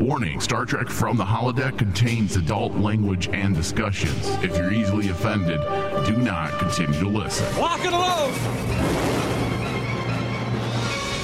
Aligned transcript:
Warning 0.00 0.40
Star 0.40 0.66
Trek 0.66 0.88
from 0.88 1.16
the 1.16 1.24
holodeck 1.24 1.78
contains 1.78 2.36
adult 2.36 2.74
language 2.74 3.28
and 3.28 3.54
discussions. 3.54 4.28
If 4.42 4.56
you're 4.56 4.72
easily 4.72 5.08
offended, 5.08 5.60
do 6.04 6.16
not 6.16 6.58
continue 6.58 6.98
to 6.98 7.08
listen. 7.08 7.46
Lock 7.60 7.80
and 7.84 7.92
load! 7.92 8.34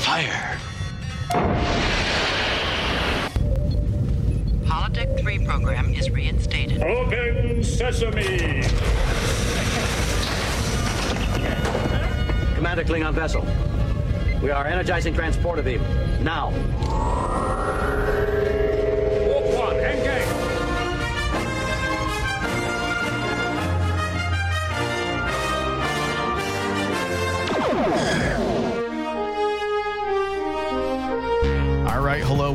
Fire. 0.02 0.59
Holodeck 4.64 5.21
3 5.21 5.45
program 5.45 5.93
is 5.93 6.09
reinstated. 6.11 6.80
Open 6.82 7.64
sesame! 7.64 8.62
Commander 12.55 12.84
Klingon 12.84 13.14
vessel. 13.14 13.45
We 14.43 14.50
are 14.50 14.64
energizing 14.66 15.12
transporter 15.12 15.62
beam. 15.62 15.82
Now. 16.23 16.50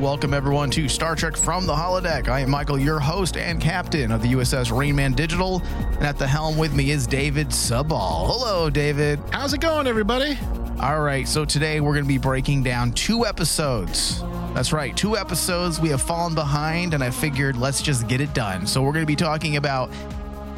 Welcome 0.06 0.36
everyone 0.36 0.70
to 0.70 0.88
Star 0.88 1.16
Trek 1.16 1.36
from 1.36 1.66
the 1.66 1.74
Holodeck. 1.74 2.28
I 2.28 2.42
am 2.42 2.52
Michael, 2.52 2.78
your 2.78 3.00
host 3.00 3.38
and 3.38 3.60
captain 3.60 4.12
of 4.12 4.22
the 4.22 4.34
USS 4.34 4.68
Rainman 4.72 5.16
Digital, 5.16 5.64
and 5.96 6.04
at 6.04 6.20
the 6.20 6.28
helm 6.28 6.60
with 6.60 6.76
me 6.76 6.92
is 6.92 7.08
David 7.08 7.48
Suball. 7.48 8.28
Hello, 8.28 8.70
David. 8.70 9.20
How's 9.32 9.56
it 9.56 9.62
going, 9.62 9.88
everybody? 9.88 10.38
All 10.80 11.02
right, 11.02 11.28
so 11.28 11.44
today 11.44 11.80
we're 11.80 11.94
going 11.94 12.04
to 12.04 12.08
be 12.08 12.20
breaking 12.20 12.62
down 12.62 12.92
two 12.92 13.26
episodes. 13.26 14.22
That's 14.54 14.72
right, 14.72 14.96
two 14.96 15.18
episodes. 15.18 15.80
We 15.80 15.90
have 15.90 16.04
fallen 16.04 16.36
behind, 16.36 16.94
and 16.94 17.04
I 17.04 17.10
figured 17.10 17.58
let's 17.58 17.82
just 17.82 18.08
get 18.08 18.22
it 18.22 18.32
done. 18.36 18.68
So 18.68 18.84
we're 18.84 18.94
going 18.94 19.08
to 19.08 19.08
be 19.08 19.16
talking 19.16 19.58
about 19.58 19.90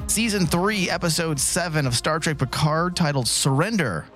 season 0.07 0.45
three, 0.45 0.89
episode 0.89 1.39
seven 1.39 1.87
of 1.87 1.95
Star 1.95 2.19
Trek 2.19 2.37
Picard, 2.37 2.97
titled 2.97 3.29
Surrender, 3.29 4.07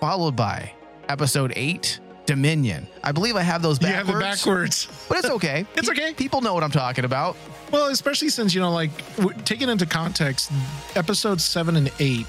followed 0.00 0.34
by 0.34 0.72
episode 1.08 1.52
eight, 1.54 2.00
Dominion. 2.26 2.86
I 3.04 3.12
believe 3.12 3.36
I 3.36 3.42
have 3.42 3.62
those 3.62 3.78
backwards. 3.78 4.08
You 4.08 4.14
backwards. 4.20 4.24
have 4.24 4.32
it 4.32 4.36
backwards. 4.38 5.06
But 5.08 5.18
it's 5.18 5.30
okay. 5.30 5.66
It's 5.76 5.88
okay. 5.88 6.12
People 6.14 6.40
know 6.40 6.54
what 6.54 6.62
I'm 6.64 6.70
talking 6.70 7.04
about. 7.04 7.36
Well, 7.70 7.86
especially 7.88 8.28
since, 8.28 8.54
you 8.54 8.60
know, 8.60 8.72
like, 8.72 8.90
w- 9.16 9.36
taken 9.44 9.68
into 9.68 9.86
context, 9.86 10.50
episodes 10.94 11.44
seven 11.44 11.76
and 11.76 11.90
eight 12.00 12.26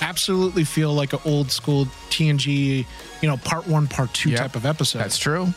absolutely 0.00 0.64
feel 0.64 0.92
like 0.92 1.12
an 1.12 1.20
old 1.24 1.50
school 1.50 1.86
TNG, 2.10 2.84
you 3.20 3.28
know, 3.28 3.36
part 3.38 3.66
one, 3.68 3.86
part 3.86 4.12
two 4.12 4.30
Yep. 4.30 4.38
type 4.40 4.56
of 4.56 4.66
episode. 4.66 4.98
That's 4.98 5.18
true. 5.18 5.52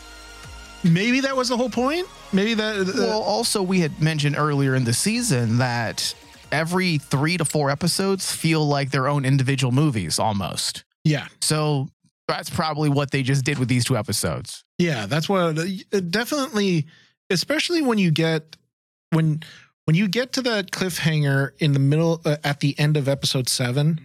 Maybe 0.84 1.20
that 1.20 1.36
was 1.36 1.48
the 1.48 1.56
whole 1.56 1.70
point. 1.70 2.06
Maybe 2.32 2.54
that. 2.54 2.76
uh, 2.76 2.92
Well, 2.96 3.22
also, 3.22 3.62
we 3.62 3.80
had 3.80 4.00
mentioned 4.00 4.36
earlier 4.38 4.74
in 4.76 4.84
the 4.84 4.92
season 4.92 5.58
that 5.58 6.14
every 6.52 6.98
three 6.98 7.36
to 7.36 7.44
four 7.44 7.70
episodes 7.70 8.30
feel 8.30 8.64
like 8.66 8.90
their 8.90 9.08
own 9.08 9.24
individual 9.24 9.72
movies 9.72 10.18
almost. 10.20 10.84
yeah. 11.04 11.26
So 11.40 11.88
that's 12.28 12.50
probably 12.50 12.88
what 12.88 13.10
they 13.10 13.22
just 13.22 13.44
did 13.44 13.58
with 13.58 13.68
these 13.68 13.84
two 13.84 13.96
episodes. 13.96 14.64
Yeah. 14.78 15.06
That's 15.06 15.28
what 15.28 15.58
uh, 15.58 16.00
definitely, 16.10 16.86
especially 17.30 17.82
when 17.82 17.98
you 17.98 18.10
get, 18.10 18.56
when, 19.10 19.42
when 19.84 19.94
you 19.94 20.08
get 20.08 20.32
to 20.32 20.42
that 20.42 20.72
cliffhanger 20.72 21.50
in 21.58 21.72
the 21.72 21.78
middle, 21.78 22.20
uh, 22.24 22.36
at 22.42 22.60
the 22.60 22.78
end 22.78 22.96
of 22.96 23.08
episode 23.08 23.48
seven, 23.48 24.00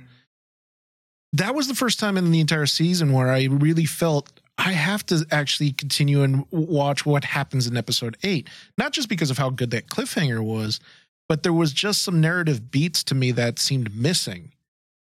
that 1.33 1.55
was 1.55 1.67
the 1.67 1.75
first 1.75 1.99
time 1.99 2.17
in 2.17 2.31
the 2.31 2.39
entire 2.39 2.65
season 2.65 3.13
where 3.13 3.29
I 3.29 3.45
really 3.45 3.85
felt 3.85 4.41
I 4.57 4.73
have 4.73 5.05
to 5.07 5.25
actually 5.31 5.71
continue 5.71 6.21
and 6.21 6.45
watch 6.51 7.05
what 7.05 7.23
happens 7.23 7.65
in 7.65 7.77
episode 7.77 8.17
eight. 8.21 8.47
Not 8.77 8.91
just 8.91 9.09
because 9.09 9.31
of 9.31 9.37
how 9.37 9.49
good 9.49 9.71
that 9.71 9.87
cliffhanger 9.87 10.43
was, 10.43 10.79
but 11.27 11.43
there 11.43 11.53
was 11.53 11.73
just 11.73 12.03
some 12.03 12.21
narrative 12.21 12.69
beats 12.69 13.03
to 13.05 13.15
me 13.15 13.31
that 13.31 13.57
seemed 13.57 13.95
missing 13.95 14.51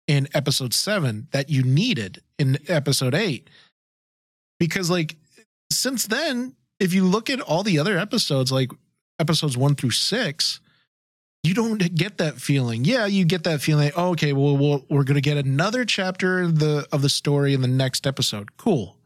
in 0.06 0.28
episode 0.34 0.74
seven 0.74 1.26
that 1.32 1.48
you 1.48 1.62
needed 1.62 2.20
in 2.40 2.58
episode 2.68 3.14
eight. 3.14 3.48
Because, 4.58 4.90
like, 4.90 5.16
since 5.70 6.06
then, 6.06 6.56
if 6.80 6.92
you 6.94 7.04
look 7.04 7.30
at 7.30 7.40
all 7.40 7.62
the 7.62 7.78
other 7.78 7.96
episodes, 7.98 8.50
like 8.50 8.70
episodes 9.18 9.56
one 9.56 9.74
through 9.74 9.92
six, 9.92 10.60
you 11.42 11.54
don't 11.54 11.94
get 11.94 12.18
that 12.18 12.40
feeling. 12.40 12.84
Yeah, 12.84 13.06
you 13.06 13.24
get 13.24 13.44
that 13.44 13.60
feeling. 13.60 13.92
Oh, 13.96 14.10
okay, 14.10 14.32
well, 14.32 14.56
we're 14.88 15.04
going 15.04 15.14
to 15.14 15.20
get 15.20 15.36
another 15.36 15.84
chapter 15.84 16.40
of 16.40 16.58
the 16.58 16.86
of 16.90 17.02
the 17.02 17.08
story 17.08 17.54
in 17.54 17.60
the 17.60 17.68
next 17.68 18.06
episode. 18.06 18.56
Cool, 18.56 18.96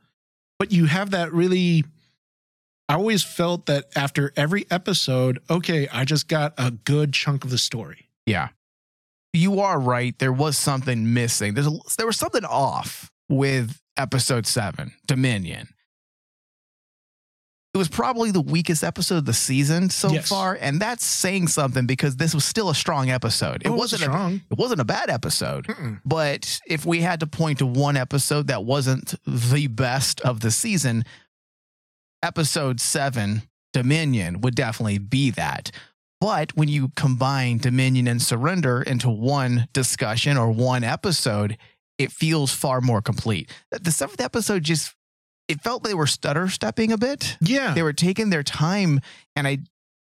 but 0.59 0.73
you 0.73 0.87
have 0.87 1.11
that 1.11 1.33
really. 1.33 1.85
I 2.89 2.95
always 2.95 3.23
felt 3.23 3.67
that 3.67 3.87
after 3.97 4.33
every 4.37 4.67
episode, 4.71 5.39
okay, 5.49 5.89
I 5.89 6.05
just 6.05 6.29
got 6.29 6.53
a 6.59 6.71
good 6.71 7.15
chunk 7.15 7.45
of 7.45 7.51
the 7.51 7.59
story. 7.59 8.11
Yeah. 8.27 8.49
You 9.33 9.61
are 9.61 9.81
right. 9.81 10.17
There 10.19 10.33
was 10.33 10.59
something 10.59 11.15
missing. 11.15 11.55
There's 11.55 11.67
a, 11.67 11.79
there 11.97 12.07
was 12.07 12.19
something 12.19 12.45
off 12.45 13.11
with 13.29 13.81
episode 13.97 14.47
seven, 14.47 14.93
Dominion. 15.07 15.69
It 17.73 17.79
was 17.79 17.89
probably 17.89 18.31
the 18.31 18.41
weakest 18.41 18.85
episode 18.85 19.17
of 19.17 19.25
the 19.25 19.33
season 19.33 19.91
so 19.91 20.13
Yes. 20.13 20.29
far, 20.29 20.57
and 20.61 20.81
that's 20.81 21.05
saying 21.05 21.49
something 21.49 21.87
because 21.87 22.15
this 22.17 22.33
was 22.33 22.45
still 22.45 22.71
a 22.71 22.75
strong 22.75 23.11
episode. 23.11 23.63
It 23.65 23.69
Oh, 23.69 23.75
wasn't 23.75 24.03
a, 24.03 24.05
strong. 24.05 24.43
it 24.49 24.57
wasn't 24.59 24.81
a 24.81 24.85
bad 24.85 25.11
episode. 25.11 25.67
Mm-mm. 25.67 26.01
But 26.05 26.61
if 26.69 26.87
we 26.87 27.01
had 27.01 27.19
to 27.21 27.27
point 27.27 27.59
to 27.59 27.67
one 27.67 27.97
episode 27.97 28.47
that 28.47 28.65
wasn't 28.65 29.17
the 29.27 29.67
best 29.67 30.21
of 30.21 30.39
the 30.39 30.53
season, 30.53 31.05
episode 32.23 32.81
seven, 32.81 33.43
Dominion, 33.73 34.41
would 34.43 34.55
definitely 34.55 34.99
be 34.99 35.31
that. 35.31 35.73
But 36.21 36.57
when 36.57 36.69
you 36.69 36.93
combine 36.95 37.59
Dominion 37.59 38.07
and 38.07 38.23
Surrender 38.23 38.83
into 38.83 39.11
one 39.11 39.67
discussion 39.73 40.37
or 40.37 40.49
one 40.53 40.85
episode, 40.85 41.59
it 41.99 42.13
feels 42.13 42.53
far 42.53 42.81
more 42.81 43.01
complete. 43.01 43.51
The 43.71 43.91
seventh 43.91 44.21
episode 44.21 44.65
just, 44.65 44.95
it 45.49 45.61
felt 45.61 45.83
they 45.85 45.95
were 45.95 46.07
stutter 46.07 46.49
stepping 46.49 46.93
a 46.93 46.99
bit. 46.99 47.37
Yeah, 47.41 47.75
they 47.75 47.83
were 47.83 47.93
taking 47.93 48.31
their 48.31 48.43
time 48.43 49.01
and 49.37 49.47
i 49.47 49.59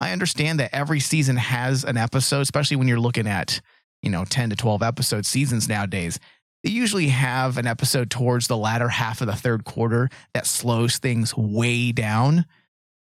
i 0.01 0.13
understand 0.13 0.59
that 0.61 0.75
every 0.75 0.99
season 0.99 1.37
has 1.37 1.85
an 1.85 1.97
episode 1.97 2.41
especially 2.41 2.77
when 2.77 2.89
you're 2.89 2.99
looking 2.99 3.27
at 3.27 3.61
you 4.03 4.11
know 4.11 4.25
10 4.25 4.51
to 4.51 4.57
12 4.57 4.83
episode 4.83 5.27
seasons 5.27 5.69
nowadays. 5.69 6.19
They 6.65 6.71
usually 6.71 7.09
have 7.09 7.57
an 7.57 7.67
episode 7.67 8.11
towards 8.11 8.47
the 8.47 8.57
latter 8.57 8.89
half 8.89 9.23
of 9.23 9.27
the 9.27 9.37
third 9.37 9.65
quarter 9.65 10.11
that 10.35 10.47
slows 10.47 10.99
things 10.99 11.35
way 11.37 11.93
down 11.93 12.45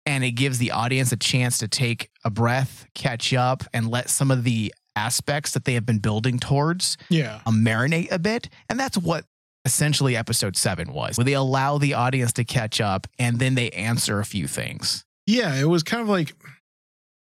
and 0.07 0.25
it 0.25 0.33
gives 0.33 0.59
the 0.59 0.71
audience 0.71 1.13
a 1.13 1.17
chance 1.17 1.59
to 1.59 1.69
take 1.69 2.11
a 2.25 2.31
breath 2.31 2.87
catch 2.95 3.35
up 3.35 3.65
and 3.73 3.89
let 3.89 4.09
some 4.09 4.31
of 4.31 4.45
the 4.45 4.73
aspects 5.01 5.53
that 5.53 5.65
they 5.65 5.75
have 5.75 5.87
been 5.87 5.99
building 5.99 6.39
towards 6.39 6.99
yeah, 7.09 7.41
uh, 7.47 7.51
marinate 7.51 8.13
a 8.13 8.19
bit. 8.19 8.49
And 8.69 8.79
that's 8.79 8.99
what 8.99 9.25
essentially 9.65 10.17
episode 10.17 10.57
seven 10.57 10.93
was, 10.93 11.17
where 11.17 11.25
they 11.25 11.33
allow 11.33 11.79
the 11.79 11.95
audience 11.95 12.33
to 12.35 12.45
catch 12.45 12.81
up 12.81 13.07
and 13.19 13.39
then 13.39 13.55
they 13.55 13.71
answer 13.71 14.21
a 14.21 14.25
few 14.25 14.47
things. 14.47 15.05
yeah. 15.27 15.55
It 15.55 15.69
was 15.69 15.83
kind 15.83 16.03
of 16.03 16.09
like 16.09 16.35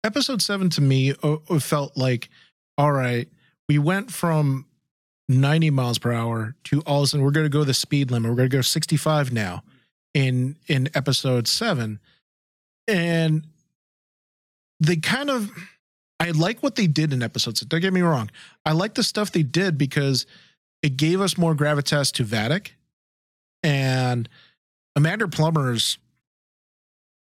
episode 0.03 0.41
seven 0.43 0.71
to 0.71 0.81
me. 0.81 1.13
felt 1.61 1.97
like, 1.97 2.29
all 2.77 2.93
right, 2.93 3.29
we 3.69 3.79
went 3.79 4.11
from 4.11 4.67
90 5.29 5.71
miles 5.71 5.99
per 5.99 6.13
hour 6.13 6.55
to 6.65 6.81
all 6.87 7.01
of 7.01 7.05
a 7.05 7.07
sudden 7.09 7.25
we're 7.25 7.33
going 7.33 7.45
to 7.45 7.51
go 7.51 7.65
the 7.65 7.75
speed 7.75 8.11
limit. 8.11 8.31
We're 8.31 8.37
going 8.37 8.51
to 8.51 8.57
go 8.57 8.63
65 8.63 9.33
now 9.33 9.63
in 10.15 10.57
in 10.67 10.89
episode 10.95 11.47
seven, 11.47 12.01
and 12.87 13.47
they 14.81 14.97
kind 14.97 15.31
of. 15.31 15.51
I 16.21 16.31
like 16.33 16.63
what 16.63 16.75
they 16.75 16.87
did 16.87 17.13
in 17.13 17.23
episode 17.23 17.57
six. 17.57 17.69
Don't 17.69 17.81
get 17.81 17.93
me 17.93 18.01
wrong. 18.01 18.31
I 18.67 18.73
like 18.73 18.95
the 18.95 19.03
stuff 19.03 19.31
they 19.31 19.43
did 19.43 19.79
because 19.79 20.27
it 20.83 20.97
gave 20.97 21.21
us 21.21 21.39
more 21.39 21.55
gravitas 21.55 22.13
to 22.15 22.25
Vadic, 22.25 22.71
and 23.63 24.29
Amanda 24.97 25.29
Plummer's 25.29 25.99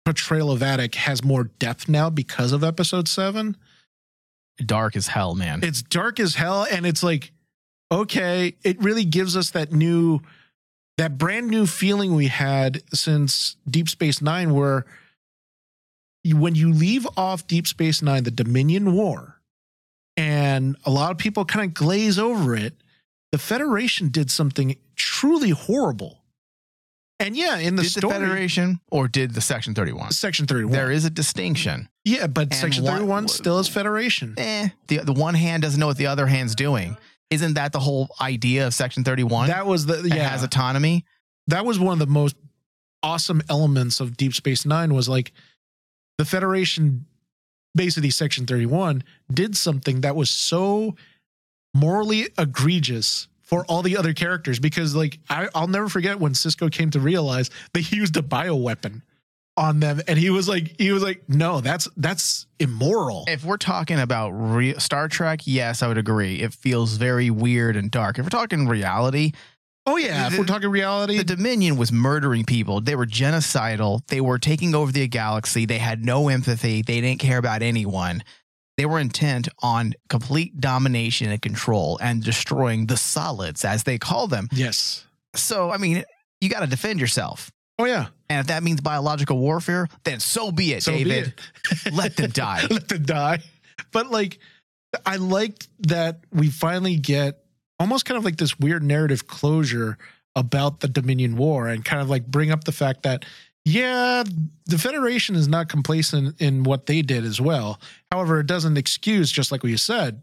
portrayal 0.05 0.51
of 0.51 0.59
Vadic 0.59 0.95
has 0.95 1.23
more 1.23 1.45
depth 1.45 1.89
now 1.89 2.09
because 2.09 2.51
of 2.51 2.63
episode 2.63 3.07
seven 3.07 3.57
Dark 4.63 4.95
as 4.95 5.07
hell, 5.07 5.35
man. 5.35 5.61
it's 5.63 5.81
dark 5.81 6.19
as 6.19 6.35
hell 6.35 6.65
and 6.71 6.85
it's 6.85 7.01
like 7.03 7.31
okay 7.91 8.55
it 8.63 8.79
really 8.81 9.03
gives 9.03 9.35
us 9.35 9.49
that 9.51 9.73
new 9.73 10.21
that 10.97 11.17
brand 11.17 11.47
new 11.47 11.65
feeling 11.65 12.13
we 12.15 12.27
had 12.27 12.81
since 12.93 13.57
deep 13.69 13.89
space 13.89 14.21
nine 14.21 14.53
where 14.53 14.85
when 16.33 16.55
you 16.55 16.71
leave 16.71 17.07
off 17.17 17.45
deep 17.47 17.67
space 17.67 18.01
nine 18.01 18.23
the 18.23 18.31
dominion 18.31 18.93
war 18.93 19.39
and 20.17 20.75
a 20.85 20.89
lot 20.91 21.11
of 21.11 21.17
people 21.17 21.45
kind 21.45 21.65
of 21.65 21.73
glaze 21.73 22.17
over 22.17 22.55
it 22.55 22.73
the 23.31 23.37
federation 23.37 24.09
did 24.09 24.31
something 24.31 24.75
truly 24.95 25.49
horrible 25.49 26.19
and 27.19 27.35
yeah 27.35 27.57
in 27.57 27.75
the 27.75 27.83
did 27.83 27.91
story 27.91 28.13
the 28.13 28.19
Federation 28.19 28.79
or 28.91 29.07
did 29.07 29.33
the 29.33 29.41
Section 29.41 29.73
31? 29.75 30.11
section 30.11 30.45
31 30.47 30.71
There 30.71 30.91
is 30.91 31.05
a 31.05 31.09
distinction. 31.09 31.89
yeah 32.03 32.27
but 32.27 32.43
And 32.43 32.53
section 32.55 32.85
31 32.85 33.27
still 33.27 33.59
is 33.59 33.67
federation 33.67 34.35
Eh, 34.37 34.69
the, 34.87 34.97
the 34.99 35.13
one 35.13 35.33
hand 35.35 35.63
doesn't 35.63 35.79
know 35.79 35.87
what 35.87 35.97
the 35.97 36.07
other 36.07 36.27
hand's 36.27 36.55
doing. 36.55 36.97
Isn't 37.31 37.55
that 37.55 37.71
the 37.73 37.79
whole 37.79 38.09
idea 38.21 38.67
of 38.67 38.73
Section 38.73 39.03
31? 39.03 39.47
that 39.47 39.65
was 39.65 39.85
the 39.87 39.99
It 39.99 40.07
yeah 40.15 40.29
has 40.29 40.43
autonomy. 40.43 41.05
that 41.47 41.65
was 41.65 41.79
one 41.79 41.93
of 41.93 41.99
the 41.99 42.05
most 42.11 42.35
awesome 43.01 43.41
elements 43.49 43.99
of 43.99 44.15
Deep 44.17 44.33
Space 44.33 44.65
Nine 44.65 44.93
was 44.93 45.07
like 45.09 45.31
the 46.17 46.25
Federation, 46.25 47.05
basically 47.73 48.09
Section 48.09 48.45
31, 48.45 49.03
did 49.33 49.55
something 49.55 50.01
that 50.01 50.15
was 50.15 50.29
so 50.29 50.95
morally 51.73 52.27
egregious 52.37 53.27
for 53.41 53.65
all 53.65 53.81
the 53.83 53.97
other 53.97 54.13
characters 54.13 54.59
because 54.59 54.95
like 54.95 55.19
I, 55.29 55.47
I'll 55.53 55.67
never 55.67 55.87
forget 55.89 56.19
when 56.19 56.33
Sisko 56.33 56.71
came 56.71 56.89
to 56.91 56.99
realize 56.99 57.49
that 57.73 57.81
he 57.81 57.97
used 57.97 58.17
a 58.17 58.21
bioweapon 58.21 59.01
on 59.57 59.79
them 59.79 60.01
and 60.07 60.17
he 60.17 60.29
was 60.29 60.49
like 60.49 60.75
he 60.79 60.91
was 60.91 61.03
like 61.03 61.23
no 61.29 61.61
that's 61.61 61.87
that's 61.95 62.45
immoral 62.59 63.23
If 63.27 63.45
we're 63.45 63.57
talking 63.57 63.99
about 63.99 64.31
re- 64.31 64.77
Star 64.79 65.07
Trek, 65.07 65.41
yes, 65.45 65.81
I 65.83 65.87
would 65.87 65.97
agree. 65.97 66.41
It 66.41 66.53
feels 66.53 66.95
very 66.97 67.29
weird 67.29 67.75
and 67.75 67.89
dark. 67.91 68.17
If 68.17 68.25
we're 68.25 68.29
talking 68.29 68.67
reality, 68.67 69.33
oh 69.85 69.97
yeah 69.97 70.27
if 70.27 70.37
we're 70.37 70.45
talking 70.45 70.69
reality 70.69 71.17
the 71.17 71.23
Dominion 71.23 71.77
was 71.77 71.91
murdering 71.91 72.43
people. 72.45 72.81
They 72.81 72.95
were 72.95 73.05
genocidal. 73.05 74.05
They 74.07 74.21
were 74.21 74.39
taking 74.39 74.73
over 74.75 74.91
the 74.91 75.07
galaxy. 75.07 75.65
They 75.65 75.77
had 75.77 76.03
no 76.05 76.29
empathy. 76.29 76.81
They 76.81 77.01
didn't 77.01 77.19
care 77.19 77.37
about 77.37 77.61
anyone. 77.61 78.23
They 78.77 78.85
were 78.85 78.99
intent 78.99 79.47
on 79.59 79.93
complete 80.09 80.59
domination 80.59 81.29
and 81.31 81.41
control 81.41 81.97
and 82.01 82.21
destroying 82.21 82.87
the 82.87 82.97
solids, 82.97 83.63
as 83.63 83.83
they 83.83 83.97
call 83.97 84.27
them. 84.27 84.49
yes 84.51 85.05
So, 85.33 85.71
I 85.71 85.77
mean, 85.77 86.03
you 86.41 86.49
got 86.49 86.59
to 86.59 86.67
defend 86.67 86.99
yourself. 86.99 87.51
oh 87.79 87.85
yeah 87.85 88.07
And 88.29 88.41
if 88.41 88.47
that 88.47 88.63
means 88.63 88.81
biological 88.81 89.37
warfare, 89.37 89.87
then 90.03 90.19
so 90.19 90.51
be 90.51 90.73
it, 90.73 90.83
So 90.83 90.91
be 90.91 91.03
David. 91.05 91.33
it. 91.85 91.93
Let 91.93 92.17
them 92.17 92.31
die. 92.31 92.65
let 92.69 92.89
them 92.89 93.03
die. 93.03 93.39
But 93.93 94.11
like, 94.11 94.39
I 95.05 95.17
liked 95.17 95.69
that 95.87 96.19
we 96.33 96.49
finally 96.49 96.97
get 96.97 97.44
almost 97.79 98.05
kind 98.05 98.17
of 98.17 98.25
like 98.25 98.37
this 98.37 98.59
weird 98.59 98.83
narrative 98.83 99.27
closure 99.27 99.97
about 100.35 100.81
the 100.81 100.87
Dominion 100.87 101.37
War 101.37 101.67
and 101.67 101.83
kind 101.83 102.01
of 102.01 102.09
like 102.09 102.27
bring 102.27 102.51
up 102.51 102.65
the 102.65 102.71
fact 102.71 103.03
that, 103.03 103.25
yeah, 103.63 104.23
the 104.65 104.77
Federation 104.77 105.35
is 105.35 105.47
not 105.47 105.69
complacent 105.69 106.39
in 106.39 106.63
what 106.63 106.85
they 106.85 107.01
did 107.01 107.23
as 107.23 107.41
well. 107.41 107.79
However, 108.11 108.39
it 108.39 108.47
doesn't 108.47 108.77
excuse, 108.77 109.31
just 109.31 109.51
like 109.51 109.63
we 109.63 109.75
said, 109.77 110.21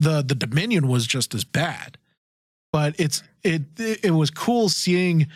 the 0.00 0.22
the 0.22 0.34
Dominion 0.34 0.88
was 0.88 1.06
just 1.06 1.34
as 1.34 1.44
bad. 1.44 1.98
But 2.72 2.98
it's 2.98 3.22
it 3.44 3.62
it 3.78 4.12
was 4.14 4.30
cool 4.30 4.68
seeing 4.68 5.28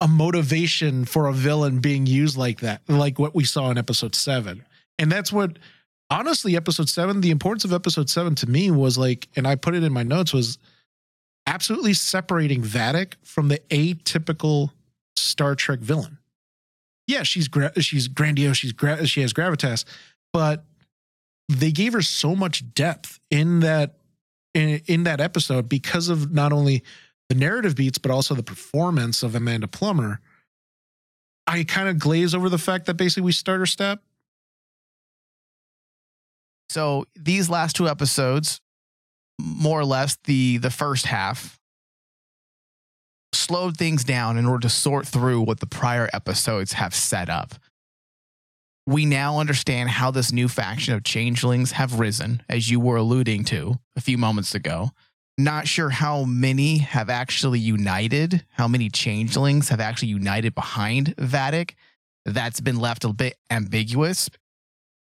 a 0.00 0.08
motivation 0.08 1.04
for 1.04 1.26
a 1.26 1.32
villain 1.32 1.80
being 1.80 2.06
used 2.06 2.36
like 2.36 2.60
that, 2.60 2.82
like 2.88 3.18
what 3.18 3.34
we 3.34 3.44
saw 3.44 3.70
in 3.70 3.78
episode 3.78 4.14
seven. 4.14 4.64
And 4.98 5.10
that's 5.10 5.32
what 5.32 5.58
honestly, 6.10 6.56
episode 6.56 6.88
seven, 6.88 7.20
the 7.20 7.30
importance 7.30 7.64
of 7.64 7.72
episode 7.72 8.10
seven 8.10 8.34
to 8.36 8.48
me 8.48 8.70
was 8.70 8.98
like, 8.98 9.28
and 9.36 9.46
I 9.46 9.56
put 9.56 9.74
it 9.74 9.82
in 9.82 9.92
my 9.92 10.02
notes, 10.02 10.32
was 10.32 10.58
absolutely 11.46 11.94
separating 11.94 12.62
Vadic 12.62 13.14
from 13.22 13.48
the 13.48 13.58
atypical 13.70 14.70
Star 15.16 15.54
Trek 15.54 15.80
villain. 15.80 16.18
Yeah, 17.06 17.22
she's 17.22 17.48
gra- 17.48 17.80
she's 17.80 18.06
grandiose, 18.06 18.58
she's 18.58 18.72
gra- 18.72 19.06
she 19.06 19.22
has 19.22 19.32
gravitas, 19.32 19.84
but 20.32 20.64
they 21.48 21.72
gave 21.72 21.94
her 21.94 22.02
so 22.02 22.36
much 22.36 22.74
depth 22.74 23.18
in 23.30 23.60
that 23.60 23.94
in, 24.54 24.82
in 24.86 25.04
that 25.04 25.20
episode 25.20 25.68
because 25.68 26.08
of 26.08 26.32
not 26.32 26.52
only 26.52 26.82
the 27.28 27.34
narrative 27.34 27.74
beats 27.76 27.98
but 27.98 28.10
also 28.10 28.34
the 28.34 28.42
performance 28.42 29.22
of 29.22 29.34
Amanda 29.34 29.68
Plummer. 29.68 30.20
I 31.46 31.64
kind 31.64 31.88
of 31.88 31.98
glaze 31.98 32.34
over 32.34 32.50
the 32.50 32.58
fact 32.58 32.86
that 32.86 32.94
basically 32.94 33.22
we 33.22 33.32
start 33.32 33.60
her 33.60 33.66
step. 33.66 34.02
So 36.68 37.06
these 37.14 37.48
last 37.48 37.76
two 37.76 37.88
episodes, 37.88 38.60
more 39.38 39.80
or 39.80 39.84
less 39.84 40.16
the 40.24 40.58
the 40.58 40.70
first 40.70 41.06
half, 41.06 41.58
slowed 43.32 43.76
things 43.76 44.04
down 44.04 44.36
in 44.36 44.46
order 44.46 44.62
to 44.62 44.68
sort 44.68 45.06
through 45.06 45.42
what 45.42 45.60
the 45.60 45.66
prior 45.66 46.08
episodes 46.12 46.74
have 46.74 46.94
set 46.94 47.28
up. 47.28 47.54
We 48.86 49.04
now 49.04 49.38
understand 49.38 49.90
how 49.90 50.10
this 50.10 50.32
new 50.32 50.48
faction 50.48 50.94
of 50.94 51.04
changelings 51.04 51.72
have 51.72 52.00
risen, 52.00 52.42
as 52.48 52.70
you 52.70 52.80
were 52.80 52.96
alluding 52.96 53.44
to 53.44 53.78
a 53.96 54.00
few 54.00 54.16
moments 54.16 54.54
ago. 54.54 54.90
Not 55.36 55.68
sure 55.68 55.90
how 55.90 56.24
many 56.24 56.78
have 56.78 57.10
actually 57.10 57.60
united, 57.60 58.44
how 58.52 58.66
many 58.66 58.88
changelings 58.88 59.68
have 59.68 59.78
actually 59.78 60.08
united 60.08 60.54
behind 60.54 61.14
Vadic. 61.16 61.74
That's 62.24 62.60
been 62.60 62.80
left 62.80 63.04
a 63.04 63.12
bit 63.12 63.36
ambiguous 63.50 64.30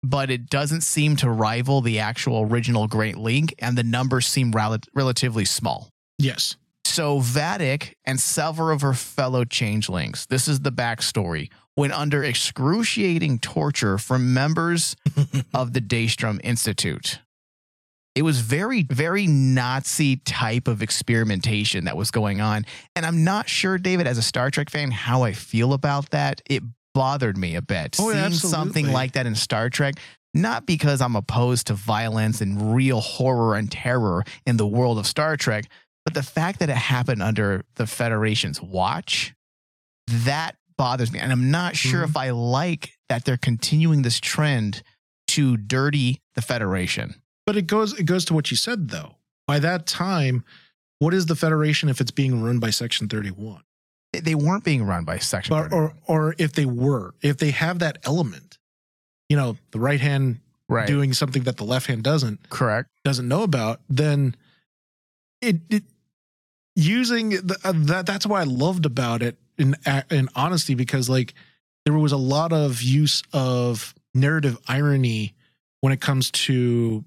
but 0.03 0.29
it 0.29 0.49
doesn't 0.49 0.81
seem 0.81 1.15
to 1.17 1.29
rival 1.29 1.81
the 1.81 1.99
actual 1.99 2.41
original 2.41 2.87
Great 2.87 3.17
Link, 3.17 3.53
and 3.59 3.77
the 3.77 3.83
numbers 3.83 4.27
seem 4.27 4.51
rel- 4.51 4.77
relatively 4.93 5.45
small. 5.45 5.89
Yes. 6.17 6.55
So 6.85 7.19
Vadic 7.19 7.93
and 8.05 8.19
several 8.19 8.69
of 8.73 8.81
her 8.81 8.93
fellow 8.93 9.43
changelings, 9.43 10.25
this 10.29 10.47
is 10.47 10.61
the 10.61 10.71
backstory, 10.71 11.49
went 11.75 11.93
under 11.93 12.23
excruciating 12.23 13.39
torture 13.39 13.97
from 13.97 14.33
members 14.33 14.95
of 15.53 15.73
the 15.73 15.81
Daystrom 15.81 16.39
Institute. 16.43 17.19
It 18.15 18.23
was 18.23 18.39
very, 18.39 18.81
very 18.81 19.27
Nazi 19.27 20.15
type 20.15 20.67
of 20.67 20.81
experimentation 20.81 21.85
that 21.85 21.95
was 21.95 22.09
going 22.09 22.41
on. 22.41 22.65
And 22.95 23.05
I'm 23.05 23.23
not 23.23 23.47
sure, 23.47 23.77
David, 23.77 24.07
as 24.07 24.17
a 24.17 24.23
Star 24.23 24.49
Trek 24.49 24.71
fan, 24.71 24.89
how 24.89 25.21
I 25.21 25.33
feel 25.33 25.71
about 25.71 26.09
that. 26.09 26.41
It 26.49 26.63
bothered 26.97 27.37
me 27.37 27.55
a 27.55 27.61
bit. 27.61 27.95
Oh, 27.99 28.11
Seeing 28.11 28.23
absolutely. 28.25 28.49
something 28.57 28.91
like 28.91 29.11
that 29.13 29.25
in 29.27 29.35
Star 29.35 29.69
Trek, 29.69 29.95
not 30.33 30.65
because 30.65 30.99
I'm 31.01 31.15
opposed 31.15 31.67
to 31.67 31.73
violence 31.73 32.41
and 32.41 32.73
real 32.75 32.99
horror 33.01 33.55
and 33.55 33.71
terror 33.71 34.23
in 34.45 34.57
the 34.57 34.65
world 34.67 34.97
of 34.97 35.05
Star 35.05 35.37
Trek, 35.37 35.65
but 36.05 36.13
the 36.13 36.23
fact 36.23 36.59
that 36.59 36.69
it 36.69 36.75
happened 36.75 37.21
under 37.21 37.63
the 37.75 37.85
Federation's 37.85 38.61
watch, 38.61 39.33
that 40.07 40.55
bothers 40.77 41.11
me. 41.11 41.19
And 41.19 41.31
I'm 41.31 41.51
not 41.51 41.75
sure 41.75 42.01
Mhm. 42.05 42.09
if 42.09 42.17
I 42.17 42.29
like 42.31 42.93
that 43.09 43.25
they're 43.25 43.37
continuing 43.37 44.01
this 44.01 44.19
trend 44.19 44.83
to 45.29 45.57
dirty 45.57 46.21
the 46.35 46.41
Federation. 46.41 47.21
But 47.45 47.57
it 47.57 47.67
goes 47.67 47.93
it 47.93 48.05
goes 48.05 48.25
to 48.25 48.33
what 48.33 48.49
you 48.51 48.57
said 48.57 48.89
though. 48.89 49.15
By 49.47 49.59
that 49.59 49.85
time, 49.85 50.43
what 50.99 51.13
is 51.13 51.25
the 51.27 51.35
Federation 51.35 51.89
if 51.89 51.99
it's 52.01 52.11
being 52.11 52.41
run 52.43 52.59
by 52.59 52.69
Section 52.69 53.07
31? 53.07 53.61
They- 54.17 54.31
They 54.31 54.35
weren't 54.35 54.63
being 54.63 54.83
run 54.83 55.03
by 55.05 55.17
Section 55.19 55.53
Or 55.55 55.71
or, 55.73 55.93
or 56.07 56.35
if 56.37 56.53
they 56.53 56.65
were, 56.65 57.13
if 57.21 57.37
they 57.37 57.51
have 57.51 57.79
that 57.79 57.99
element, 58.03 58.57
you 59.29 59.37
know, 59.37 59.57
the 59.71 59.79
right 59.79 59.99
hand 59.99 60.39
right. 60.69 60.87
doing 60.87 61.13
something 61.13 61.43
that 61.43 61.57
the 61.57 61.63
left 61.63 61.87
hand 61.87 62.03
doesn't 62.03 62.49
Correct. 62.49 62.89
doesn't 63.03 63.27
know 63.27 63.43
about, 63.43 63.81
then 63.89 64.35
it, 65.41 65.57
it 65.69 65.83
using 66.75 67.29
the, 67.29 67.57
uh, 67.63 67.73
that 67.75 68.05
that's 68.05 68.25
what 68.25 68.39
I 68.39 68.43
loved 68.43 68.85
about 68.85 69.21
it 69.21 69.37
in 69.57 69.75
in 70.11 70.29
honesty 70.35 70.75
because 70.75 71.09
like 71.09 71.33
there 71.85 71.97
was 71.97 72.11
a 72.11 72.17
lot 72.17 72.53
of 72.53 72.81
use 72.81 73.23
of 73.33 73.95
narrative 74.13 74.57
irony 74.67 75.33
when 75.81 75.93
it 75.93 76.01
comes 76.01 76.29
to 76.31 77.03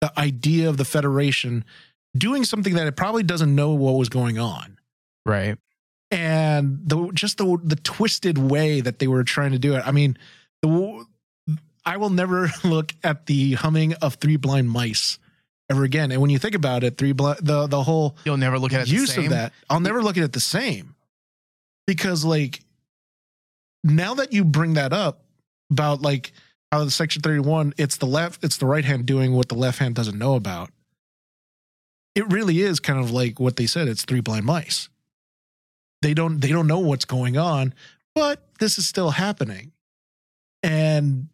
the 0.00 0.12
idea 0.18 0.68
of 0.68 0.76
the 0.76 0.84
federation 0.84 1.64
doing 2.16 2.44
something 2.44 2.74
that 2.74 2.86
it 2.86 2.96
probably 2.96 3.22
doesn't 3.22 3.54
know 3.54 3.70
what 3.72 3.92
was 3.92 4.08
going 4.08 4.38
on 4.38 4.78
Right. 5.24 5.56
And 6.12 6.78
the 6.84 7.10
just 7.14 7.38
the 7.38 7.58
the 7.64 7.76
twisted 7.76 8.36
way 8.36 8.82
that 8.82 8.98
they 8.98 9.08
were 9.08 9.24
trying 9.24 9.52
to 9.52 9.58
do 9.58 9.74
it. 9.74 9.82
I 9.84 9.90
mean, 9.90 10.18
the 10.60 11.04
I 11.84 11.96
will 11.96 12.10
never 12.10 12.50
look 12.64 12.94
at 13.02 13.26
the 13.26 13.54
humming 13.54 13.94
of 13.94 14.14
Three 14.16 14.36
Blind 14.36 14.70
Mice 14.70 15.18
ever 15.70 15.84
again. 15.84 16.12
And 16.12 16.20
when 16.20 16.30
you 16.30 16.38
think 16.38 16.54
about 16.54 16.84
it, 16.84 16.98
three 16.98 17.12
blind 17.12 17.38
the 17.42 17.66
the 17.66 17.82
whole 17.82 18.16
You'll 18.24 18.36
never 18.36 18.58
look 18.58 18.74
at 18.74 18.82
it 18.82 18.88
the 18.90 18.94
use 18.94 19.14
same. 19.14 19.24
of 19.24 19.30
that, 19.30 19.52
I'll 19.70 19.80
never 19.80 20.02
look 20.02 20.18
at 20.18 20.22
it 20.22 20.32
the 20.34 20.40
same 20.40 20.94
because 21.86 22.24
like 22.24 22.60
now 23.82 24.14
that 24.14 24.32
you 24.32 24.44
bring 24.44 24.74
that 24.74 24.92
up 24.92 25.24
about 25.70 26.02
like 26.02 26.32
how 26.70 26.84
the 26.84 26.90
Section 26.90 27.22
Thirty 27.22 27.40
One, 27.40 27.72
it's 27.78 27.96
the 27.96 28.06
left, 28.06 28.44
it's 28.44 28.58
the 28.58 28.66
right 28.66 28.84
hand 28.84 29.06
doing 29.06 29.32
what 29.32 29.48
the 29.48 29.54
left 29.54 29.78
hand 29.78 29.94
doesn't 29.94 30.18
know 30.18 30.34
about. 30.34 30.70
It 32.14 32.30
really 32.30 32.60
is 32.60 32.80
kind 32.80 32.98
of 32.98 33.10
like 33.10 33.40
what 33.40 33.56
they 33.56 33.64
said. 33.64 33.88
It's 33.88 34.04
three 34.04 34.20
blind 34.20 34.44
mice 34.44 34.90
they 36.02 36.12
don't 36.14 36.40
they 36.40 36.48
don't 36.48 36.66
know 36.66 36.80
what's 36.80 37.04
going 37.04 37.38
on 37.38 37.72
but 38.14 38.42
this 38.58 38.78
is 38.78 38.86
still 38.86 39.10
happening. 39.10 39.72
And 40.62 41.28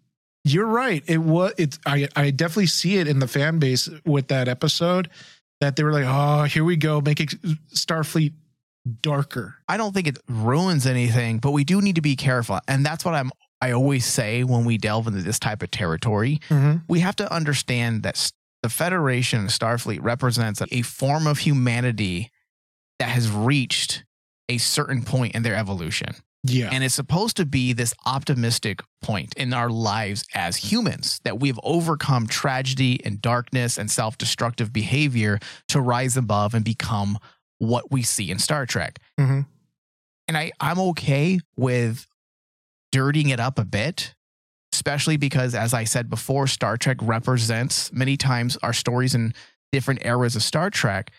you're 0.45 0.67
right. 0.67 1.03
It 1.07 1.19
was 1.19 1.53
it's 1.59 1.79
i 1.85 2.09
i 2.17 2.31
definitely 2.31 2.67
see 2.67 2.97
it 2.97 3.09
in 3.09 3.19
the 3.19 3.29
fan 3.29 3.59
base 3.59 3.89
with 4.07 4.29
that 4.29 4.49
episode 4.49 5.11
that 5.61 5.77
they 5.77 5.83
were 5.83 5.93
like 5.93 6.07
oh 6.07 6.45
here 6.45 6.65
we 6.65 6.77
go. 6.77 7.01
Making 7.01 7.29
starfleet 7.75 8.33
darker. 9.03 9.57
I 9.69 9.77
don't 9.77 9.93
think 9.93 10.07
it 10.07 10.19
ruins 10.29 10.87
anything, 10.87 11.39
but 11.39 11.51
we 11.51 11.65
do 11.65 11.83
need 11.83 11.97
to 11.97 12.01
be 12.01 12.17
careful. 12.17 12.61
And 12.69 12.87
that's 12.87 13.05
what 13.05 13.15
I'm 13.15 13.31
I 13.61 13.73
always 13.73 14.07
say 14.07 14.45
when 14.45 14.65
we 14.65 14.79
delve 14.79 15.09
into 15.09 15.23
this 15.23 15.39
type 15.39 15.63
of 15.63 15.71
territory. 15.71 16.41
Mm-hmm. 16.49 16.85
We 16.89 17.01
have 17.01 17.17
to 17.17 17.31
understand 17.33 18.05
that 18.05 18.31
the 18.63 18.69
Federation 18.69 19.47
Starfleet 19.47 19.99
represents 20.01 20.63
a 20.71 20.83
form 20.83 21.27
of 21.27 21.39
humanity 21.39 22.31
that 23.01 23.09
has 23.09 23.31
reached 23.31 24.05
a 24.49 24.59
certain 24.59 25.03
point 25.03 25.35
in 25.35 25.43
their 25.43 25.55
evolution. 25.55 26.15
yeah 26.45 26.71
And 26.73 26.83
it's 26.85 26.95
supposed 26.95 27.37
to 27.37 27.45
be 27.47 27.73
this 27.73 27.95
optimistic 28.07 28.81
point 29.03 29.35
in 29.37 29.53
our 29.53 29.69
lives 29.71 30.25
as 30.35 30.57
humans 30.57 31.21
that 31.25 31.39
we've 31.41 31.59
overcome 31.63 32.27
tragedy 32.27 33.01
and 33.05 33.21
darkness 33.21 33.79
and 33.79 33.91
self 33.91 34.17
destructive 34.19 34.73
behavior 34.73 35.39
to 35.69 35.81
rise 35.81 36.17
above 36.17 36.55
and 36.55 36.65
become 36.65 37.19
what 37.59 37.91
we 37.91 38.03
see 38.03 38.31
in 38.31 38.39
Star 38.39 38.67
Trek. 38.67 39.01
Mhm. 39.19 39.47
And 40.29 40.37
I, 40.37 40.53
I'm 40.61 40.79
okay 40.79 41.41
with 41.57 42.07
dirtying 42.93 43.29
it 43.31 43.41
up 43.41 43.59
a 43.59 43.65
bit 43.65 44.15
especially 44.75 45.17
because, 45.17 45.55
as 45.55 45.73
I 45.73 45.85
said 45.85 46.11
before, 46.11 46.47
Star 46.47 46.77
Trek 46.77 46.99
represents 47.01 47.91
many 47.91 48.17
times 48.19 48.57
our 48.63 48.75
stories 48.75 49.15
in 49.15 49.33
different 49.73 50.05
eras 50.05 50.37
of 50.37 50.43
Star 50.43 50.69
Trek 50.71 51.11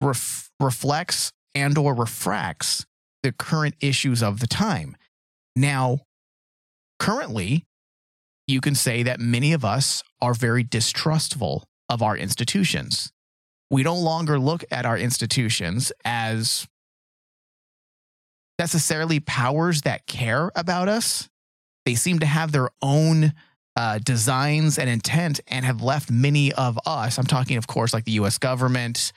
ref- 0.00 0.50
reflects 0.60 1.32
and 1.54 1.76
or 1.78 1.94
refracts 1.94 2.86
the 3.22 3.32
current 3.32 3.74
issues 3.80 4.22
of 4.22 4.40
the 4.40 4.46
time. 4.46 4.96
Now, 5.56 6.00
currently, 6.98 7.66
you 8.46 8.60
can 8.60 8.74
say 8.74 9.02
that 9.02 9.20
many 9.20 9.52
of 9.52 9.64
us 9.64 10.02
are 10.20 10.34
very 10.34 10.62
distrustful 10.62 11.64
of 11.88 12.02
our 12.02 12.16
institutions. 12.16 13.12
We 13.70 13.82
no 13.82 13.94
longer 13.94 14.38
look 14.38 14.64
at 14.70 14.86
our 14.86 14.96
institutions 14.96 15.92
as 16.04 16.66
necessarily 18.58 19.20
powers 19.20 19.82
that 19.82 20.06
care 20.06 20.50
about 20.56 20.88
us. 20.88 21.28
They 21.84 21.94
seem 21.94 22.18
to 22.20 22.26
have 22.26 22.52
their 22.52 22.70
own 22.82 23.34
uh, 23.76 23.98
designs 23.98 24.78
and 24.78 24.90
intent 24.90 25.40
and 25.46 25.64
have 25.64 25.82
left 25.82 26.10
many 26.10 26.52
of 26.52 26.78
us, 26.84 27.16
I'm 27.16 27.26
talking, 27.26 27.56
of 27.56 27.68
course, 27.68 27.92
like 27.92 28.04
the 28.04 28.12
US 28.12 28.36
government 28.36 29.12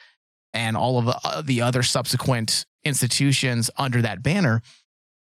and 0.53 0.75
all 0.75 0.97
of 0.97 1.05
the, 1.05 1.19
uh, 1.23 1.41
the 1.41 1.61
other 1.61 1.83
subsequent 1.83 2.65
institutions 2.83 3.69
under 3.77 4.01
that 4.01 4.23
banner. 4.23 4.61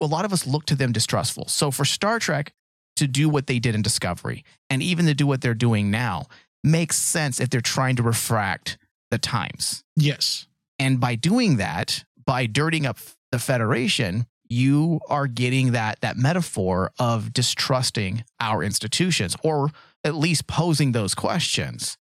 A 0.01 0.07
lot 0.07 0.25
of 0.25 0.33
us 0.33 0.47
look 0.47 0.67
to 0.67 0.75
them 0.75 0.93
distrustful. 0.93 1.49
So 1.49 1.71
for 1.71 1.85
Star 1.85 2.19
Trek 2.19 2.53
to 2.97 3.07
do 3.07 3.29
what 3.29 3.47
they 3.47 3.59
did 3.59 3.75
in 3.75 3.83
Discovery 3.83 4.45
and 4.69 4.83
even 4.83 5.07
to 5.07 5.15
do 5.15 5.27
what 5.27 5.41
they're 5.41 5.55
doing 5.55 5.91
now 5.91 6.27
makes 6.65 6.97
sense 6.97 7.41
if 7.41 7.51
they're 7.51 7.61
trying 7.61 7.97
to 7.97 8.03
refract 8.03 8.79
the 9.11 9.19
times. 9.19 9.85
Yes. 9.95 10.49
And 10.79 11.01
by 11.01 11.15
doing 11.15 11.57
that, 11.57 12.05
by 12.25 12.47
dirtying 12.47 12.87
up 12.87 12.99
the 13.31 13.39
Federation, 13.39 14.27
you 14.49 15.01
are 15.09 15.27
getting 15.27 15.73
that 15.73 16.01
that 16.01 16.17
metaphor 16.17 16.93
of 16.99 17.33
distrusting 17.33 18.25
our 18.41 18.63
institutions 18.63 19.37
or 19.43 19.71
at 20.05 20.15
least 20.15 20.47
posing 20.47 20.93
those 20.93 21.15
questions. 21.15 21.97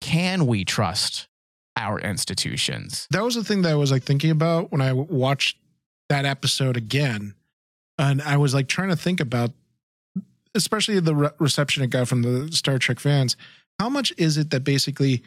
Can 0.00 0.46
we 0.46 0.64
trust 0.64 1.28
our 1.80 1.98
institutions? 2.00 3.06
That 3.10 3.24
was 3.24 3.34
the 3.34 3.44
thing 3.44 3.62
that 3.62 3.72
I 3.72 3.74
was 3.74 3.90
like 3.90 4.02
thinking 4.04 4.30
about 4.30 4.70
when 4.70 4.80
I 4.80 4.92
watched 4.92 5.56
that 6.08 6.24
episode 6.24 6.76
again. 6.76 7.34
And 7.98 8.20
I 8.22 8.36
was 8.36 8.54
like 8.54 8.68
trying 8.68 8.88
to 8.90 8.96
think 8.96 9.20
about, 9.20 9.52
especially 10.54 11.00
the 11.00 11.14
re- 11.14 11.30
reception 11.38 11.82
it 11.82 11.90
got 11.90 12.08
from 12.08 12.22
the 12.22 12.50
Star 12.52 12.78
Trek 12.78 12.98
fans. 13.00 13.36
How 13.78 13.88
much 13.88 14.12
is 14.16 14.36
it 14.36 14.50
that 14.50 14.64
basically 14.64 15.22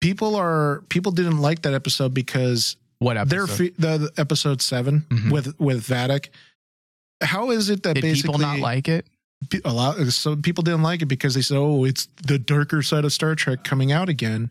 people 0.00 0.34
are 0.36 0.82
people 0.88 1.12
didn't 1.12 1.38
like 1.38 1.62
that 1.62 1.74
episode 1.74 2.14
because 2.14 2.76
What 2.98 3.16
episode? 3.16 3.30
they're 3.78 3.98
the, 3.98 4.08
the 4.08 4.20
episode 4.20 4.62
7 4.62 5.06
Mhm. 5.10 5.30
with 5.32 5.58
with 5.60 5.86
Vadic. 5.86 6.28
How 7.22 7.50
is 7.50 7.68
it 7.68 7.82
that 7.82 7.94
Did 7.94 8.02
basically 8.02 8.28
people 8.34 8.40
not 8.40 8.58
like 8.60 8.88
it? 8.88 9.06
a 9.64 9.72
lot 9.72 9.96
so 10.12 10.36
people 10.36 10.62
didn't 10.62 10.82
like 10.82 11.00
it 11.00 11.06
because 11.06 11.32
they 11.34 11.40
said 11.40 11.56
oh 11.56 11.84
it's 11.84 12.08
the 12.26 12.38
darker 12.38 12.82
side 12.82 13.06
of 13.06 13.12
star 13.12 13.34
trek 13.34 13.64
coming 13.64 13.90
out 13.90 14.06
again 14.10 14.50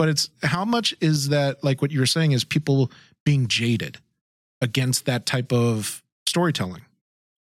but 0.00 0.08
it's 0.08 0.30
how 0.42 0.64
much 0.64 0.94
is 1.02 1.28
that 1.28 1.62
like 1.62 1.82
what 1.82 1.90
you 1.90 2.00
were 2.00 2.06
saying 2.06 2.32
is 2.32 2.42
people 2.42 2.90
being 3.26 3.46
jaded 3.48 3.98
against 4.62 5.04
that 5.04 5.26
type 5.26 5.52
of 5.52 6.02
storytelling 6.26 6.80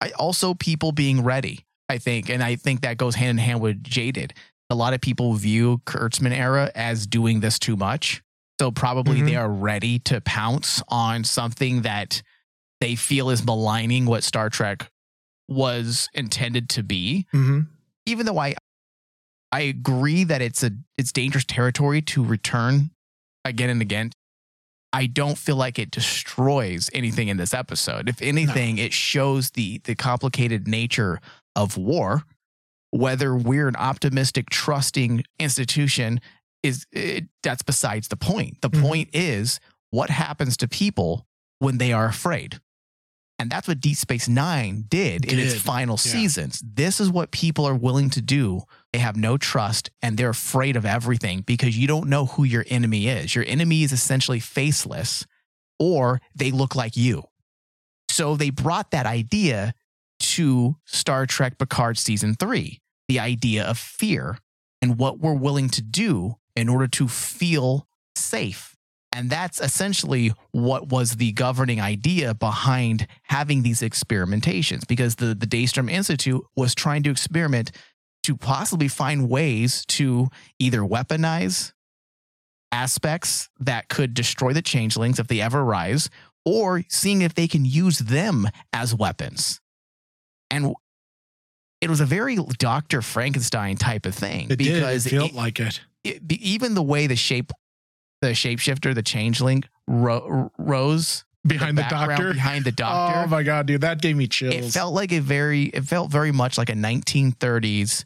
I 0.01 0.11
also 0.13 0.55
people 0.55 0.93
being 0.93 1.23
ready, 1.23 1.65
I 1.89 1.99
think. 1.99 2.29
And 2.31 2.43
I 2.43 2.57
think 2.57 2.81
that 2.81 2.97
goes 2.99 3.15
hand 3.15 3.39
in 3.39 3.45
hand 3.45 3.61
with 3.61 3.83
jaded. 3.83 4.33
A 4.71 4.75
lot 4.75 4.95
of 4.95 5.01
people 5.03 5.33
view 5.35 5.83
Kurtzman 5.87 6.33
era 6.33 6.71
as 6.75 7.07
doing 7.07 7.41
this 7.41 7.59
too 7.59 7.77
much. 7.77 8.23
So 8.61 8.71
probably 8.71 9.21
Mhm. 9.21 9.27
they 9.27 9.37
are 9.37 9.51
ready 9.51 9.99
to 10.01 10.21
pounce 10.23 10.83
on 10.89 11.25
something 11.25 11.83
that 11.83 12.23
they 12.81 12.95
feel 12.95 13.29
is 13.31 13.45
maligning 13.45 14.05
what 14.07 14.23
Star 14.25 14.49
Trek 14.51 14.91
was 15.49 16.09
intended 16.15 16.69
to 16.71 16.83
be. 16.83 17.27
mm-hmm. 17.35 17.61
Even 18.07 18.25
though 18.27 18.39
I 18.39 18.55
I 19.53 19.61
agree 19.61 20.25
that 20.25 20.43
it's 20.43 20.63
a 20.63 20.73
it's 20.99 21.13
dangerous 21.13 21.45
territory 21.45 22.03
to 22.03 22.25
return 22.25 22.91
again 23.45 23.71
and 23.71 23.81
again. 23.81 24.11
I 24.93 25.07
don't 25.07 25.37
feel 25.37 25.57
like 25.57 25.79
it 25.79 25.91
destroys 25.91 26.89
anything 26.93 27.29
in 27.29 27.37
this 27.37 27.53
episode. 27.53 28.09
If 28.09 28.23
anything, 28.23 28.79
it 28.79 28.93
shows 28.93 29.51
the 29.51 29.79
the 29.85 29.95
complicated 29.95 30.67
nature 30.67 31.21
of 31.55 31.77
war. 31.77 32.25
Whether 32.91 33.35
we're 33.35 33.69
an 33.69 33.77
optimistic, 33.77 34.49
trusting 34.51 35.25
institution 35.39 36.21
is 36.63 36.87
it, 36.93 37.25
that's 37.43 37.63
besides 37.63 38.09
the 38.09 38.17
point. 38.17 38.61
The 38.63 38.71
Mhm. 38.71 38.81
point 38.83 39.11
is 39.13 39.61
what 39.91 40.09
happens 40.11 40.57
to 40.59 40.69
people 40.69 41.27
when 41.59 41.79
they 41.79 41.93
are 41.93 42.07
afraid. 42.07 42.61
And 43.39 43.51
that's 43.51 43.69
what 43.69 43.81
Deep 43.81 43.97
Space 43.97 44.29
Nine 44.29 44.87
did, 44.89 45.31
in 45.31 45.39
its 45.39 45.55
final 45.55 45.95
yeah. 45.95 46.13
seasons. 46.13 46.63
This 46.65 47.01
is 47.01 47.11
what 47.11 47.33
people 47.33 47.67
are 47.67 47.75
willing 47.75 48.09
to 48.11 48.23
do. 48.23 48.63
They 48.93 48.99
have 48.99 49.17
no 49.17 49.37
trust 49.37 49.91
and 50.01 50.17
they're 50.17 50.31
afraid 50.31 50.75
of 50.75 50.87
everything 50.87 51.43
because 51.43 51.77
you 51.77 51.87
don't 51.87 52.09
know 52.09 52.27
who 52.27 52.45
your 52.45 52.65
enemy 52.69 53.09
is. 53.09 53.35
Your 53.35 53.45
enemy 53.47 53.83
is 53.83 53.93
essentially 53.93 54.41
faceless 54.41 55.27
or 55.79 56.23
they 56.35 56.51
look 56.51 56.75
like 56.75 56.97
you. 56.97 57.25
So 58.09 58.37
they 58.37 58.49
brought 58.49 58.93
that 58.93 59.05
idea 59.05 59.75
to 60.19 60.77
Star 60.87 61.27
Trek 61.27 61.59
Picard 61.59 61.99
season 61.99 62.35
three 62.35 62.81
the 63.09 63.21
idea 63.21 63.65
of 63.65 63.79
fear 63.79 64.39
and 64.83 64.99
what 64.99 65.21
we're 65.21 65.35
willing 65.35 65.69
to 65.71 65.83
do 65.83 66.37
in 66.57 66.69
order 66.69 66.89
to 66.89 67.07
feel 67.07 67.87
safe. 68.17 68.76
And 69.17 69.31
that's 69.31 69.63
essentially 69.63 70.35
what 70.53 70.89
was 70.91 71.13
the 71.13 71.33
governing 71.33 71.81
idea 71.81 72.35
behind 72.35 73.07
having 73.23 73.63
these 73.63 73.81
experimentations 73.81 74.87
because 74.87 75.15
the, 75.15 75.35
the 75.35 75.47
Daystrom 75.47 75.91
Institute 75.91 76.43
was 76.55 76.75
trying 76.75 77.03
to 77.05 77.11
experiment 77.11 77.73
to 78.25 78.37
possibly 78.37 78.89
find 78.89 79.31
ways 79.31 79.87
to 79.87 80.29
either 80.59 80.81
weaponize 80.81 81.73
aspects 82.71 83.49
that 83.59 83.89
could 83.89 84.13
destroy 84.13 84.53
the 84.53 84.61
changelings 84.61 85.19
if 85.19 85.29
they 85.29 85.41
ever 85.41 85.65
rise, 85.65 86.11
or 86.45 86.83
seeing 86.91 87.23
if 87.23 87.35
they 87.35 87.49
can 87.49 87.65
use 87.65 87.99
them 88.01 88.47
as 88.75 88.95
weapons. 88.95 89.63
And 90.51 90.75
it 91.81 91.89
was 91.89 92.01
a 92.01 92.07
very 92.07 92.37
Dr. 92.59 93.01
Frankenstein 93.01 93.77
type 93.77 94.05
of 94.05 94.15
thing 94.15 94.51
it 94.51 94.59
because 94.59 95.05
did 95.05 95.15
it 95.15 95.17
felt 95.17 95.31
it- 95.31 95.37
like 95.37 95.59
it 95.59 95.81
it, 96.05 96.23
even 96.31 96.75
the 96.75 96.83
way 96.83 97.07
the 97.07 97.17
shape, 97.17 97.51
the 98.27 98.33
shapeshifter, 98.33 98.95
the 98.95 99.03
changeling 99.03 99.63
ro- 99.87 100.51
rose 100.59 101.25
behind 101.47 101.79
the, 101.79 101.83
background 101.83 102.09
doctor 102.11 102.33
behind 102.33 102.65
the 102.65 102.71
oh 102.73 102.75
doctor. 102.75 103.19
oh 103.21 103.27
my 103.29 103.43
god 103.45 103.67
dude 103.67 103.81
that 103.81 104.03
gave 104.03 104.17
me 104.17 104.27
chills 104.27 104.53
it 104.53 104.73
felt 104.73 104.93
like 104.93 105.13
a 105.13 105.21
very, 105.21 105.65
it 105.67 105.83
felt 105.83 106.11
very 106.11 106.33
much 106.33 106.59
like 106.59 106.69
a 106.69 106.75
1930s 106.75 108.05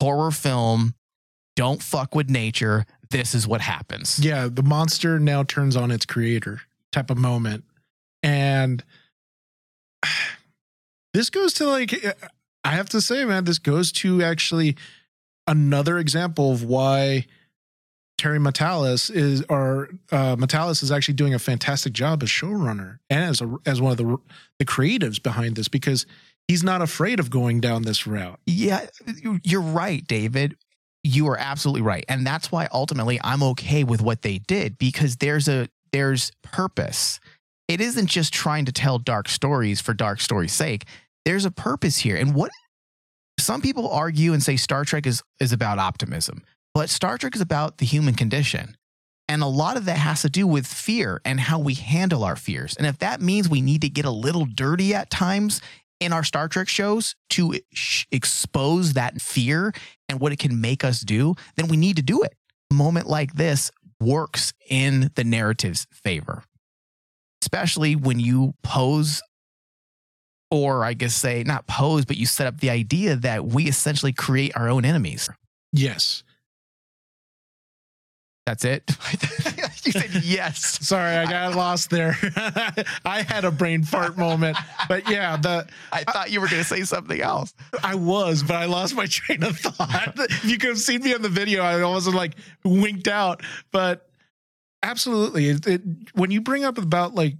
horror 0.00 0.30
film. 0.30 0.94
Don't 1.54 1.82
fuck 1.82 2.14
with 2.14 2.30
nature. 2.30 2.86
This 3.10 3.34
is 3.34 3.46
what 3.46 3.60
happens. 3.60 4.18
yeah 4.18 4.48
the 4.50 4.62
monster 4.62 5.18
now 5.18 5.42
turns 5.42 5.76
on 5.76 5.90
its 5.90 6.04
creator 6.04 6.60
type 6.92 7.10
of 7.10 7.18
moment 7.18 7.64
and 8.22 8.84
this 11.14 11.30
goes 11.30 11.52
to 11.54 11.66
like 11.66 11.94
i 12.64 12.70
have 12.70 12.88
to 12.88 13.00
say 13.00 13.24
man 13.24 13.44
this 13.44 13.58
goes 13.58 13.92
to 13.92 14.22
actually 14.22 14.76
another 15.46 15.98
example 15.98 16.52
of 16.52 16.62
why 16.64 17.24
Terry 18.18 18.38
Matalas 18.38 19.10
is 19.14 19.42
or 19.48 19.88
uh 20.12 20.36
Matalas 20.36 20.82
is 20.82 20.90
actually 20.92 21.14
doing 21.14 21.32
a 21.34 21.38
fantastic 21.38 21.92
job 21.92 22.22
as 22.22 22.28
showrunner 22.28 22.98
and 23.08 23.24
as 23.24 23.40
a, 23.40 23.56
as 23.64 23.80
one 23.80 23.92
of 23.92 23.96
the 23.98 24.18
the 24.58 24.64
creatives 24.64 25.22
behind 25.22 25.56
this 25.56 25.68
because 25.68 26.04
he's 26.48 26.62
not 26.64 26.82
afraid 26.82 27.20
of 27.20 27.30
going 27.30 27.60
down 27.60 27.82
this 27.82 28.06
route 28.06 28.38
Yeah, 28.46 28.86
you- 29.22 29.40
you're 29.44 29.60
right, 29.62 30.06
David. 30.06 30.56
You 31.04 31.28
are 31.28 31.38
absolutely 31.38 31.82
right. 31.82 32.04
And 32.08 32.26
that's 32.26 32.50
why 32.52 32.68
ultimately 32.72 33.20
I'm 33.22 33.42
okay 33.44 33.84
with 33.84 34.02
what 34.02 34.22
they 34.22 34.38
did 34.38 34.76
because 34.78 35.16
there's 35.16 35.48
a 35.48 35.68
there's 35.92 36.32
purpose. 36.42 37.20
It 37.68 37.80
isn't 37.80 38.08
just 38.08 38.32
trying 38.34 38.64
to 38.64 38.72
tell 38.72 38.98
dark 38.98 39.28
stories 39.28 39.80
for 39.80 39.94
dark 39.94 40.20
story's 40.20 40.52
sake. 40.52 40.84
There's 41.24 41.44
a 41.44 41.50
purpose 41.50 41.98
here. 41.98 42.16
And 42.16 42.34
what 42.34 42.50
some 43.38 43.60
people 43.62 43.88
argue 43.90 44.32
and 44.32 44.42
say 44.42 44.56
Star 44.56 44.84
Trek 44.84 45.06
is 45.06 45.22
is 45.38 45.52
about 45.52 45.78
optimism, 45.78 46.42
but 46.78 46.88
Star 46.88 47.18
Trek 47.18 47.34
is 47.34 47.40
about 47.40 47.78
the 47.78 47.84
human 47.84 48.14
condition. 48.14 48.76
And 49.28 49.42
a 49.42 49.46
lot 49.46 49.76
of 49.76 49.86
that 49.86 49.96
has 49.96 50.22
to 50.22 50.30
do 50.30 50.46
with 50.46 50.64
fear 50.64 51.20
and 51.24 51.40
how 51.40 51.58
we 51.58 51.74
handle 51.74 52.22
our 52.22 52.36
fears. 52.36 52.76
And 52.76 52.86
if 52.86 52.98
that 52.98 53.20
means 53.20 53.48
we 53.48 53.60
need 53.60 53.80
to 53.80 53.88
get 53.88 54.04
a 54.04 54.12
little 54.12 54.46
dirty 54.46 54.94
at 54.94 55.10
times 55.10 55.60
in 55.98 56.12
our 56.12 56.22
Star 56.22 56.46
Trek 56.46 56.68
shows 56.68 57.16
to 57.30 57.58
sh- 57.72 58.04
expose 58.12 58.92
that 58.92 59.20
fear 59.20 59.72
and 60.08 60.20
what 60.20 60.30
it 60.30 60.38
can 60.38 60.60
make 60.60 60.84
us 60.84 61.00
do, 61.00 61.34
then 61.56 61.66
we 61.66 61.76
need 61.76 61.96
to 61.96 62.02
do 62.02 62.22
it. 62.22 62.36
A 62.70 62.74
moment 62.74 63.08
like 63.08 63.32
this 63.32 63.72
works 64.00 64.52
in 64.70 65.10
the 65.16 65.24
narrative's 65.24 65.88
favor, 65.92 66.44
especially 67.42 67.96
when 67.96 68.20
you 68.20 68.54
pose, 68.62 69.20
or 70.52 70.84
I 70.84 70.92
guess 70.92 71.12
say 71.12 71.42
not 71.42 71.66
pose, 71.66 72.04
but 72.04 72.18
you 72.18 72.26
set 72.26 72.46
up 72.46 72.60
the 72.60 72.70
idea 72.70 73.16
that 73.16 73.46
we 73.46 73.64
essentially 73.64 74.12
create 74.12 74.52
our 74.56 74.68
own 74.68 74.84
enemies. 74.84 75.28
yes 75.72 76.22
That's 78.48 78.64
it. 78.64 78.82
you 79.84 79.92
said 79.92 80.24
yes. 80.24 80.78
Sorry, 80.80 81.14
I 81.14 81.26
got 81.26 81.54
lost 81.54 81.90
there. 81.90 82.16
I 83.04 83.22
had 83.28 83.44
a 83.44 83.50
brain 83.50 83.82
fart 83.82 84.16
moment, 84.16 84.56
but 84.88 85.06
yeah, 85.10 85.36
the 85.36 85.68
I 85.92 86.04
thought 86.04 86.30
you 86.30 86.40
were 86.40 86.48
going 86.48 86.62
to 86.62 86.66
say 86.66 86.80
something 86.84 87.20
else. 87.20 87.52
I 87.82 87.94
was, 87.94 88.42
but 88.42 88.56
I 88.56 88.64
lost 88.64 88.96
my 88.96 89.04
train 89.04 89.42
of 89.42 89.58
thought. 89.58 90.14
if 90.18 90.46
you 90.46 90.56
could 90.56 90.70
have 90.70 90.78
seen 90.78 91.02
me 91.02 91.14
on 91.14 91.20
the 91.20 91.28
video, 91.28 91.62
I 91.62 91.82
almost 91.82 92.08
like 92.08 92.36
winked 92.64 93.06
out. 93.06 93.42
But 93.70 94.08
absolutely, 94.82 95.50
it, 95.50 95.66
it, 95.66 95.82
when 96.14 96.30
you 96.30 96.40
bring 96.40 96.64
up 96.64 96.78
about 96.78 97.14
like 97.14 97.34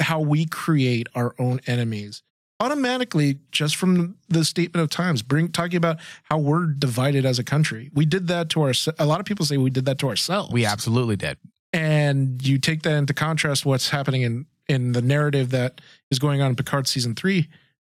how 0.00 0.20
we 0.20 0.44
create 0.44 1.06
our 1.14 1.34
own 1.38 1.62
enemies, 1.66 2.22
automatically, 2.62 3.38
just 3.50 3.76
from 3.76 4.16
the 4.28 4.44
statement 4.44 4.82
of 4.82 4.90
times, 4.90 5.22
bring 5.22 5.50
talking 5.50 5.76
about 5.76 5.98
how 6.24 6.38
we're 6.38 6.66
divided 6.66 7.24
as 7.26 7.38
a 7.38 7.44
country. 7.44 7.90
We 7.92 8.06
did 8.06 8.28
that 8.28 8.48
to 8.50 8.62
our. 8.62 8.72
A 8.98 9.06
lot 9.06 9.20
of 9.20 9.26
people 9.26 9.44
say 9.44 9.56
we 9.56 9.70
did 9.70 9.84
that 9.86 9.98
to 9.98 10.08
ourselves. 10.08 10.52
We 10.52 10.64
absolutely 10.64 11.16
did. 11.16 11.36
and 11.72 12.44
you 12.46 12.58
take 12.58 12.82
that 12.82 12.94
into 12.96 13.14
contrast 13.14 13.64
what's 13.66 13.88
happening 13.90 14.22
in 14.22 14.46
in 14.68 14.92
the 14.92 15.02
narrative 15.02 15.50
that 15.50 15.80
is 16.10 16.18
going 16.18 16.40
on 16.40 16.50
in 16.50 16.56
Picard 16.56 16.86
season 16.86 17.14
three. 17.14 17.48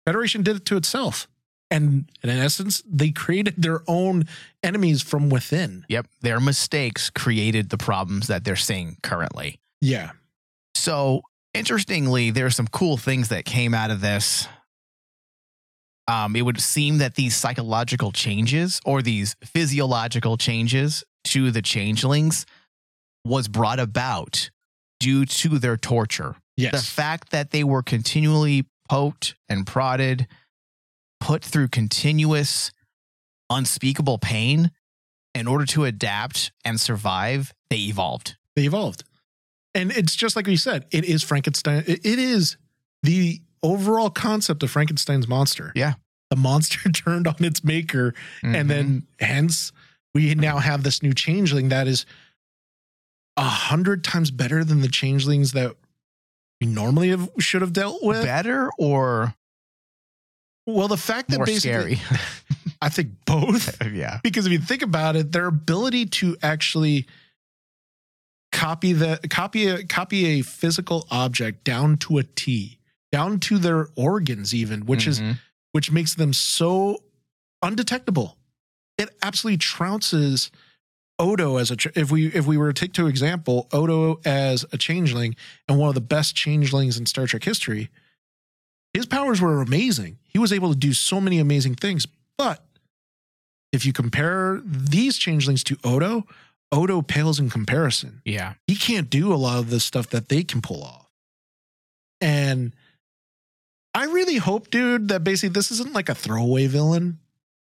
Federation 0.06 0.42
did 0.42 0.56
it 0.56 0.64
to 0.66 0.76
itself. 0.76 1.26
And, 1.70 2.10
and 2.22 2.30
in 2.30 2.38
essence, 2.38 2.82
they 2.86 3.10
created 3.10 3.54
their 3.56 3.80
own 3.88 4.26
enemies 4.62 5.02
from 5.02 5.30
within. 5.30 5.84
Yep. 5.88 6.06
Their 6.20 6.38
mistakes 6.38 7.08
created 7.10 7.70
the 7.70 7.78
problems 7.78 8.26
that 8.26 8.44
they're 8.44 8.56
seeing 8.56 8.98
currently. 9.02 9.58
Yeah. 9.80 10.10
So 10.74 11.22
interestingly, 11.54 12.30
there 12.30 12.46
are 12.46 12.50
some 12.50 12.68
cool 12.68 12.96
things 12.96 13.28
that 13.28 13.44
came 13.44 13.74
out 13.74 13.90
of 13.90 14.00
this. 14.00 14.48
Um, 16.08 16.34
it 16.34 16.42
would 16.42 16.60
seem 16.60 16.98
that 16.98 17.14
these 17.14 17.36
psychological 17.36 18.12
changes 18.12 18.80
or 18.84 19.02
these 19.02 19.36
physiological 19.44 20.36
changes 20.36 21.04
to 21.24 21.50
the 21.50 21.62
changelings 21.62 22.44
was 23.24 23.46
brought 23.46 23.78
about 23.78 24.50
due 24.98 25.24
to 25.24 25.58
their 25.58 25.76
torture. 25.76 26.34
Yes. 26.56 26.72
The 26.72 26.90
fact 26.90 27.30
that 27.30 27.50
they 27.50 27.64
were 27.64 27.82
continually 27.82 28.66
poked 28.88 29.36
and 29.48 29.66
prodded, 29.66 30.26
put 31.20 31.44
through 31.44 31.68
continuous, 31.68 32.72
unspeakable 33.48 34.18
pain 34.18 34.70
in 35.34 35.46
order 35.46 35.64
to 35.66 35.84
adapt 35.84 36.52
and 36.64 36.80
survive, 36.80 37.52
they 37.70 37.78
evolved. 37.78 38.36
they 38.54 38.64
evolved. 38.64 39.04
And 39.74 39.90
it's 39.90 40.14
just 40.14 40.36
like 40.36 40.46
we 40.46 40.56
said, 40.56 40.86
it 40.90 41.04
is 41.04 41.22
Frankenstein. 41.22 41.84
It, 41.86 42.04
is 42.04 42.56
the 43.02 43.40
overall 43.62 44.10
concept 44.10 44.62
of 44.62 44.70
Frankenstein's 44.70 45.26
monster. 45.26 45.72
Yeah. 45.74 45.94
The 46.30 46.36
monster 46.36 46.88
turned 46.92 47.26
on 47.26 47.36
its 47.40 47.64
maker. 47.64 48.14
Mm-hmm. 48.42 48.54
And 48.54 48.70
then 48.70 49.06
hence 49.18 49.72
we 50.14 50.34
now 50.34 50.58
have 50.58 50.82
this 50.82 51.02
new 51.02 51.14
changeling 51.14 51.70
that 51.70 51.88
is 51.88 52.04
a 53.36 53.44
hundred 53.44 54.04
times 54.04 54.30
better 54.30 54.62
than 54.62 54.82
the 54.82 54.88
changelings 54.88 55.52
that 55.52 55.74
we 56.60 56.66
normally 56.66 57.08
have, 57.08 57.30
should 57.38 57.62
have 57.62 57.72
dealt 57.72 58.02
with. 58.02 58.22
better 58.22 58.70
or 58.78 59.34
Well, 60.66 60.88
the 60.88 60.98
fact 60.98 61.30
that 61.30 61.44
basically, 61.44 61.96
scary. 61.96 62.00
I 62.82 62.88
think 62.88 63.10
both. 63.24 63.84
yeah. 63.92 64.20
because 64.22 64.44
if 64.44 64.52
you 64.52 64.58
think 64.58 64.82
about 64.82 65.16
it, 65.16 65.32
their 65.32 65.46
ability 65.46 66.06
to 66.06 66.36
actually 66.42 67.06
copy 68.52 68.92
the 68.92 69.18
copy 69.30 69.66
a 69.66 69.84
copy 69.84 70.38
a 70.38 70.42
physical 70.42 71.06
object 71.10 71.64
down 71.64 71.96
to 71.98 72.18
a 72.18 72.22
T, 72.22 72.78
down 73.10 73.40
to 73.40 73.58
their 73.58 73.88
organs, 73.96 74.54
even, 74.54 74.86
which 74.86 75.06
is 75.06 75.20
Mhm. 75.20 75.38
which 75.72 75.90
makes 75.90 76.14
them 76.14 76.32
so 76.32 77.02
undetectable. 77.62 78.36
It 78.98 79.08
absolutely 79.22 79.58
trounces 79.58 80.50
Odo 81.18 81.56
as 81.56 81.70
a 81.70 81.76
if 81.98 82.10
we 82.10 82.26
if 82.28 82.46
we 82.46 82.56
were 82.56 82.72
to 82.72 82.78
take 82.80 82.92
to 82.94 83.06
example 83.06 83.68
Odo 83.72 84.20
as 84.24 84.64
a 84.72 84.78
changeling 84.78 85.34
and 85.68 85.78
one 85.78 85.88
of 85.88 85.94
the 85.94 86.00
best 86.00 86.34
changelings 86.34 86.98
in 86.98 87.06
Star 87.06 87.26
Trek 87.26 87.44
history. 87.44 87.90
His 88.92 89.06
powers 89.06 89.40
were 89.40 89.62
amazing. 89.62 90.18
He 90.24 90.38
was 90.38 90.52
able 90.52 90.70
to 90.70 90.78
do 90.78 90.92
so 90.92 91.20
many 91.20 91.38
amazing 91.38 91.76
things, 91.76 92.06
but 92.36 92.66
if 93.72 93.86
you 93.86 93.92
compare 93.94 94.60
these 94.64 95.16
changelings 95.16 95.64
to 95.64 95.78
Odo, 95.82 96.26
Odo 96.72 97.02
pales 97.02 97.38
in 97.38 97.50
comparison 97.50 98.22
yeah. 98.24 98.54
he 98.66 98.74
can't 98.74 99.10
do 99.10 99.32
a 99.32 99.36
lot 99.36 99.58
of 99.58 99.70
the 99.70 99.78
stuff 99.78 100.08
that 100.10 100.28
they 100.28 100.42
can 100.42 100.62
pull 100.62 100.82
off. 100.82 101.10
And 102.22 102.72
I 103.94 104.04
really 104.04 104.36
hope, 104.36 104.70
dude, 104.70 105.08
that 105.08 105.22
basically 105.24 105.50
this 105.50 105.70
isn't 105.70 105.92
like 105.92 106.08
a 106.08 106.14
throwaway 106.14 106.66
villain. 106.66 107.18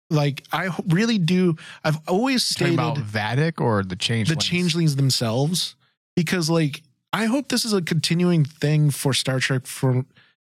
Like 0.10 0.44
I 0.52 0.70
really 0.88 1.18
do. 1.18 1.58
I've 1.84 2.00
always 2.08 2.46
stated 2.46 2.76
about 2.76 2.98
Vadic 2.98 3.60
or 3.60 3.84
the 3.84 3.96
change. 3.96 4.30
the 4.30 4.36
changelings 4.36 4.96
themselves 4.96 5.76
because, 6.16 6.50
like, 6.50 6.84
I 7.12 7.26
hope 7.26 7.50
this 7.50 7.66
is 7.66 7.74
a 7.74 7.82
continuing 7.82 8.46
thing 8.46 8.92
for 8.92 9.14
Star 9.14 9.40
Trek. 9.40 9.66
For 9.66 10.06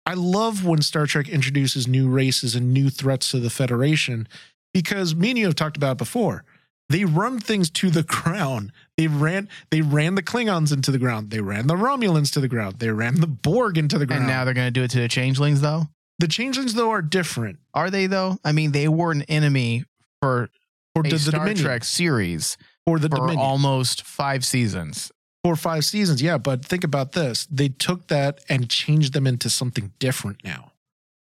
I 0.04 0.14
love 0.14 0.64
when 0.64 0.82
Star 0.82 1.06
Trek 1.06 1.28
introduces 1.28 1.88
new 1.88 2.08
races 2.08 2.54
and 2.54 2.72
new 2.72 2.90
threats 2.90 3.30
to 3.30 3.40
the 3.40 3.50
Federation 3.50 4.28
because 4.74 5.14
me 5.16 5.30
and 5.30 5.38
you 5.38 5.46
have 5.46 5.56
talked 5.56 5.76
about 5.76 5.92
it 5.92 5.98
before. 5.98 6.44
They 6.88 7.04
run 7.04 7.40
things 7.40 7.68
to 7.70 7.90
the 7.90 8.02
ground. 8.04 8.72
They 8.96 9.08
ran 9.08 9.48
they 9.70 9.80
ran 9.80 10.14
the 10.14 10.22
Klingons 10.22 10.72
into 10.72 10.90
the 10.92 10.98
ground. 10.98 11.30
They 11.30 11.40
ran 11.40 11.66
the 11.66 11.74
Romulans 11.74 12.32
to 12.34 12.40
the 12.40 12.48
ground. 12.48 12.78
They 12.78 12.90
ran 12.90 13.20
the 13.20 13.26
Borg 13.26 13.76
into 13.76 13.98
the 13.98 14.06
ground. 14.06 14.22
And 14.22 14.30
now 14.30 14.44
they're 14.44 14.54
going 14.54 14.68
to 14.68 14.70
do 14.70 14.84
it 14.84 14.90
to 14.92 15.00
the 15.00 15.08
changelings, 15.08 15.60
though. 15.60 15.88
the 16.20 16.28
changelings 16.28 16.74
though 16.74 16.90
are 16.90 17.02
different 17.02 17.58
Are 17.74 17.90
they 17.90 18.06
though? 18.06 18.38
I 18.44 18.52
mean, 18.52 18.72
they 18.72 18.88
were 18.88 19.10
an 19.10 19.22
enemy 19.22 19.84
for 20.22 20.48
for 20.94 21.02
the, 21.02 21.10
the 21.10 21.18
Star 21.18 21.40
Dominion 21.40 21.64
Trek 21.64 21.84
series 21.84 22.56
for 22.86 22.98
the 22.98 23.08
for 23.08 23.16
Dominion. 23.16 23.40
almost 23.40 24.02
five 24.02 24.44
seasons. 24.44 25.10
four 25.42 25.54
or 25.54 25.56
five 25.56 25.84
seasons. 25.84 26.22
Yeah, 26.22 26.38
but 26.38 26.64
think 26.64 26.84
about 26.84 27.12
this. 27.12 27.46
They 27.50 27.68
took 27.68 28.06
that 28.06 28.40
and 28.48 28.70
changed 28.70 29.12
them 29.12 29.26
into 29.26 29.50
something 29.50 29.92
different 29.98 30.44
now. 30.44 30.72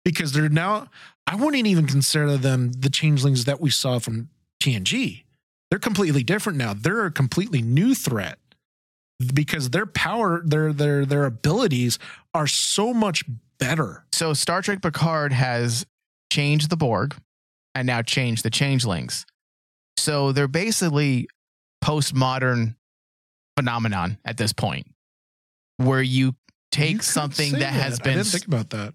Because 0.04 0.34
they're 0.34 0.50
now 0.50 0.88
I 1.28 1.36
wouldn't 1.36 1.68
even 1.68 1.86
consider 1.86 2.38
them 2.38 2.72
the 2.74 2.89
changelings 2.89 3.46
that 3.46 3.62
we 3.62 3.70
saw 3.70 4.00
from 4.00 4.30
TNG. 4.62 5.23
They're 5.74 5.80
completely 5.80 6.22
different 6.22 6.60
now. 6.60 6.76
They're 6.76 7.08
a 7.08 7.12
completely 7.12 7.64
new 7.64 7.96
threat 7.96 8.38
because 9.34 9.72
their 9.72 9.88
power, 9.88 10.44
their 10.46 10.72
their 10.72 11.04
their 11.04 11.26
abilities 11.26 11.98
are 12.36 12.46
so 12.46 12.94
much 12.94 13.24
better. 13.58 14.06
So 14.12 14.36
Star 14.36 14.62
Trek 14.62 14.84
Picard 14.84 15.34
has 15.34 15.84
changed 16.32 16.70
the 16.70 16.78
Borg 16.78 17.16
and 17.74 17.88
now 17.88 18.04
changed 18.04 18.46
the 18.46 18.52
changelings. 18.52 19.26
So 19.98 20.32
they're 20.32 20.48
basically 20.48 21.28
postmodern 21.84 22.76
phenomenon 23.58 24.20
at 24.26 24.38
this 24.38 24.54
point, 24.54 24.86
where 25.78 26.04
you 26.04 26.26
You 26.28 26.36
take 26.72 26.98
could 26.98 27.04
something 27.04 27.50
say 27.50 27.60
that 27.62 27.74
has 27.74 28.00
been 28.00 28.12
I 28.12 28.16
didn't 28.18 28.28
think 28.28 28.46
about 28.46 28.70
that. 28.70 28.94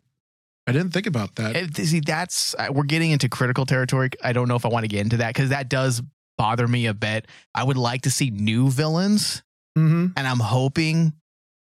I 0.69 0.71
didn't 0.71 0.93
think 0.93 1.09
about 1.09 1.35
that. 1.35 1.57
It- 1.57 1.75
see, 1.75 1.99
that's 1.99 2.55
we're 2.71 2.85
getting 2.85 3.11
into 3.11 3.29
critical 3.29 3.67
territory. 3.67 4.11
I 4.23 4.33
don't 4.33 4.47
know 4.47 4.55
if 4.55 4.64
I 4.64 4.69
want 4.69 4.85
to 4.85 4.88
get 4.88 5.01
into 5.01 5.17
that 5.17 5.35
because 5.35 5.49
that 5.49 5.69
does 5.69 6.03
bother 6.38 6.66
me 6.66 6.87
a 6.87 6.94
bit. 6.94 7.27
I 7.55 7.64
would 7.64 7.77
like 7.77 8.03
to 8.03 8.11
see 8.11 8.31
new 8.31 8.70
villains, 8.70 9.42
Mhm. 9.77 10.14
and 10.16 10.27
I'm 10.27 10.38
hoping 10.40 11.12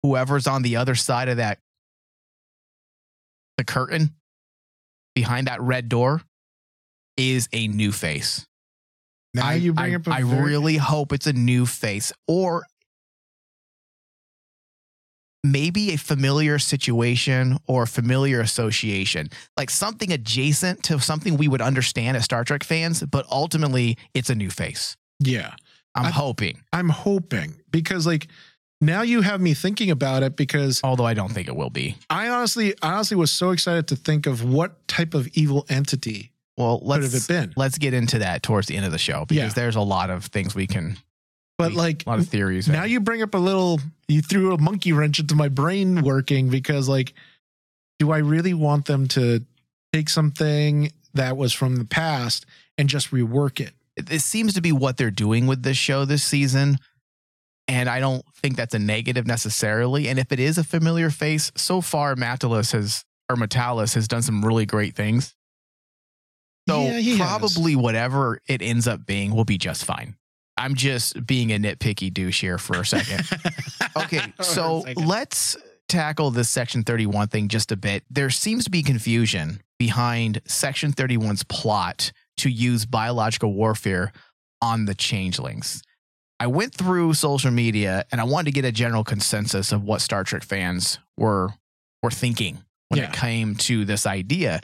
whoever's 0.03 0.47
on 0.47 0.61
the 0.63 0.75
other 0.75 0.95
side 0.95 1.29
of 1.29 1.37
that 1.37 1.59
the 3.57 3.63
curtain 3.63 4.13
behind 5.13 5.47
that 5.47 5.61
red 5.61 5.87
door 5.87 6.21
is 7.15 7.47
a 7.53 7.67
new 7.69 7.91
face. 7.93 8.45
Now 9.33 9.47
I, 9.47 9.53
you 9.55 9.73
bring 9.73 9.93
I, 9.93 9.95
up 9.95 10.07
I 10.07 10.23
very- 10.23 10.43
really 10.45 10.77
hope 10.77 11.13
it's 11.13 11.27
a 11.27 11.33
new 11.33 11.65
face 11.65 12.11
or 12.27 12.65
maybe 15.51 15.91
a 15.93 15.97
familiar 15.97 16.57
situation 16.59 17.57
or 17.67 17.85
familiar 17.85 18.39
association, 18.41 19.29
like 19.57 19.69
something 19.69 20.11
adjacent 20.11 20.83
to 20.83 20.99
something 20.99 21.37
we 21.37 21.47
would 21.47 21.61
understand 21.61 22.17
as 22.17 22.23
Star 22.25 22.43
Trek 22.43 22.63
fans, 22.63 23.03
but 23.03 23.25
ultimately 23.31 23.97
it's 24.13 24.29
a 24.29 24.35
new 24.35 24.49
face. 24.49 24.97
yeah. 25.19 25.53
I'm 25.97 26.07
I- 26.07 26.11
hoping, 26.11 26.59
I'm 26.73 26.89
hoping 26.89 27.55
because 27.71 28.05
like 28.05 28.27
now 28.81 29.01
you 29.01 29.21
have 29.21 29.39
me 29.39 29.53
thinking 29.53 29.91
about 29.91 30.23
it 30.23 30.35
because 30.35 30.81
although 30.83 31.05
I 31.05 31.13
don't 31.13 31.31
think 31.31 31.47
it 31.47 31.55
will 31.55 31.69
be. 31.69 31.95
I 32.09 32.27
honestly, 32.27 32.73
I 32.81 32.95
honestly 32.95 33.15
was 33.15 33.31
so 33.31 33.51
excited 33.51 33.87
to 33.87 33.95
think 33.95 34.25
of 34.27 34.43
what 34.43 34.85
type 34.89 35.13
of 35.13 35.29
evil 35.29 35.65
entity 35.69 36.33
Well, 36.57 36.79
could 36.79 37.03
have 37.03 37.13
let's 37.13 37.23
it 37.23 37.27
been. 37.29 37.53
let's 37.55 37.77
get 37.77 37.93
into 37.93 38.19
that 38.19 38.43
towards 38.43 38.67
the 38.67 38.75
end 38.75 38.85
of 38.85 38.91
the 38.91 38.97
show 38.97 39.23
because 39.25 39.37
Yeah. 39.51 39.53
there's 39.53 39.77
a 39.77 39.81
lot 39.81 40.09
of 40.09 40.25
things 40.25 40.53
we 40.53 40.67
can, 40.67 40.97
But 41.57 41.73
like 41.73 42.05
a 42.05 42.09
lot 42.09 42.19
of 42.19 42.27
theories. 42.27 42.67
now, 42.67 42.83
eh? 42.83 42.85
you 42.85 42.99
bring 42.99 43.21
up 43.21 43.33
a 43.33 43.37
little, 43.37 43.79
you 44.07 44.21
threw 44.21 44.53
a 44.53 44.57
monkey 44.61 44.91
wrench 44.91 45.19
into 45.19 45.35
my 45.35 45.47
brain 45.47 46.01
working 46.03 46.49
because 46.49 46.89
like, 46.89 47.13
do 47.99 48.11
I 48.11 48.17
really 48.17 48.53
want 48.53 48.85
them 48.85 49.07
to 49.09 49.45
take 49.93 50.09
something 50.09 50.91
that 51.13 51.37
was 51.37 51.53
from 51.53 51.77
the 51.77 51.85
past 51.85 52.45
and 52.77 52.89
just 52.89 53.11
rework 53.11 53.61
it? 53.61 53.73
it 53.97 54.21
seems 54.21 54.53
to 54.53 54.61
be 54.61 54.71
what 54.71 54.97
they're 54.97 55.11
doing 55.11 55.47
with 55.47 55.63
this 55.63 55.77
show 55.77 56.05
this 56.05 56.23
season. 56.23 56.77
And 57.67 57.89
I 57.89 57.99
don't 57.99 58.23
think 58.35 58.55
that's 58.57 58.75
a 58.75 58.79
negative 58.79 59.25
necessarily. 59.25 60.07
And 60.07 60.19
if 60.19 60.31
it 60.31 60.39
is 60.39 60.57
a 60.57 60.63
familiar 60.63 61.09
face, 61.09 61.51
so 61.55 61.81
far 61.81 62.15
Matalas 62.15 62.73
has 62.73 63.05
or 63.29 63.35
Matalas 63.35 63.95
has 63.95 64.07
done 64.07 64.21
some 64.21 64.45
really 64.45 64.65
great 64.65 64.95
things. 64.95 65.33
So 66.69 66.81
Yeah, 66.81 66.99
he 66.99 67.17
has. 67.17 67.27
probably 67.27 67.75
whatever 67.75 68.39
it 68.47 68.61
ends 68.61 68.87
up 68.87 69.05
being 69.05 69.35
will 69.35 69.45
be 69.45 69.57
just 69.57 69.85
fine. 69.85 70.15
I'm 70.57 70.73
just 70.75 71.25
being 71.25 71.51
a 71.51 71.57
nitpicky 71.59 72.13
douche 72.13 72.41
here 72.41 72.57
for 72.57 72.79
a 72.81 72.85
second. 72.85 73.27
Okay, 73.97 74.19
so 74.41 74.81
second. 74.85 75.05
let's 75.07 75.55
tackle 75.87 76.29
this 76.29 76.49
Section 76.49 76.83
31 76.83 77.29
thing 77.29 77.47
just 77.47 77.71
a 77.71 77.77
bit. 77.77 78.03
There 78.09 78.29
seems 78.29 78.65
to 78.65 78.69
be 78.69 78.83
confusion 78.83 79.61
behind 79.79 80.41
Section 80.45 80.91
31's 80.91 81.43
plot 81.43 82.11
to 82.37 82.49
use 82.49 82.85
biological 82.85 83.53
warfare 83.53 84.11
on 84.61 84.83
the 84.83 84.93
changelings. 84.95 85.81
I 86.41 86.47
went 86.47 86.73
through 86.73 87.13
social 87.13 87.51
media 87.51 88.03
and 88.11 88.19
I 88.19 88.25
wanted 88.25 88.45
to 88.45 88.51
get 88.51 88.65
a 88.65 88.71
general 88.73 89.05
consensus 89.05 89.71
of 89.71 89.83
what 89.83 90.01
Star 90.01 90.25
Trek 90.25 90.43
fans 90.43 90.99
were 91.17 91.49
were 92.03 92.11
thinking 92.11 92.59
when 92.89 92.99
Yeah. 92.99 93.09
it 93.09 93.13
came 93.13 93.55
to 93.55 93.85
this 93.85 94.05
idea. 94.05 94.59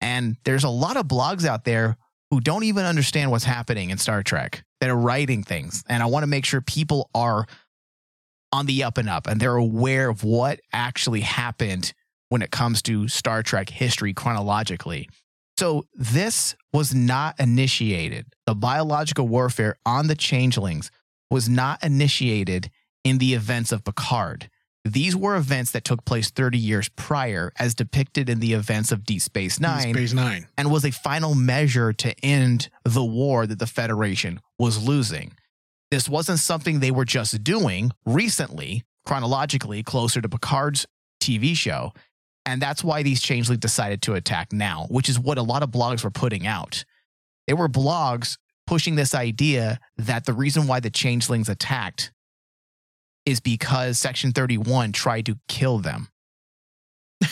And 0.00 0.36
there's 0.44 0.64
a 0.64 0.68
lot 0.68 0.96
of 0.96 1.06
blogs 1.06 1.44
out 1.44 1.64
there 1.64 1.96
who 2.30 2.40
don't 2.40 2.62
even 2.62 2.84
understand 2.84 3.32
what's 3.32 3.44
happening 3.44 3.90
in 3.90 3.98
Star 3.98 4.22
Trek 4.22 4.62
that 4.80 4.90
are 4.90 4.96
writing 4.96 5.42
things. 5.42 5.82
And 5.88 6.02
I 6.02 6.06
want 6.06 6.22
to 6.22 6.28
make 6.28 6.44
sure 6.44 6.60
people 6.60 7.10
are 7.14 7.46
on 8.52 8.66
the 8.66 8.84
up 8.84 8.98
and 8.98 9.08
up 9.08 9.26
and 9.26 9.40
they're 9.40 9.56
aware 9.56 10.08
of 10.08 10.24
what 10.24 10.60
actually 10.72 11.20
happened 11.20 11.92
when 12.28 12.42
it 12.42 12.50
comes 12.50 12.82
to 12.82 13.08
Star 13.08 13.42
Trek 13.42 13.68
history 13.68 14.12
chronologically. 14.12 15.08
So 15.58 15.86
this 15.94 16.54
was 16.72 16.94
not 16.94 17.38
initiated. 17.40 18.26
The 18.46 18.54
biological 18.54 19.26
warfare 19.26 19.76
on 19.86 20.06
the 20.06 20.14
changelings 20.14 20.90
was 21.30 21.48
not 21.48 21.82
initiated 21.82 22.70
in 23.04 23.18
the 23.18 23.34
events 23.34 23.72
of 23.72 23.84
Picard. 23.84 24.50
These 24.86 25.16
were 25.16 25.34
events 25.34 25.72
that 25.72 25.82
took 25.82 26.04
place 26.04 26.30
30 26.30 26.58
years 26.58 26.88
prior, 26.90 27.52
as 27.58 27.74
depicted 27.74 28.28
in 28.28 28.38
the 28.38 28.52
events 28.52 28.92
of 28.92 29.04
Deep 29.04 29.20
Space 29.20 29.58
Nine 29.58 29.92
Space 29.92 30.12
Nine. 30.12 30.46
and 30.56 30.70
was 30.70 30.84
a 30.84 30.92
final 30.92 31.34
measure 31.34 31.92
to 31.94 32.14
end 32.24 32.68
the 32.84 33.04
war 33.04 33.46
that 33.46 33.58
the 33.58 33.66
Federation 33.66 34.40
was 34.58 34.86
losing. 34.86 35.32
This 35.90 36.08
wasn't 36.08 36.38
something 36.38 36.78
they 36.78 36.92
were 36.92 37.04
just 37.04 37.42
doing 37.42 37.90
recently, 38.04 38.84
chronologically, 39.04 39.82
closer 39.82 40.20
to 40.20 40.28
Picard's 40.28 40.86
TV 41.20 41.56
show. 41.56 41.92
And 42.44 42.62
that's 42.62 42.84
why 42.84 43.02
these 43.02 43.20
changelings 43.20 43.58
decided 43.58 44.02
to 44.02 44.14
attack 44.14 44.52
now, 44.52 44.86
which 44.88 45.08
is 45.08 45.18
what 45.18 45.36
a 45.36 45.42
lot 45.42 45.64
of 45.64 45.70
blogs 45.70 46.04
were 46.04 46.10
putting 46.12 46.46
out. 46.46 46.84
There 47.48 47.56
were 47.56 47.68
blogs 47.68 48.38
pushing 48.68 48.94
this 48.94 49.14
idea 49.14 49.80
that 49.96 50.26
the 50.26 50.32
reason 50.32 50.68
why 50.68 50.78
the 50.78 50.90
changelings 50.90 51.48
attacked 51.48 52.12
is 53.26 53.40
because 53.40 53.98
Section 53.98 54.32
31 54.32 54.92
tried 54.92 55.26
to 55.26 55.38
kill 55.48 55.78
them. 55.78 56.08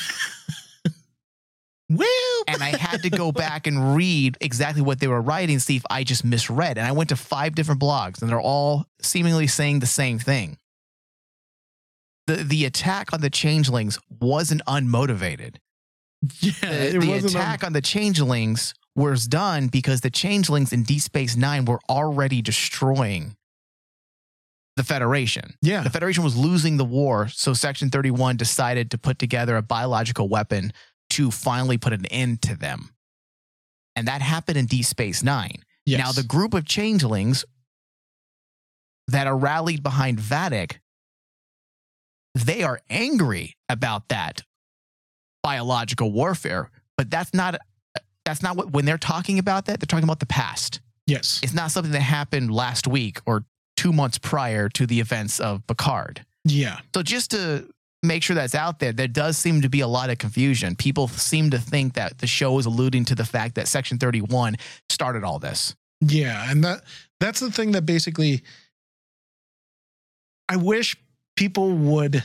Well, 1.91 2.45
and 2.49 2.63
I 2.63 2.77
had 2.77 3.03
to 3.03 3.11
go 3.11 3.31
back 3.33 3.67
and 3.67 3.95
read 3.95 4.39
exactly 4.41 4.83
what 4.83 5.01
they 5.01 5.07
were 5.07 5.21
writing, 5.21 5.59
see 5.59 5.77
if 5.77 5.85
I 5.91 6.03
just 6.05 6.25
misread. 6.25 6.79
And 6.79 6.87
I 6.87 6.93
went 6.93 7.11
to 7.11 7.17
five 7.17 7.55
different 7.55 7.81
blogs, 7.81 8.21
and 8.21 8.31
they're 8.31 8.41
all 8.41 8.87
seemingly 9.01 9.47
saying 9.47 9.81
the 9.81 9.87
same 9.87 10.19
thing. 10.19 10.59
The 12.27 12.37
the 12.37 12.65
attack 12.65 13.13
on 13.13 13.21
the 13.21 13.31
changelings 13.31 13.99
wasn't 14.21 14.63
unmotivated. 14.67 15.57
yeah, 16.41 16.89
The, 16.91 16.99
the 16.99 17.13
attack 17.27 17.63
on 17.63 17.75
the 17.75 17.83
changelings 17.83 18.73
was 18.97 19.27
done 19.27 19.69
because 19.69 20.01
the 20.01 20.11
changelings 20.11 20.73
in 20.73 20.85
Deep 20.85 21.03
Space 21.03 21.37
Nine 21.37 21.67
were 21.67 21.81
already 21.91 22.41
destroying 22.41 23.37
the 24.77 24.83
Federation. 24.85 25.55
yeah, 25.63 25.83
The 25.83 25.91
Federation 25.91 26.25
was 26.25 26.37
losing 26.37 26.77
the 26.79 26.85
war, 26.85 27.29
so 27.29 27.53
Section 27.55 27.91
31 27.91 28.37
decided 28.37 28.91
to 28.91 28.99
put 28.99 29.19
together 29.19 29.57
a 29.57 29.63
biological 29.63 30.29
weapon 30.29 30.73
to 31.11 31.31
finally 31.31 31.79
put 31.79 31.93
an 31.93 32.07
end 32.07 32.43
to 32.43 32.57
them. 32.57 32.91
And 33.95 34.09
that 34.09 34.21
happened 34.23 34.59
in 34.59 34.67
Deep 34.67 34.85
Space 34.85 35.23
Nine. 35.23 35.63
yes. 35.87 36.01
Now, 36.01 36.11
the 36.13 36.27
group 36.27 36.55
of 36.55 36.65
changelings 36.65 37.45
that 39.07 39.27
are 39.29 39.37
rallied 39.37 39.83
behind 39.83 40.19
Vadic, 40.19 40.79
they 42.35 42.63
are 42.65 42.81
angry 42.91 43.57
about 43.69 44.09
that 44.09 44.43
biological 45.43 46.11
warfare, 46.11 46.71
but 46.97 47.11
that's 47.11 47.33
not 47.35 47.57
that's 48.25 48.43
not 48.43 48.57
what 48.57 48.73
when 48.73 48.85
they're 48.87 48.99
talking 48.99 49.39
about 49.39 49.67
that, 49.67 49.79
they're 49.79 49.87
talking 49.87 50.05
about 50.05 50.19
the 50.21 50.27
past. 50.27 50.81
yes, 51.07 51.39
It's 51.43 51.53
not 51.53 51.71
something 51.71 51.93
that 51.93 52.01
happened 52.01 52.51
last 52.53 52.87
week 52.89 53.21
or 53.27 53.45
two 53.77 53.93
months 53.93 54.19
prior 54.19 54.69
to 54.71 54.87
the 54.87 55.01
events 55.01 55.41
of 55.41 55.67
Picard. 55.67 56.25
yeah, 56.45 56.81
So 56.95 57.03
just 57.03 57.31
to 57.33 57.69
make 58.03 58.23
sure 58.23 58.37
that's 58.37 58.55
out 58.55 58.79
there, 58.79 58.93
there 58.93 59.09
does 59.09 59.37
seem 59.39 59.63
to 59.63 59.69
be 59.69 59.81
a 59.81 59.89
lot 59.89 60.11
of 60.11 60.19
confusion. 60.19 60.77
People 60.77 61.09
seem 61.09 61.51
to 61.51 61.59
think 61.59 61.95
that 61.95 62.19
the 62.19 62.27
show 62.27 62.59
is 62.59 62.67
alluding 62.67 63.05
to 63.07 63.15
the 63.15 63.25
fact 63.25 63.55
that 63.55 63.67
Section 63.69 63.99
31 63.99 64.57
started 64.91 65.25
all 65.25 65.39
this. 65.39 65.75
yeah, 66.01 66.51
and 66.51 66.63
that 66.65 66.85
that's 67.21 67.41
the 67.41 67.51
thing 67.51 67.73
that 67.73 67.87
basically. 67.87 68.43
I 70.49 70.57
wish 70.57 70.97
people 71.37 71.71
would 71.73 72.23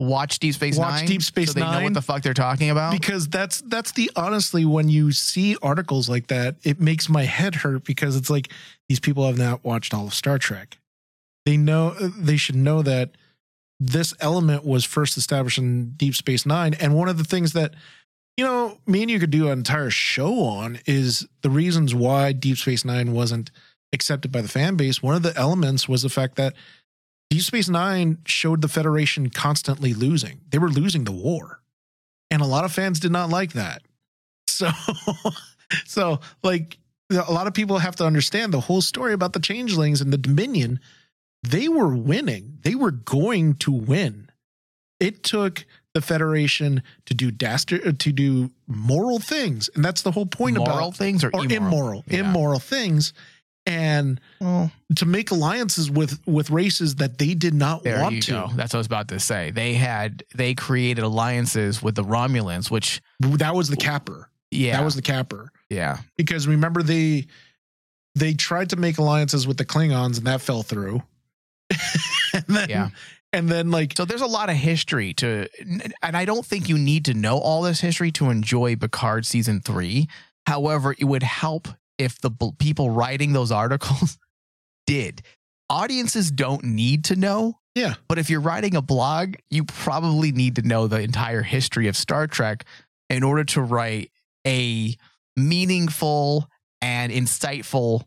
Watch 0.00 0.38
Deep 0.38 0.54
Space 0.54 0.76
Watch 0.76 1.00
Nine. 1.00 1.06
Deep 1.06 1.22
Space 1.22 1.48
so 1.48 1.54
they 1.54 1.60
know 1.60 1.82
what 1.82 1.94
the 1.94 2.02
fuck 2.02 2.22
they're 2.22 2.32
talking 2.34 2.70
about. 2.70 2.92
because 2.92 3.28
that's 3.28 3.60
that's 3.62 3.92
the 3.92 4.10
honestly 4.14 4.64
when 4.64 4.88
you 4.88 5.10
see 5.10 5.56
articles 5.60 6.08
like 6.08 6.28
that 6.28 6.56
it 6.62 6.80
makes 6.80 7.08
my 7.08 7.24
head 7.24 7.56
hurt 7.56 7.84
because 7.84 8.14
it's 8.16 8.30
like 8.30 8.48
these 8.88 9.00
people 9.00 9.26
have 9.26 9.38
not 9.38 9.64
watched 9.64 9.92
all 9.92 10.06
of 10.06 10.14
star 10.14 10.38
trek 10.38 10.78
they 11.46 11.56
know 11.56 11.90
they 11.90 12.36
should 12.36 12.54
know 12.54 12.80
that 12.82 13.10
this 13.80 14.14
element 14.20 14.64
was 14.64 14.84
first 14.84 15.16
established 15.16 15.58
in 15.58 15.90
deep 15.96 16.14
space 16.14 16.46
nine 16.46 16.74
and 16.74 16.94
one 16.94 17.08
of 17.08 17.18
the 17.18 17.24
things 17.24 17.52
that 17.54 17.74
you 18.36 18.44
know 18.44 18.78
me 18.86 19.02
and 19.02 19.10
you 19.10 19.18
could 19.18 19.30
do 19.30 19.46
an 19.46 19.58
entire 19.58 19.90
show 19.90 20.40
on 20.44 20.78
is 20.86 21.26
the 21.42 21.50
reasons 21.50 21.92
why 21.92 22.30
deep 22.32 22.56
space 22.56 22.84
nine 22.84 23.12
wasn't 23.12 23.50
accepted 23.92 24.30
by 24.30 24.40
the 24.42 24.48
fan 24.48 24.76
base 24.76 25.02
one 25.02 25.16
of 25.16 25.22
the 25.24 25.36
elements 25.36 25.88
was 25.88 26.02
the 26.02 26.08
fact 26.08 26.36
that 26.36 26.54
deep 27.30 27.42
space 27.42 27.68
nine 27.68 28.18
showed 28.26 28.62
the 28.62 28.68
federation 28.68 29.30
constantly 29.30 29.94
losing. 29.94 30.40
They 30.50 30.58
were 30.58 30.70
losing 30.70 31.04
the 31.04 31.12
war. 31.12 31.60
And 32.30 32.42
a 32.42 32.46
lot 32.46 32.64
of 32.64 32.72
fans 32.72 33.00
did 33.00 33.12
not 33.12 33.30
like 33.30 33.52
that. 33.52 33.82
So 34.48 34.70
so 35.84 36.20
like 36.42 36.78
a 37.10 37.32
lot 37.32 37.46
of 37.46 37.54
people 37.54 37.78
have 37.78 37.94
to 37.96 38.04
understand 38.04 38.52
the 38.52 38.60
whole 38.60 38.80
story 38.80 39.12
about 39.12 39.32
the 39.32 39.40
changelings 39.40 40.00
and 40.00 40.12
the 40.12 40.18
dominion. 40.18 40.80
They 41.42 41.68
were 41.68 41.94
winning. 41.94 42.58
They 42.62 42.74
were 42.74 42.90
going 42.90 43.54
to 43.56 43.70
win. 43.72 44.30
It 44.98 45.22
took 45.22 45.64
the 45.94 46.00
federation 46.00 46.82
to 47.06 47.14
do 47.14 47.30
dastard 47.30 47.86
uh, 47.86 47.92
to 47.98 48.12
do 48.12 48.50
moral 48.66 49.20
things. 49.20 49.70
And 49.74 49.84
that's 49.84 50.02
the 50.02 50.10
whole 50.10 50.26
point 50.26 50.56
moral 50.56 50.76
about 50.78 50.96
things 50.96 51.22
or, 51.22 51.28
or 51.28 51.44
immoral? 51.44 51.54
immoral 51.68 52.04
Yeah. 52.08 52.20
immoral 52.20 52.58
things 52.58 53.12
and 53.68 54.20
Well, 54.40 54.72
to 54.96 55.06
make 55.06 55.30
alliances 55.30 55.90
with 55.90 56.18
with 56.26 56.50
races 56.50 56.96
that 56.96 57.18
they 57.18 57.34
did 57.34 57.54
not 57.54 57.84
there 57.84 58.00
want 58.02 58.14
you 58.14 58.20
to 58.22 58.30
go. 58.32 58.48
That's 58.54 58.72
what 58.72 58.78
I 58.78 58.80
was 58.80 58.86
about 58.86 59.08
to 59.08 59.20
say. 59.20 59.50
They 59.50 59.74
had 59.74 60.24
they 60.34 60.54
created 60.54 61.04
alliances 61.04 61.82
with 61.82 61.94
the 61.94 62.02
Romulans, 62.02 62.70
which 62.70 63.00
that 63.20 63.54
was 63.54 63.68
the 63.68 63.76
capper 63.76 64.30
yeah, 64.50 64.78
that 64.78 64.84
was 64.84 64.94
the 64.94 65.02
capper 65.02 65.52
yeah, 65.68 65.98
because 66.16 66.48
remember 66.48 66.82
they 66.82 67.26
they 68.14 68.32
tried 68.34 68.70
to 68.70 68.76
make 68.76 68.96
alliances 68.98 69.46
with 69.46 69.58
the 69.58 69.66
Klingons 69.66 70.16
and 70.16 70.26
that 70.26 70.40
fell 70.40 70.62
through. 70.62 71.02
and 72.32 72.44
then 72.48 72.70
Yeah. 72.70 72.88
and 73.32 73.48
then 73.48 73.70
like 73.70 73.92
So 73.96 74.06
there's 74.06 74.22
a 74.22 74.26
lot 74.26 74.48
of 74.48 74.56
history 74.56 75.12
to, 75.14 75.48
and 76.02 76.16
I 76.16 76.24
don't 76.24 76.44
think 76.44 76.68
you 76.68 76.78
need 76.78 77.04
to 77.04 77.14
know 77.14 77.38
all 77.38 77.62
this 77.62 77.80
history 77.80 78.10
to 78.12 78.30
enjoy 78.30 78.76
Picard 78.76 79.26
season 79.26 79.60
three. 79.60 80.08
However, 80.46 80.94
it 80.98 81.04
would 81.04 81.22
help 81.22 81.68
if 81.98 82.20
the 82.20 82.30
b- 82.30 82.52
people 82.58 82.90
writing 82.90 83.32
those 83.32 83.52
articles 83.52 84.18
did. 84.86 85.22
Audiences 85.70 86.30
don't 86.30 86.64
need 86.64 87.04
to 87.04 87.16
know, 87.16 87.58
yeah, 87.74 87.94
but 88.08 88.18
if 88.18 88.30
you're 88.30 88.40
writing 88.40 88.74
a 88.74 88.80
blog, 88.82 89.34
you 89.50 89.64
probably 89.64 90.32
need 90.32 90.56
to 90.56 90.62
know 90.62 90.86
the 90.86 91.00
entire 91.00 91.42
history 91.42 91.88
of 91.88 91.96
Star 91.96 92.26
Trek 92.26 92.64
in 93.10 93.22
order 93.22 93.44
to 93.44 93.60
write 93.60 94.10
a 94.46 94.96
meaningful 95.36 96.48
and 96.80 97.12
insightful 97.12 98.02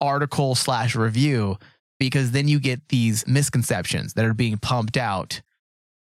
article 0.00 0.54
slash 0.54 0.94
review 0.96 1.58
because 1.98 2.30
then 2.30 2.48
you 2.48 2.58
get 2.58 2.88
these 2.88 3.26
misconceptions 3.26 4.14
that 4.14 4.24
are 4.24 4.34
being 4.34 4.56
pumped 4.56 4.96
out 4.96 5.42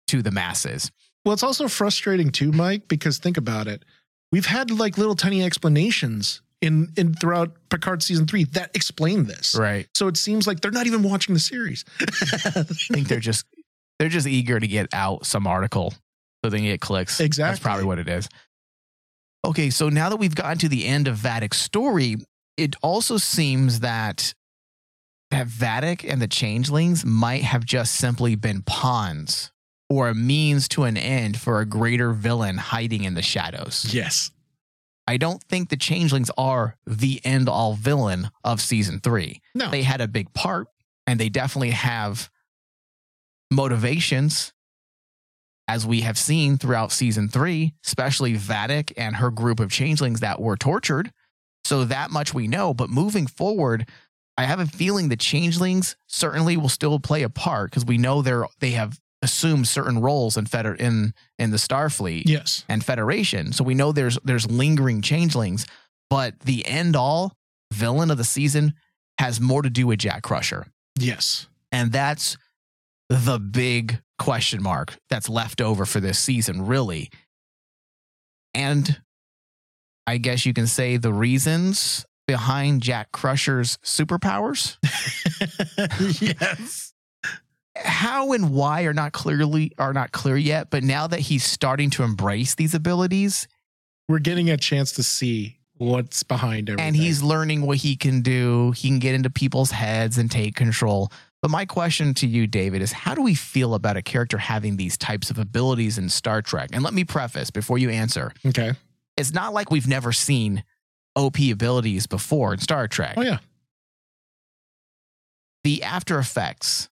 to 0.07 0.21
the 0.21 0.31
masses. 0.31 0.91
well 1.25 1.33
it's 1.33 1.43
also 1.43 1.67
frustrating 1.67 2.31
too 2.31 2.51
Mike 2.51 2.87
because 2.87 3.17
think 3.17 3.37
about 3.37 3.67
it. 3.67 3.83
We've 4.31 4.45
had 4.45 4.71
like 4.71 4.97
little 4.97 5.15
tiny 5.15 5.43
explanations 5.43 6.41
in 6.63 6.91
in 6.95 7.13
throughout 7.13 7.51
Picard 7.69 8.01
season 8.01 8.25
3 8.25 8.45
that 8.45 8.71
explain 8.73 9.25
this. 9.25 9.53
Right. 9.53 9.87
So 9.93 10.07
it 10.07 10.17
seems 10.17 10.47
like 10.47 10.61
they're 10.61 10.71
not 10.71 10.87
even 10.87 11.03
watching 11.03 11.33
the 11.33 11.39
series. 11.39 11.83
I 11.99 12.63
think 12.63 13.09
they're 13.09 13.19
just 13.19 13.45
they're 13.99 14.09
just 14.09 14.25
eager 14.25 14.59
to 14.59 14.67
get 14.67 14.87
out 14.93 15.25
some 15.25 15.45
article 15.45 15.93
so 16.43 16.49
they 16.49 16.57
can 16.57 16.65
get 16.65 16.81
clicks. 16.81 17.19
Exactly. 17.19 17.51
That's 17.51 17.59
probably 17.59 17.85
what 17.85 17.99
it 17.99 18.07
is. 18.07 18.29
Okay, 19.45 19.69
so 19.69 19.89
now 19.89 20.09
that 20.09 20.15
we've 20.15 20.33
gotten 20.33 20.57
to 20.59 20.69
the 20.69 20.85
end 20.85 21.09
of 21.09 21.17
Vadic's 21.17 21.57
story, 21.57 22.15
it 22.55 22.75
also 22.81 23.17
seems 23.17 23.81
that 23.81 24.33
that 25.31 25.47
Vadic 25.47 26.09
and 26.09 26.21
the 26.21 26.27
changelings 26.27 27.03
might 27.05 27.41
have 27.41 27.65
just 27.65 27.95
simply 27.95 28.35
been 28.35 28.61
pawns 28.61 29.51
or 29.89 30.07
a 30.07 30.15
means 30.15 30.67
to 30.69 30.83
an 30.83 30.95
end 30.95 31.37
for 31.37 31.59
a 31.59 31.65
greater 31.65 32.13
villain 32.13 32.57
hiding 32.57 33.03
in 33.03 33.15
the 33.15 33.21
shadows. 33.21 33.85
yes. 33.93 34.31
I 35.05 35.17
don't 35.17 35.43
think 35.43 35.69
the 35.69 35.77
changelings 35.77 36.31
are 36.37 36.77
the 36.85 37.19
end 37.25 37.49
all 37.49 37.73
villain 37.73 38.29
of 38.43 38.61
season 38.61 38.99
three. 38.99 39.41
No. 39.53 39.69
They 39.69 39.83
had 39.83 40.01
a 40.01 40.07
big 40.07 40.33
part 40.33 40.67
and 41.05 41.19
they 41.19 41.29
definitely 41.29 41.71
have 41.71 42.29
motivations 43.51 44.53
as 45.67 45.85
we 45.85 46.01
have 46.01 46.17
seen 46.17 46.57
throughout 46.57 46.91
season 46.91 47.27
three, 47.29 47.73
especially 47.85 48.33
Vadic 48.33 48.91
and 48.97 49.15
her 49.17 49.31
group 49.31 49.59
of 49.59 49.71
changelings 49.71 50.19
that 50.19 50.41
were 50.41 50.57
tortured. 50.57 51.11
So 51.65 51.85
that 51.85 52.11
much 52.11 52.33
we 52.33 52.47
know. 52.47 52.73
But 52.73 52.89
moving 52.89 53.27
forward, 53.27 53.87
I 54.37 54.43
have 54.43 54.59
a 54.59 54.65
feeling 54.65 55.09
the 55.09 55.15
changelings 55.15 55.95
certainly 56.07 56.57
will 56.57 56.69
still 56.69 56.99
play 56.99 57.23
a 57.23 57.29
part 57.29 57.71
because 57.71 57.85
we 57.85 57.97
know 57.97 58.21
they're 58.21 58.45
they 58.59 58.71
have 58.71 58.99
assumed 59.23 59.67
certain 59.67 59.99
roles 59.99 60.37
in 60.37 60.45
Feder 60.45 60.75
in 60.75 61.13
in 61.39 61.49
the 61.49 61.57
Starfleet 61.57 62.23
yes. 62.25 62.65
and 62.69 62.83
Federation. 62.83 63.53
So 63.53 63.63
we 63.63 63.73
know 63.73 63.91
there's 63.91 64.19
there's 64.23 64.45
lingering 64.49 65.01
changelings, 65.01 65.65
but 66.09 66.39
the 66.41 66.65
end 66.67 66.95
all 66.95 67.35
villain 67.71 68.11
of 68.11 68.17
the 68.17 68.23
season 68.23 68.73
has 69.17 69.39
more 69.39 69.61
to 69.61 69.69
do 69.69 69.87
with 69.87 69.99
Jack 69.99 70.21
Crusher. 70.21 70.67
Yes. 70.99 71.47
And 71.71 71.91
that's 71.91 72.37
the 73.09 73.39
big 73.39 74.01
question 74.19 74.61
mark 74.61 74.95
that's 75.09 75.29
left 75.29 75.61
over 75.61 75.85
for 75.85 75.99
this 75.99 76.19
season, 76.19 76.65
really. 76.65 77.09
And 78.53 79.01
I 80.05 80.17
guess 80.17 80.45
you 80.45 80.53
can 80.53 80.67
say 80.67 80.97
the 80.97 81.13
reasons 81.13 82.05
behind 82.27 82.81
Jack 82.81 83.11
Crusher's 83.11 83.77
superpowers. 83.77 84.77
yes. 86.21 86.92
How 87.75 88.33
and 88.33 88.51
why 88.51 88.83
are 88.83 88.93
not 88.93 89.13
clearly 89.13 89.71
are 89.77 89.93
not 89.93 90.11
clear 90.11 90.37
yet, 90.37 90.69
but 90.69 90.83
now 90.83 91.07
that 91.07 91.21
he's 91.21 91.43
starting 91.43 91.89
to 91.91 92.03
embrace 92.03 92.55
these 92.55 92.73
abilities 92.75 93.47
We're 94.07 94.19
getting 94.19 94.49
a 94.49 94.57
chance 94.57 94.91
to 94.93 95.03
see 95.03 95.57
what's 95.77 96.23
behind 96.23 96.69
everything. 96.69 96.87
and 96.87 96.95
he's 96.95 97.23
learning 97.23 97.65
what 97.65 97.77
he 97.77 97.95
can 97.95 98.21
do, 98.21 98.71
he 98.71 98.89
can 98.89 98.99
get 98.99 99.15
into 99.15 99.29
people's 99.29 99.71
heads 99.71 100.17
and 100.17 100.29
take 100.29 100.55
control. 100.55 101.11
But 101.41 101.51
my 101.51 101.65
question 101.65 102.13
to 102.15 102.27
you, 102.27 102.47
David, 102.47 102.81
is 102.81 102.93
how 102.93 103.15
do 103.15 103.21
we 103.21 103.35
feel 103.35 103.73
about 103.73 103.97
a 103.97 104.01
character 104.01 104.37
having 104.37 104.77
these 104.77 104.97
types 104.97 105.29
of 105.29 105.37
abilities 105.37 105.97
in 105.97 106.07
Star 106.09 106.41
Trek? 106.41 106.69
And 106.71 106.83
let 106.83 106.93
me 106.93 107.03
preface 107.03 107.49
before 107.49 107.77
you 107.77 107.89
answer 107.89 108.33
okay. 108.45 108.73
it's 109.17 109.33
not 109.33 109.53
like 109.53 109.69
we've 109.71 109.87
never 109.87 110.13
seen 110.13 110.63
OP 111.15 111.37
abilities 111.51 112.07
before 112.07 112.53
in 112.53 112.59
Star 112.59 112.87
Trek. 112.87 113.15
Oh 113.17 113.21
yeah. 113.21 113.39
The 115.63 115.83
after 115.83 116.19
effects 116.19 116.89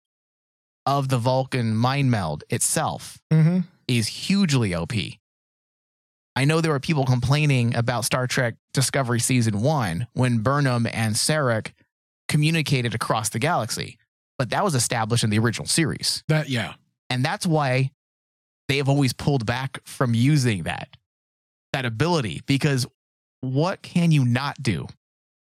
of 0.98 1.10
the 1.10 1.18
Vulcan 1.18 1.76
mind 1.76 2.10
meld 2.12 2.44
itself 2.50 3.20
Mm-hmm. 3.32 3.60
is 3.88 4.08
hugely 4.08 4.74
OP. 4.74 4.94
I 6.36 6.46
know 6.46 6.62
there 6.62 6.72
were 6.72 6.80
people 6.80 7.06
complaining 7.06 7.76
about 7.76 8.06
Star 8.06 8.26
Trek 8.28 8.56
Discovery 8.74 9.20
Season 9.20 9.62
1 9.62 10.08
when 10.14 10.40
Burnham 10.40 10.88
and 10.92 11.16
Sarek 11.16 11.74
communicated 12.28 12.96
across 12.96 13.30
the 13.30 13.40
galaxy, 13.40 13.98
but 14.38 14.50
that 14.52 14.64
was 14.64 14.74
established 14.76 15.24
in 15.24 15.30
the 15.30 15.40
original 15.40 15.68
series. 15.68 16.24
That 16.28 16.50
yeah. 16.50 16.74
And 17.10 17.24
that's 17.26 17.46
why 17.46 17.92
they 18.68 18.78
have 18.78 18.88
always 18.90 19.14
pulled 19.14 19.46
back 19.46 19.80
from 19.86 20.14
using 20.14 20.64
that 20.64 20.90
that 21.74 21.86
ability 21.86 22.42
because 22.48 22.88
what 23.42 23.82
can 23.84 24.12
you 24.12 24.26
not 24.26 24.56
do 24.62 24.88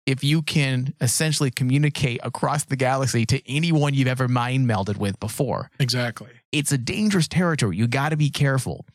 if 0.10 0.24
you 0.24 0.42
can 0.42 0.96
essentially 1.00 1.52
communicate 1.52 2.20
across 2.24 2.66
the 2.66 2.76
galaxy 2.76 3.28
to 3.28 3.40
anyone 3.48 3.94
you've 3.94 4.08
ever 4.08 4.28
mind 4.28 4.68
melded 4.68 4.98
with 4.98 5.20
before? 5.20 5.70
Exactly. 5.80 6.30
it's 6.52 6.72
a 6.72 6.80
dangerous 6.80 7.28
territory. 7.28 7.78
You 7.78 7.88
got 7.88 8.10
to 8.10 8.18
be 8.18 8.32
careful. 8.32 8.88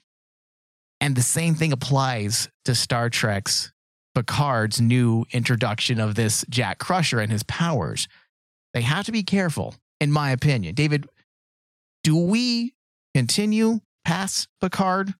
And 1.01 1.15
the 1.15 1.23
same 1.23 1.55
thing 1.55 1.71
applies 1.71 2.49
to 2.65 2.75
Star 2.75 3.11
Trek's 3.11 3.73
Picard's 4.17 4.81
new 4.81 5.25
introduction 5.31 6.01
of 6.01 6.17
this 6.17 6.45
Jack 6.49 6.79
Crusher 6.79 7.21
and 7.21 7.31
his 7.31 7.45
powers. 7.45 8.09
They 8.73 8.83
have 8.83 9.07
to 9.07 9.13
be 9.13 9.23
careful, 9.23 9.77
in 10.01 10.11
my 10.11 10.33
opinion. 10.33 10.75
David, 10.75 11.09
do 12.03 12.17
we 12.17 12.75
continue 13.15 13.79
past 14.05 14.49
Picard 14.61 15.15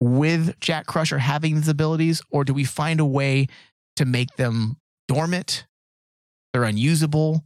with 0.00 0.60
Jack 0.60 0.86
Crusher 0.86 1.18
having 1.18 1.56
these 1.56 1.68
abilities, 1.68 2.22
or 2.30 2.44
do 2.44 2.54
we 2.54 2.62
find 2.62 3.00
a 3.00 3.04
way 3.04 3.48
to 3.96 4.04
make 4.04 4.36
them 4.36 4.76
dormant? 5.08 5.66
They're 6.52 6.64
unusable. 6.64 7.44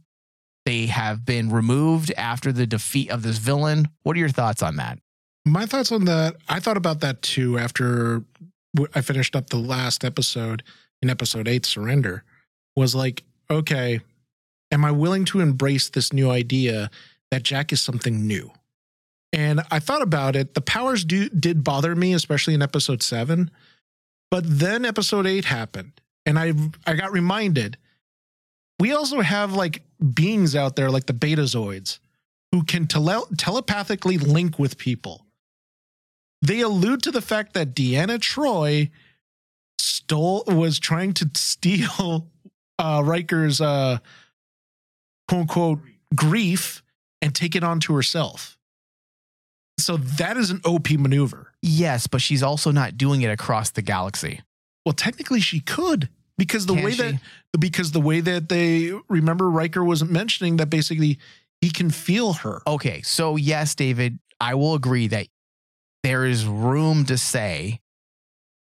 They 0.65 0.85
have 0.87 1.25
been 1.25 1.49
removed 1.49 2.11
after 2.17 2.51
the 2.51 2.67
defeat 2.67 3.09
of 3.09 3.23
this 3.23 3.37
villain. 3.37 3.87
What 4.03 4.15
are 4.15 4.19
your 4.19 4.29
thoughts 4.29 4.61
on 4.61 4.75
that? 4.75 4.99
My 5.45 5.65
thoughts 5.65 5.91
on 5.91 6.05
that, 6.05 6.35
I 6.47 6.59
thought 6.59 6.77
about 6.77 6.99
that 7.01 7.21
too 7.21 7.57
after 7.57 8.23
I 8.93 9.01
finished 9.01 9.35
up 9.35 9.49
the 9.49 9.57
last 9.57 10.05
episode 10.05 10.63
in 11.01 11.09
episode 11.09 11.47
eight, 11.47 11.65
Surrender, 11.65 12.23
was 12.75 12.93
like, 12.93 13.23
okay, 13.49 14.01
am 14.71 14.85
I 14.85 14.91
willing 14.91 15.25
to 15.25 15.39
embrace 15.39 15.89
this 15.89 16.13
new 16.13 16.29
idea 16.29 16.91
that 17.31 17.43
Jack 17.43 17.73
is 17.73 17.81
something 17.81 18.27
new? 18.27 18.51
And 19.31 19.61
I 19.71 19.79
thought 19.79 20.01
about 20.01 20.35
it. 20.35 20.53
The 20.53 20.61
powers 20.61 21.05
do 21.05 21.29
did 21.29 21.63
bother 21.63 21.95
me, 21.95 22.13
especially 22.13 22.53
in 22.53 22.61
episode 22.61 23.01
seven. 23.01 23.49
But 24.31 24.43
then 24.45 24.85
episode 24.85 25.25
eight 25.25 25.45
happened, 25.45 25.93
and 26.25 26.37
I 26.37 26.53
I 26.85 26.95
got 26.95 27.11
reminded. 27.11 27.77
We 28.79 28.93
also 28.93 29.21
have 29.21 29.53
like 29.53 29.83
beings 30.13 30.55
out 30.55 30.75
there, 30.75 30.89
like 30.89 31.05
the 31.05 31.13
Betazoids, 31.13 31.99
who 32.51 32.63
can 32.63 32.87
tele- 32.87 33.27
telepathically 33.37 34.17
link 34.17 34.57
with 34.57 34.77
people. 34.77 35.25
They 36.41 36.61
allude 36.61 37.03
to 37.03 37.11
the 37.11 37.21
fact 37.21 37.53
that 37.53 37.75
Deanna 37.75 38.19
Troi 38.19 38.89
stole 39.77 40.43
was 40.47 40.79
trying 40.79 41.13
to 41.15 41.29
steal 41.35 42.27
uh 42.79 43.01
Riker's 43.03 43.59
uh 43.59 43.99
quote 45.27 45.41
unquote 45.41 45.79
grief 46.15 46.81
and 47.21 47.35
take 47.35 47.55
it 47.55 47.63
onto 47.63 47.93
herself. 47.93 48.57
So 49.79 49.97
that 49.97 50.37
is 50.37 50.51
an 50.51 50.61
OP 50.65 50.89
maneuver. 50.91 51.53
Yes, 51.61 52.07
but 52.07 52.21
she's 52.21 52.43
also 52.43 52.71
not 52.71 52.97
doing 52.97 53.21
it 53.21 53.29
across 53.29 53.71
the 53.71 53.81
galaxy. 53.81 54.41
Well, 54.89 54.95
technically 54.95 55.39
she 55.39 55.59
could 55.59 56.09
because 56.35 56.65
the 56.65 56.73
Can 56.73 56.83
way 56.83 56.91
she? 56.93 57.01
that 57.03 57.21
because 57.59 57.91
the 57.91 58.01
way 58.01 58.21
that 58.21 58.49
they 58.49 58.91
remember 59.07 59.47
Riker 59.49 59.83
was 59.83 60.03
mentioning 60.03 60.57
that 60.57 60.71
basically 60.71 61.19
he 61.61 61.69
can 61.69 61.91
feel 61.91 62.33
her. 62.33 62.63
Okay, 62.65 63.03
so 63.03 63.35
yes, 63.35 63.75
David, 63.75 64.17
I 64.41 64.55
will 64.55 64.73
agree 64.73 65.05
that 65.07 65.27
there 66.01 66.25
is 66.25 66.43
room 66.45 67.05
to 67.05 67.19
say 67.19 67.81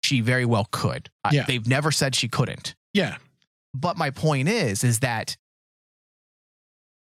she 0.04 0.21
very 0.21 0.45
well 0.45 0.67
could. 0.71 1.10
I- 1.23 1.32
Yeah. 1.34 1.45
they've 1.47 1.65
never 1.67 1.91
said 1.91 2.13
she 2.13 2.28
couldn't. 2.28 2.76
Yeah. 2.93 3.17
But 3.73 3.97
my 3.97 4.12
point 4.12 4.49
is, 4.49 4.84
is 4.84 4.99
that 4.99 5.36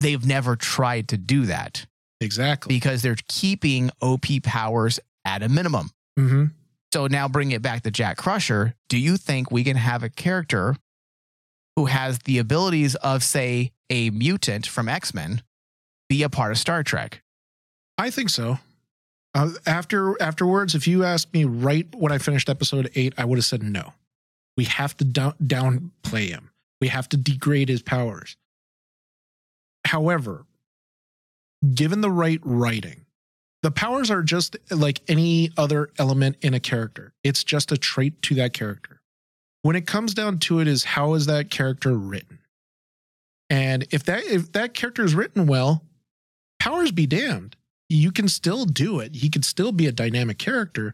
they've 0.01 0.25
never 0.25 0.57
tried 0.57 1.07
to 1.09 1.17
do 1.17 1.45
that 1.45 1.85
Exactly. 2.19 2.75
because 2.75 3.01
they're 3.03 3.15
keeping 3.29 3.89
OP 4.01 4.25
powers 4.43 4.99
at 5.23 5.43
a 5.43 5.47
minimum. 5.49 5.91
hmm 6.17 6.45
So 6.93 7.07
now 7.07 7.27
bring 7.27 7.51
it 7.51 7.61
back 7.61 7.83
to 7.83 7.91
Jack 7.91 8.17
Crusher. 8.17 8.73
Do 8.89 8.97
you 8.97 9.17
think 9.17 9.51
we 9.51 9.63
can 9.63 9.75
have 9.75 10.03
a 10.03 10.09
character 10.09 10.75
who 11.75 11.85
has 11.85 12.19
the 12.19 12.39
abilities 12.39 12.95
of, 12.95 13.23
say, 13.23 13.71
a 13.89 14.09
mutant 14.09 14.65
from 14.67 14.89
X 14.89 15.13
Men 15.13 15.41
be 16.09 16.23
a 16.23 16.29
part 16.29 16.51
of 16.51 16.57
Star 16.57 16.83
Trek? 16.83 17.21
I 17.97 18.09
think 18.09 18.29
so. 18.29 18.59
Uh, 19.35 19.51
after 19.65 20.19
afterwards, 20.21 20.75
if 20.75 20.87
you 20.87 21.03
asked 21.03 21.33
me 21.33 21.45
right 21.45 21.87
when 21.93 22.11
I 22.11 22.17
finished 22.17 22.49
episode 22.49 22.89
eight, 22.95 23.13
I 23.17 23.25
would 23.25 23.37
have 23.37 23.45
said 23.45 23.61
no. 23.61 23.93
We 24.55 24.63
have 24.65 24.95
to 24.97 25.03
down, 25.03 25.33
downplay 25.43 26.29
him. 26.29 26.49
We 26.81 26.87
have 26.87 27.09
to 27.09 27.17
degrade 27.17 27.69
his 27.69 27.81
powers. 27.81 28.37
However, 29.85 30.45
given 31.73 32.01
the 32.01 32.11
right 32.11 32.39
writing, 32.43 33.05
the 33.63 33.71
powers 33.71 34.11
are 34.11 34.23
just 34.23 34.55
like 34.69 35.01
any 35.07 35.51
other 35.57 35.89
element 35.97 36.37
in 36.41 36.53
a 36.53 36.59
character. 36.59 37.13
It's 37.23 37.43
just 37.43 37.71
a 37.71 37.77
trait 37.77 38.21
to 38.23 38.35
that 38.35 38.53
character. 38.53 39.01
When 39.63 39.75
it 39.75 39.87
comes 39.87 40.13
down 40.13 40.39
to 40.39 40.59
it, 40.59 40.67
is 40.67 40.83
how 40.83 41.15
is 41.15 41.25
that 41.25 41.49
character 41.49 41.93
written? 41.93 42.39
And 43.49 43.87
if 43.91 44.03
that 44.03 44.23
if 44.25 44.51
that 44.53 44.73
character 44.73 45.03
is 45.03 45.15
written 45.15 45.47
well, 45.47 45.83
powers 46.59 46.91
be 46.91 47.07
damned 47.07 47.55
you 47.89 48.11
can 48.11 48.27
still 48.27 48.65
do 48.65 48.99
it. 48.99 49.15
He 49.15 49.29
could 49.29 49.45
still 49.45 49.71
be 49.71 49.87
a 49.87 49.91
dynamic 49.91 50.37
character. 50.37 50.93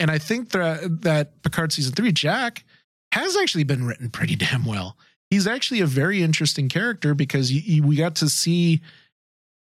And 0.00 0.10
I 0.10 0.18
think 0.18 0.50
that 0.50 1.02
that 1.02 1.42
Picard 1.42 1.72
season 1.72 1.94
three, 1.94 2.12
Jack, 2.12 2.64
has 3.12 3.36
actually 3.36 3.64
been 3.64 3.84
written 3.84 4.10
pretty 4.10 4.36
damn 4.36 4.64
well. 4.64 4.96
He's 5.30 5.46
actually 5.46 5.80
a 5.80 5.86
very 5.86 6.22
interesting 6.22 6.68
character 6.68 7.14
because 7.14 7.50
we 7.52 7.96
got 7.96 8.16
to 8.16 8.28
see 8.28 8.80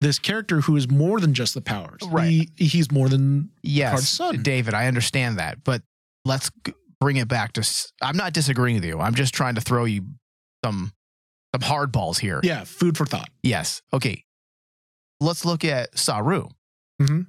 this 0.02 0.18
character 0.20 0.62
who 0.62 0.76
is 0.76 0.90
more 0.90 1.20
than 1.20 1.34
just 1.34 1.54
the 1.54 1.62
powers. 1.62 2.02
Right. 2.08 2.50
He, 2.56 2.66
he's 2.66 2.92
more 2.92 3.10
than 3.10 3.50
Yes, 3.64 3.92
Picard's 3.92 4.10
son. 4.10 4.44
David, 4.44 4.74
I 4.74 4.88
understand 4.88 5.40
that, 5.40 5.64
but 5.64 5.82
let's 6.26 6.52
bring 7.02 7.18
it 7.18 7.28
back 7.28 7.54
to. 7.54 7.68
I'm 8.02 8.16
not 8.18 8.34
disagreeing 8.34 8.76
with 8.76 8.86
you. 8.86 9.00
I'm 9.00 9.16
just 9.16 9.34
trying 9.34 9.56
to 9.56 9.62
throw 9.62 9.86
you 9.86 10.04
some 10.64 10.92
some 11.56 11.62
hard 11.68 11.92
balls 11.92 12.20
here. 12.20 12.40
yeah, 12.44 12.64
food 12.64 12.96
for 12.98 13.06
thought. 13.06 13.30
Yes. 13.44 13.82
Okay. 13.92 14.24
Let's 15.20 15.44
look 15.46 15.66
at 15.66 15.98
Saru. 15.98 16.48
Mhm. 17.02 17.26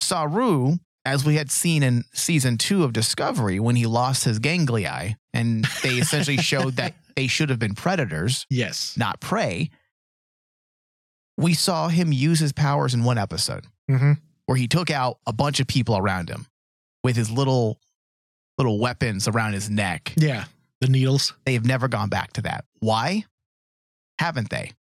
Saru 0.00 0.76
as 1.04 1.24
we 1.24 1.36
had 1.36 1.50
seen 1.50 1.82
in 1.82 2.04
season 2.12 2.58
two 2.58 2.84
of 2.84 2.92
Discovery 2.92 3.60
when 3.60 3.76
he 3.76 3.86
lost 3.86 4.24
his 4.24 4.38
ganglia 4.38 5.16
and 5.32 5.64
they 5.82 5.94
essentially 5.94 6.36
showed 6.38 6.76
that 6.76 6.94
they 7.16 7.26
should 7.26 7.48
have 7.50 7.58
been 7.58 7.74
predators, 7.74 8.46
Yes. 8.50 8.94
not 8.96 9.20
prey. 9.20 9.70
We 11.36 11.54
saw 11.54 11.88
him 11.88 12.12
use 12.12 12.38
his 12.38 12.52
powers 12.52 12.94
in 12.94 13.04
one 13.04 13.18
episode 13.18 13.66
hmm 13.88 14.12
where 14.46 14.56
he 14.56 14.68
took 14.68 14.90
out 14.90 15.18
a 15.26 15.32
bunch 15.32 15.58
of 15.58 15.66
people 15.66 15.98
around 15.98 16.28
him 16.28 16.46
with 17.02 17.16
his 17.16 17.30
little 17.30 17.78
little 18.58 18.78
weapons 18.78 19.28
around 19.28 19.52
his 19.52 19.68
neck. 19.68 20.12
Yeah. 20.16 20.44
The 20.80 20.88
needles. 20.88 21.34
They 21.44 21.54
have 21.54 21.66
never 21.66 21.88
gone 21.88 22.08
back 22.08 22.32
to 22.34 22.42
that. 22.42 22.64
Why? 22.80 23.24
Haven't 24.18 24.50
they? 24.50 24.72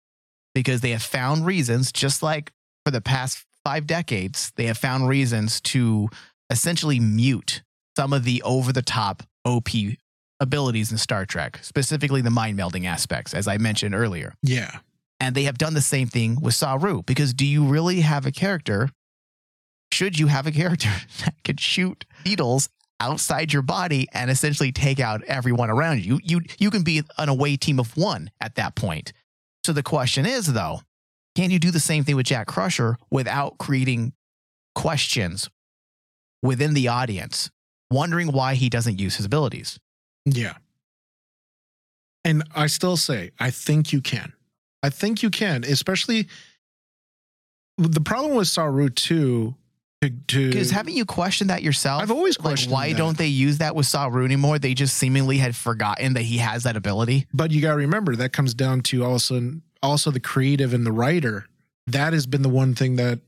Because 0.54 0.80
they 0.80 0.90
have 0.90 1.02
found 1.02 1.46
reasons, 1.46 1.90
just 1.90 2.22
like 2.22 2.52
for 2.84 2.90
the 2.90 3.00
past 3.00 3.44
five 3.64 3.86
decades, 3.86 4.52
they 4.56 4.66
have 4.66 4.78
found 4.78 5.08
reasons 5.08 5.60
to 5.62 6.08
essentially 6.50 7.00
mute 7.00 7.62
some 7.96 8.12
of 8.12 8.24
the 8.24 8.42
over 8.42 8.72
the 8.72 8.82
top 8.82 9.22
OP 9.44 9.68
abilities 10.40 10.92
in 10.92 10.98
Star 10.98 11.24
Trek, 11.24 11.58
specifically 11.62 12.20
the 12.20 12.30
mind 12.30 12.58
melding 12.58 12.86
aspects, 12.86 13.34
as 13.34 13.48
I 13.48 13.56
mentioned 13.58 13.94
earlier. 13.94 14.34
Yeah. 14.42 14.78
And 15.20 15.34
they 15.34 15.44
have 15.44 15.58
done 15.58 15.74
the 15.74 15.80
same 15.80 16.08
thing 16.08 16.40
with 16.40 16.54
Saru. 16.54 17.02
Because 17.02 17.32
do 17.32 17.46
you 17.46 17.64
really 17.64 18.00
have 18.00 18.26
a 18.26 18.32
character? 18.32 18.90
Should 19.92 20.18
you 20.18 20.26
have 20.26 20.46
a 20.46 20.52
character 20.52 20.90
that 21.24 21.34
could 21.44 21.60
shoot 21.60 22.04
needles 22.24 22.68
outside 23.00 23.52
your 23.52 23.62
body 23.62 24.08
and 24.12 24.30
essentially 24.30 24.72
take 24.72 25.00
out 25.00 25.22
everyone 25.24 25.70
around 25.70 26.04
you? 26.04 26.20
You 26.22 26.40
you 26.58 26.70
can 26.70 26.82
be 26.82 27.02
an 27.18 27.28
away 27.28 27.56
team 27.56 27.78
of 27.78 27.96
one 27.96 28.30
at 28.40 28.56
that 28.56 28.74
point. 28.74 29.12
So 29.64 29.72
the 29.72 29.82
question 29.82 30.26
is 30.26 30.52
though, 30.52 30.80
can 31.34 31.50
you 31.50 31.58
do 31.58 31.70
the 31.70 31.80
same 31.80 32.04
thing 32.04 32.16
with 32.16 32.26
Jack 32.26 32.46
Crusher 32.46 32.96
without 33.10 33.58
creating 33.58 34.12
questions 34.74 35.48
within 36.42 36.74
the 36.74 36.88
audience, 36.88 37.50
wondering 37.90 38.30
why 38.30 38.54
he 38.54 38.68
doesn't 38.68 38.98
use 38.98 39.16
his 39.16 39.26
abilities? 39.26 39.78
Yeah. 40.26 40.54
And 42.24 42.42
I 42.54 42.66
still 42.66 42.96
say, 42.96 43.30
I 43.38 43.50
think 43.50 43.92
you 43.92 44.00
can. 44.00 44.32
I 44.84 44.90
think 44.90 45.22
you 45.22 45.30
can, 45.30 45.64
especially 45.64 46.28
the 47.78 48.00
problem 48.02 48.34
with 48.36 48.48
Saru 48.48 48.90
too. 48.90 49.54
To, 50.02 50.10
to 50.10 50.48
Because 50.50 50.70
haven't 50.70 50.92
you 50.94 51.06
questioned 51.06 51.48
that 51.48 51.62
yourself? 51.62 52.02
I've 52.02 52.10
always 52.10 52.38
like 52.38 52.44
questioned 52.44 52.72
why 52.72 52.90
that. 52.90 52.98
don't 52.98 53.16
they 53.16 53.28
use 53.28 53.58
that 53.58 53.74
with 53.74 53.86
Saru 53.86 54.22
anymore? 54.26 54.58
They 54.58 54.74
just 54.74 54.98
seemingly 54.98 55.38
had 55.38 55.56
forgotten 55.56 56.12
that 56.14 56.22
he 56.22 56.36
has 56.36 56.64
that 56.64 56.76
ability. 56.76 57.26
but 57.32 57.50
you 57.50 57.62
got 57.62 57.70
to 57.70 57.78
remember 57.78 58.14
that 58.16 58.34
comes 58.34 58.52
down 58.52 58.82
to 58.82 59.04
also 59.04 59.40
also 59.82 60.10
the 60.10 60.20
creative 60.20 60.74
and 60.74 60.84
the 60.84 60.92
writer. 60.92 61.46
That 61.86 62.12
has 62.12 62.26
been 62.26 62.42
the 62.42 62.50
one 62.50 62.74
thing 62.74 62.96
that 62.96 63.20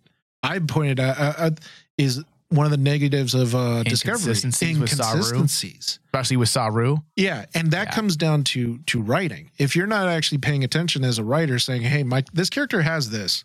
I 0.43 0.59
pointed 0.59 1.01
out 1.01 1.19
uh, 1.19 1.33
uh, 1.39 1.51
is 1.97 2.23
one 2.49 2.65
of 2.65 2.71
the 2.71 2.77
negatives 2.77 3.35
of 3.35 3.55
uh, 3.55 3.83
Discovery. 3.83 4.21
Inconsistencies 4.33 4.79
with 4.79 4.91
Saru. 4.91 5.45
Especially 5.45 6.37
with 6.37 6.49
Saru. 6.49 6.99
Yeah, 7.17 7.47
and 7.55 7.71
that 7.73 7.89
Yeah. 7.89 7.95
comes 7.95 8.17
down 8.17 8.45
to 8.45 8.79
to 8.87 9.01
writing. 9.03 9.51
If 9.59 9.75
you're 9.75 9.87
not 9.87 10.09
actually 10.09 10.39
paying 10.39 10.63
attention 10.65 11.05
as 11.05 11.19
a 11.19 11.25
writer, 11.25 11.59
saying, 11.59 11.83
"Hey, 11.83 12.03
my 12.05 12.25
this 12.33 12.49
character 12.51 12.83
has 12.83 13.11
this, 13.11 13.45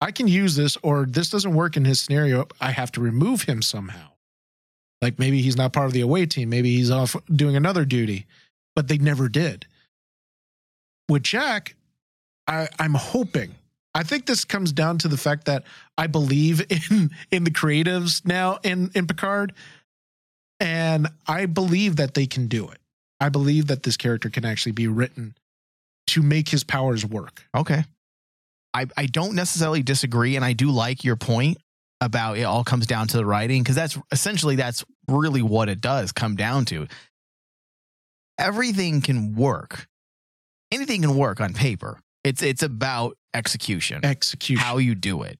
I 0.00 0.12
can 0.12 0.28
use 0.28 0.54
this," 0.56 0.76
or 0.82 1.04
"This 1.04 1.30
doesn't 1.30 1.54
work 1.54 1.76
in 1.76 1.84
his 1.84 2.00
scenario, 2.00 2.46
I 2.60 2.70
have 2.70 2.92
to 2.92 3.00
remove 3.00 3.42
him 3.42 3.60
somehow." 3.62 4.10
Like 5.02 5.18
maybe 5.18 5.42
he's 5.42 5.56
not 5.56 5.72
part 5.72 5.86
of 5.86 5.92
the 5.92 6.00
away 6.00 6.26
team, 6.26 6.48
maybe 6.48 6.76
he's 6.76 6.90
off 6.90 7.14
doing 7.34 7.56
another 7.56 7.84
duty, 7.84 8.26
but 8.74 8.88
they 8.88 8.98
never 8.98 9.28
did. 9.28 9.66
With 11.08 11.22
Jack, 11.22 11.74
I, 12.46 12.68
I'm 12.78 12.94
hoping. 12.94 13.54
I 13.98 14.04
think 14.04 14.26
this 14.26 14.44
comes 14.44 14.70
down 14.70 14.98
to 14.98 15.08
the 15.08 15.16
fact 15.16 15.46
that 15.46 15.64
I 15.98 16.06
believe 16.06 16.60
in 16.70 17.10
in 17.32 17.42
the 17.42 17.50
creatives 17.50 18.24
now 18.24 18.60
in 18.62 18.92
in 18.94 19.08
Picard, 19.08 19.54
and 20.60 21.08
I 21.26 21.46
believe 21.46 21.96
that 21.96 22.14
they 22.14 22.26
can 22.26 22.46
do 22.46 22.68
it. 22.68 22.78
I 23.18 23.28
believe 23.28 23.66
that 23.66 23.82
this 23.82 23.96
character 23.96 24.30
can 24.30 24.44
actually 24.44 24.72
be 24.72 24.86
written 24.86 25.34
to 26.08 26.22
make 26.22 26.48
his 26.48 26.62
powers 26.62 27.04
work. 27.04 27.44
Okay. 27.56 27.84
I, 28.72 28.86
I 28.96 29.06
don't 29.06 29.34
necessarily 29.34 29.82
disagree, 29.82 30.36
and 30.36 30.44
I 30.44 30.52
do 30.52 30.70
like 30.70 31.02
your 31.02 31.16
point 31.16 31.58
about 32.00 32.38
it 32.38 32.44
all 32.44 32.62
comes 32.62 32.86
down 32.86 33.08
to 33.08 33.16
the 33.16 33.26
writing, 33.26 33.64
because 33.64 33.74
that's 33.74 33.98
essentially 34.12 34.54
that's 34.54 34.84
really 35.08 35.42
what 35.42 35.68
it 35.68 35.80
does 35.80 36.12
come 36.12 36.36
down 36.36 36.66
to. 36.66 36.86
Everything 38.38 39.00
can 39.00 39.34
work. 39.34 39.88
Anything 40.70 41.02
can 41.02 41.16
work 41.16 41.40
on 41.40 41.52
paper. 41.52 41.98
It's 42.28 42.42
it's 42.42 42.62
about 42.62 43.16
execution. 43.32 44.04
Execution. 44.04 44.62
how 44.62 44.76
you 44.76 44.94
do 44.94 45.22
it. 45.22 45.38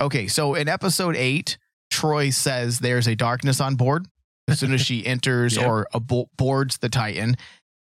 Okay, 0.00 0.26
so 0.26 0.54
in 0.54 0.68
episode 0.68 1.14
eight, 1.16 1.56
Troi 1.92 2.32
says 2.32 2.80
there's 2.80 3.06
a 3.06 3.14
darkness 3.14 3.60
on 3.60 3.76
board 3.76 4.06
as 4.48 4.58
soon 4.58 4.72
as 4.74 4.80
she 4.80 5.06
enters 5.14 5.56
Yep. 5.56 5.66
or 5.66 5.86
abo- 5.94 6.26
boards 6.36 6.78
the 6.78 6.88
Titan. 6.88 7.36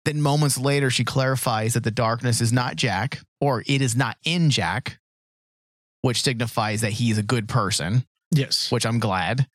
Then 0.06 0.22
moments 0.22 0.60
later, 0.60 0.92
she 0.92 1.04
clarifies 1.04 1.74
that 1.74 1.84
the 1.84 1.90
darkness 1.92 2.40
is 2.40 2.54
not 2.54 2.76
Jack 2.76 3.20
or 3.42 3.64
it 3.66 3.82
is 3.82 3.96
not 3.96 4.18
in 4.24 4.52
Jack, 4.52 5.00
which 6.02 6.22
signifies 6.22 6.82
that 6.82 6.92
he's 6.94 7.18
a 7.18 7.24
good 7.24 7.50
person, 7.50 8.06
yes. 8.32 8.72
which 8.72 8.86
I'm 8.86 9.00
glad, 9.00 9.48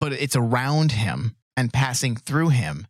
but 0.00 0.12
it's 0.12 0.36
around 0.36 0.92
him 0.92 1.34
and 1.56 1.72
passing 1.72 2.14
through 2.14 2.50
him 2.50 2.86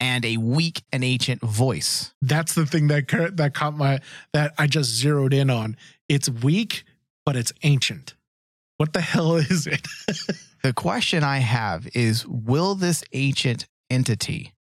and 0.00 0.24
a 0.24 0.36
weak 0.36 0.82
and 0.92 1.02
ancient 1.04 1.40
voice. 1.42 2.14
That's 2.22 2.54
the 2.54 2.66
thing 2.66 2.86
that 2.88 3.08
that 3.36 3.54
caught 3.54 3.76
my 3.76 4.00
that 4.32 4.54
I 4.58 4.66
just 4.66 4.90
zeroed 4.90 5.34
in 5.34 5.50
on. 5.50 5.76
It's 6.08 6.28
weak, 6.28 6.84
but 7.26 7.36
it's 7.36 7.52
ancient. 7.62 8.14
What 8.76 8.92
the 8.92 9.00
hell 9.12 9.36
is 9.36 9.66
it? 9.66 9.86
The 10.64 10.72
question 10.72 11.22
I 11.22 11.38
have 11.38 11.86
is 11.94 12.26
Will 12.26 12.74
this 12.74 13.04
ancient 13.12 13.68
entity 13.90 14.54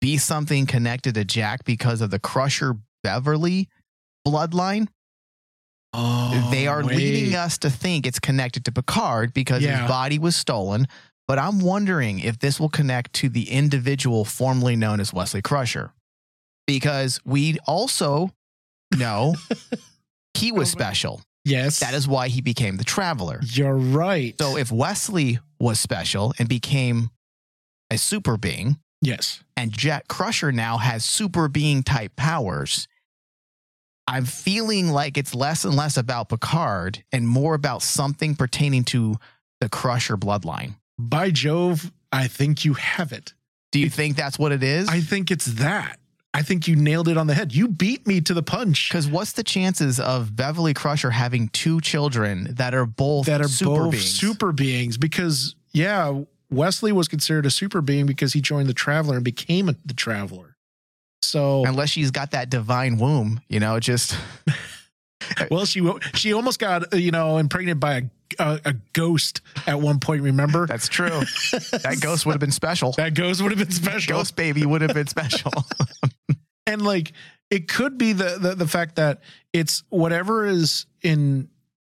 be 0.00 0.16
something 0.16 0.64
connected 0.64 1.14
to 1.16 1.24
Jack 1.26 1.64
because 1.64 2.00
of 2.00 2.10
the 2.10 2.18
Crusher 2.18 2.78
Beverly 3.02 3.68
bloodline? 4.26 4.88
oh, 5.92 6.48
they 6.50 6.66
are 6.66 6.82
leading 6.82 7.34
us 7.34 7.58
to 7.58 7.68
think 7.68 8.06
it's 8.06 8.18
connected 8.18 8.64
to 8.64 8.72
Picard 8.72 9.34
because 9.34 9.62
Yeah. 9.62 9.80
his 9.82 9.88
body 9.88 10.18
was 10.18 10.34
stolen. 10.34 10.88
But 11.32 11.38
I'm 11.38 11.60
wondering 11.60 12.18
if 12.18 12.40
this 12.40 12.60
will 12.60 12.68
connect 12.68 13.14
to 13.14 13.30
the 13.30 13.48
individual 13.48 14.26
formerly 14.26 14.76
known 14.76 15.00
as 15.00 15.14
Wesley 15.14 15.40
Crusher. 15.40 15.94
Because 16.66 17.20
we 17.24 17.56
also 17.66 18.32
know 18.94 19.36
he 20.34 20.52
was 20.52 20.70
special. 20.70 21.22
Yes, 21.46 21.78
That 21.78 21.94
is 21.94 22.06
why 22.06 22.28
he 22.28 22.42
became 22.42 22.76
the 22.76 22.84
traveler. 22.84 23.40
You're 23.44 23.78
right. 23.78 24.34
So 24.38 24.58
if 24.58 24.70
Wesley 24.70 25.38
was 25.58 25.80
special 25.80 26.34
and 26.38 26.50
became 26.50 27.08
a 27.90 27.96
super 27.96 28.36
being, 28.36 28.76
yes, 29.00 29.42
and 29.56 29.72
Jack 29.72 30.08
Crusher 30.08 30.52
now 30.52 30.76
has 30.76 31.02
super 31.02 31.48
being 31.48 31.82
type 31.82 32.14
powers, 32.14 32.88
I'm 34.06 34.26
feeling 34.26 34.90
like 34.90 35.16
it's 35.16 35.34
less 35.34 35.64
and 35.64 35.74
less 35.74 35.96
about 35.96 36.28
Picard 36.28 37.02
and 37.10 37.26
more 37.26 37.54
about 37.54 37.80
something 37.80 38.36
pertaining 38.36 38.84
to 38.84 39.16
the 39.62 39.70
Crusher 39.70 40.18
bloodline. 40.18 40.74
By 40.98 41.30
Jove, 41.30 41.90
I 42.10 42.28
think 42.28 42.64
you 42.64 42.74
have 42.74 43.12
it. 43.12 43.34
Do 43.70 43.78
you 43.78 43.88
think 43.88 44.16
that's 44.16 44.38
what 44.38 44.52
it 44.52 44.62
is? 44.62 44.88
I 44.88 45.00
think 45.00 45.30
it's 45.30 45.46
that. 45.46 45.98
I 46.34 46.42
think 46.42 46.66
you 46.66 46.76
nailed 46.76 47.08
it 47.08 47.18
on 47.18 47.26
the 47.26 47.34
head. 47.34 47.54
You 47.54 47.68
beat 47.68 48.06
me 48.06 48.20
to 48.22 48.34
the 48.34 48.42
punch. 48.42 48.88
Because 48.88 49.06
what's 49.06 49.32
the 49.32 49.42
chances 49.44 50.00
of 50.00 50.34
Beverly 50.34 50.72
Crusher 50.72 51.10
having 51.10 51.48
two 51.48 51.80
children 51.80 52.48
that 52.54 52.74
are 52.74 52.86
both 52.86 53.26
that 53.26 53.40
are 53.40 53.48
super 53.48 53.84
both 53.84 53.92
beings? 53.92 54.10
super 54.10 54.52
beings 54.52 54.96
because 54.96 55.54
yeah 55.72 56.22
wesley 56.50 56.92
was 56.92 57.08
considered 57.08 57.46
a 57.46 57.50
super 57.50 57.80
being 57.80 58.04
because 58.04 58.34
he 58.34 58.40
joined 58.42 58.68
the 58.68 58.74
traveler 58.74 59.16
and 59.16 59.24
became 59.24 59.70
a, 59.70 59.76
the 59.86 59.94
traveler 59.94 60.52
so 61.22 61.64
Unless 61.64 61.90
she's 61.90 62.10
got 62.10 62.32
that 62.32 62.50
divine 62.50 62.98
womb, 62.98 63.40
you 63.48 63.60
know, 63.60 63.78
just 63.80 64.16
well 65.50 65.64
she 65.64 65.88
she 66.14 66.32
almost 66.32 66.58
got 66.58 66.92
you 66.98 67.10
know 67.10 67.38
impregnated 67.38 67.80
by 67.80 67.94
a, 67.94 68.02
a, 68.38 68.60
a 68.64 68.74
ghost 68.92 69.40
at 69.66 69.80
one 69.80 70.00
point 70.00 70.22
remember 70.22 70.66
that's 70.66 70.88
true. 70.88 71.08
that 71.10 71.98
ghost 72.02 72.26
would 72.26 72.32
have 72.32 72.40
been 72.40 72.50
special. 72.52 72.92
that 72.92 73.14
ghost 73.14 73.42
would 73.42 73.52
have 73.52 73.58
been 73.58 73.70
special 73.70 74.18
Ghost 74.18 74.36
baby 74.36 74.64
would 74.64 74.82
have 74.82 74.94
been 74.94 75.06
special. 75.06 75.52
and 76.66 76.82
like 76.82 77.12
it 77.50 77.68
could 77.68 77.98
be 77.98 78.12
the, 78.12 78.38
the 78.40 78.54
the 78.54 78.66
fact 78.66 78.96
that 78.96 79.20
it's 79.52 79.82
whatever 79.90 80.46
is 80.46 80.86
in 81.02 81.48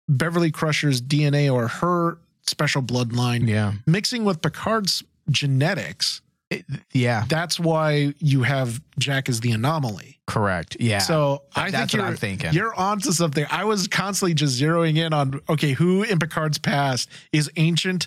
beverly 0.09 0.51
crusher's 0.51 1.01
dna 1.01 1.53
or 1.53 1.69
her 1.69 2.19
special 2.47 2.83
bloodline 2.83 3.49
yeah. 3.49 3.73
mixing 3.87 4.25
with 4.25 4.43
picard's 4.43 5.05
genetics 5.31 6.21
It- 6.51 6.67
yeah. 6.93 7.25
that's 7.29 7.61
why 7.61 8.13
you 8.19 8.43
have 8.43 8.81
Jack 8.99 9.29
as 9.29 9.41
the 9.41 9.53
anomaly. 9.53 10.19
Correct. 10.27 10.77
Yeah. 10.79 10.99
So 10.99 11.43
I 11.57 11.63
think 11.63 11.73
that's 11.73 11.93
what 11.93 11.99
you're, 11.99 12.07
I'm 12.07 12.17
thinking. 12.17 12.53
You're 12.53 12.75
onto 12.75 13.13
something. 13.13 13.47
I 13.51 13.65
was 13.65 13.89
constantly 13.89 14.35
just 14.35 14.61
zeroing 14.61 14.97
in 14.97 15.13
on 15.13 15.41
okay, 15.49 15.73
who 15.73 16.03
in 16.03 16.19
Picard's 16.19 16.59
past 16.59 17.09
is 17.33 17.51
ancient, 17.57 18.07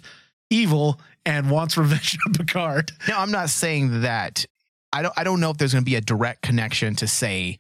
evil, 0.50 1.00
and 1.26 1.50
wants 1.50 1.78
revenge 1.78 2.18
on 2.28 2.34
Picard. 2.34 2.92
No, 3.08 3.18
I'm 3.18 3.32
not 3.32 3.50
saying 3.50 4.02
that. 4.02 4.46
I 4.94 5.02
don't. 5.02 5.14
I 5.18 5.24
don't 5.24 5.40
know 5.40 5.50
if 5.50 5.58
there's 5.58 5.74
going 5.74 5.84
to 5.84 5.90
be 5.90 5.96
a 5.96 6.02
direct 6.02 6.44
connection 6.44 6.96
to 6.98 7.08
say 7.08 7.58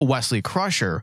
Wesley 0.00 0.42
Crusher, 0.42 1.02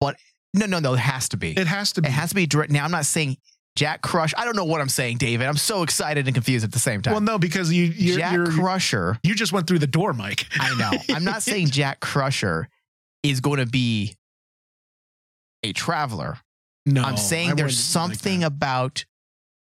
but 0.00 0.16
no, 0.52 0.66
no, 0.66 0.80
no. 0.80 0.94
It 0.94 0.98
has 1.00 1.28
to 1.30 1.36
be. 1.36 1.52
It 1.52 1.66
has 1.66 1.92
to 1.92 2.02
be. 2.02 2.08
It 2.08 2.12
has 2.12 2.30
to 2.30 2.34
be 2.34 2.46
direct. 2.46 2.72
Now, 2.72 2.84
I'm 2.84 2.90
not 2.90 3.06
saying 3.06 3.36
Jack 3.76 4.02
Crush. 4.02 4.32
I 4.36 4.44
don't 4.44 4.56
know 4.56 4.64
what 4.64 4.80
I'm 4.80 4.88
saying, 4.88 5.16
David. 5.16 5.46
I'm 5.46 5.56
so 5.56 5.82
excited 5.82 6.26
and 6.26 6.34
confused 6.34 6.64
at 6.64 6.72
the 6.72 6.78
same 6.78 7.02
time. 7.02 7.12
Well, 7.12 7.20
no, 7.20 7.38
because 7.38 7.72
you 7.72 7.84
you're, 7.84 8.18
Jack 8.18 8.32
you're, 8.32 8.46
Crusher. 8.46 9.18
you 9.22 9.34
just 9.34 9.52
went 9.52 9.66
through 9.66 9.80
the 9.80 9.86
door, 9.86 10.12
Mike. 10.12 10.46
I 10.58 10.74
know. 10.76 11.14
I'm 11.14 11.24
not 11.24 11.42
saying 11.42 11.68
Jack 11.68 12.00
Crusher 12.00 12.68
is 13.22 13.40
going 13.40 13.58
to 13.58 13.66
be 13.66 14.14
a 15.64 15.72
traveler. 15.72 16.38
No, 16.86 17.02
I'm 17.02 17.16
saying 17.16 17.52
I 17.52 17.54
there's 17.54 17.94
wouldn't 17.94 18.10
like 18.10 18.18
something 18.18 18.44
about 18.44 19.04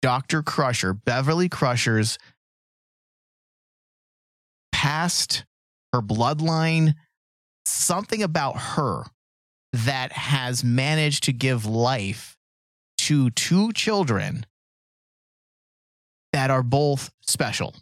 Dr. 0.02 0.44
Crusher, 0.44 0.94
Beverly 0.94 1.50
Crusher's 1.50 2.18
past, 4.72 5.46
her 5.92 6.02
bloodline, 6.02 6.94
something 7.66 8.24
about 8.24 8.58
her 8.58 9.04
that 9.74 10.14
has 10.14 10.64
managed 10.64 11.24
to 11.26 11.34
give 11.34 11.66
life 11.66 12.38
to 13.10 13.32
two 13.32 13.74
children 13.74 14.46
that 16.32 16.52
are 16.52 16.62
both 16.62 17.12
special. 17.22 17.74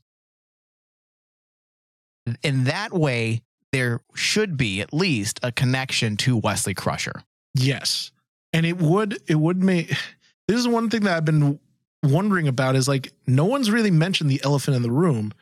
In 2.44 2.64
that 2.64 2.94
way, 2.94 3.42
there 3.74 4.00
should 4.16 4.56
be 4.56 4.80
at 4.80 4.94
least 4.94 5.42
a 5.44 5.52
connection 5.52 6.16
to 6.16 6.38
Wesley 6.38 6.74
Crusher. 6.74 7.24
Yes. 7.54 8.14
And 8.54 8.66
it 8.66 8.78
would 8.78 9.18
it 9.28 9.36
would 9.36 9.62
make 9.62 9.90
this 10.48 10.58
is 10.58 10.66
one 10.66 10.90
thing 10.90 11.02
that 11.02 11.18
I've 11.18 11.26
been 11.26 11.60
wondering 12.04 12.48
about 12.48 12.78
is 12.78 12.88
like 12.88 13.12
no 13.26 13.44
one's 13.44 13.70
really 13.70 13.92
mentioned 13.92 14.30
the 14.30 14.40
elephant 14.46 14.78
in 14.78 14.82
the 14.82 14.92
room. 14.92 15.34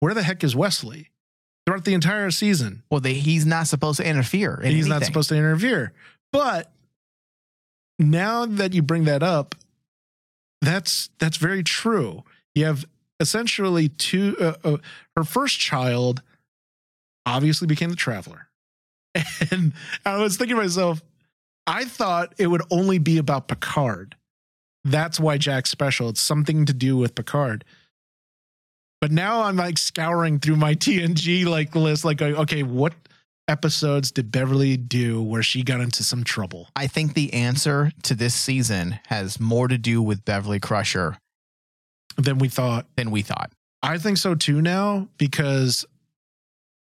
Where 0.00 0.14
the 0.14 0.22
heck 0.22 0.42
is 0.42 0.56
Wesley? 0.56 1.10
Throughout 1.66 1.84
the 1.84 1.92
entire 1.92 2.30
season. 2.30 2.82
Well, 2.90 3.00
they, 3.00 3.14
he's 3.14 3.44
not 3.44 3.66
supposed 3.66 3.98
to 3.98 4.06
interfere. 4.06 4.58
In 4.62 4.70
he's 4.70 4.86
not 4.86 5.04
supposed 5.04 5.28
to 5.28 5.36
interfere. 5.36 5.92
But 6.32 6.73
now 7.98 8.46
that 8.46 8.74
you 8.74 8.82
bring 8.82 9.04
that 9.04 9.22
up, 9.22 9.54
that's 10.60 11.10
that's 11.18 11.36
very 11.36 11.62
true. 11.62 12.24
You 12.54 12.66
have 12.66 12.84
essentially 13.20 13.88
two. 13.88 14.36
Uh, 14.40 14.54
uh, 14.64 14.76
her 15.16 15.24
first 15.24 15.58
child 15.58 16.22
obviously 17.26 17.66
became 17.66 17.90
the 17.90 17.96
traveler, 17.96 18.48
and 19.50 19.72
I 20.04 20.18
was 20.18 20.36
thinking 20.36 20.56
to 20.56 20.62
myself, 20.62 21.02
I 21.66 21.84
thought 21.84 22.34
it 22.38 22.48
would 22.48 22.62
only 22.70 22.98
be 22.98 23.18
about 23.18 23.48
Picard. 23.48 24.16
That's 24.84 25.18
why 25.18 25.38
Jack's 25.38 25.70
special. 25.70 26.08
It's 26.10 26.20
something 26.20 26.66
to 26.66 26.74
do 26.74 26.96
with 26.96 27.14
Picard. 27.14 27.64
But 29.00 29.12
now 29.12 29.42
I'm 29.42 29.56
like 29.56 29.78
scouring 29.78 30.40
through 30.40 30.56
my 30.56 30.74
TNG 30.74 31.46
like 31.46 31.74
list, 31.74 32.04
like 32.04 32.20
okay, 32.22 32.62
what 32.62 32.94
episodes 33.48 34.10
did 34.10 34.30
Beverly 34.32 34.76
do 34.76 35.22
where 35.22 35.42
she 35.42 35.62
got 35.62 35.80
into 35.80 36.02
some 36.04 36.24
trouble? 36.24 36.68
I 36.76 36.86
think 36.86 37.14
the 37.14 37.32
answer 37.34 37.92
to 38.04 38.14
this 38.14 38.34
season 38.34 38.98
has 39.06 39.38
more 39.40 39.68
to 39.68 39.78
do 39.78 40.02
with 40.02 40.24
Beverly 40.24 40.60
Crusher 40.60 41.18
Then 42.16 42.38
we 42.38 42.48
thought, 42.48 42.86
than 42.96 43.10
we 43.10 43.22
thought. 43.22 43.50
I 43.82 43.98
think 43.98 44.16
so 44.18 44.34
too 44.34 44.62
now 44.62 45.08
because 45.18 45.84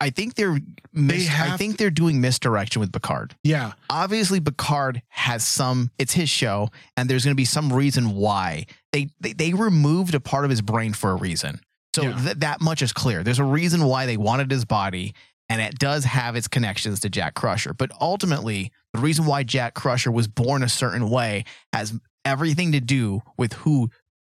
I 0.02 0.10
think 0.10 0.36
they're 0.36 0.58
mis- 0.94 1.28
I 1.28 1.32
have 1.32 1.58
think 1.60 1.78
they're 1.78 1.92
doing 1.92 2.22
misdirection 2.22 2.80
with 2.80 2.92
Picard. 2.94 3.36
yeah, 3.44 3.74
Obviously, 3.90 4.40
Picard 4.40 5.02
has 5.10 5.44
some. 5.46 5.92
It's 6.00 6.14
his 6.14 6.30
show, 6.30 6.70
and 6.96 7.10
there's 7.10 7.26
going 7.26 7.34
to 7.34 7.38
be 7.40 7.44
some 7.46 7.72
reason 7.74 8.16
why 8.16 8.66
they, 8.94 9.10
they 9.20 9.34
they 9.34 9.54
removed 9.54 10.16
a 10.16 10.22
part 10.22 10.46
of 10.46 10.50
his 10.52 10.62
brain 10.62 10.94
for 10.94 11.12
a 11.12 11.16
reason. 11.16 11.60
So 11.94 12.04
Yeah. 12.04 12.24
th- 12.24 12.38
that 12.38 12.62
much 12.62 12.82
is 12.82 12.94
clear. 12.94 13.24
There's 13.24 13.40
a 13.40 13.44
reason 13.44 13.84
why 13.84 14.06
they 14.06 14.16
wanted 14.16 14.50
his 14.50 14.64
body, 14.64 15.14
and 15.50 15.62
it 15.62 15.80
does 15.80 16.06
have 16.06 16.36
its 16.36 16.48
connections 16.48 17.00
to 17.02 17.10
Jack 17.10 17.34
Crusher. 17.34 17.74
But 17.74 17.92
ultimately, 18.00 18.72
the 18.94 19.00
reason 19.00 19.26
why 19.26 19.44
Jack 19.44 19.74
Crusher 19.74 20.12
was 20.12 20.28
born 20.28 20.64
a 20.64 20.70
certain 20.70 21.10
way 21.10 21.46
has 21.74 21.94
everything 22.24 22.72
to 22.74 22.80
do 22.80 23.22
with 23.38 23.54
who 23.54 23.90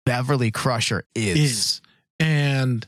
Beverly 0.06 0.50
Crusher 0.50 1.04
is. 1.14 1.38
is. 1.38 1.80
And 2.18 2.86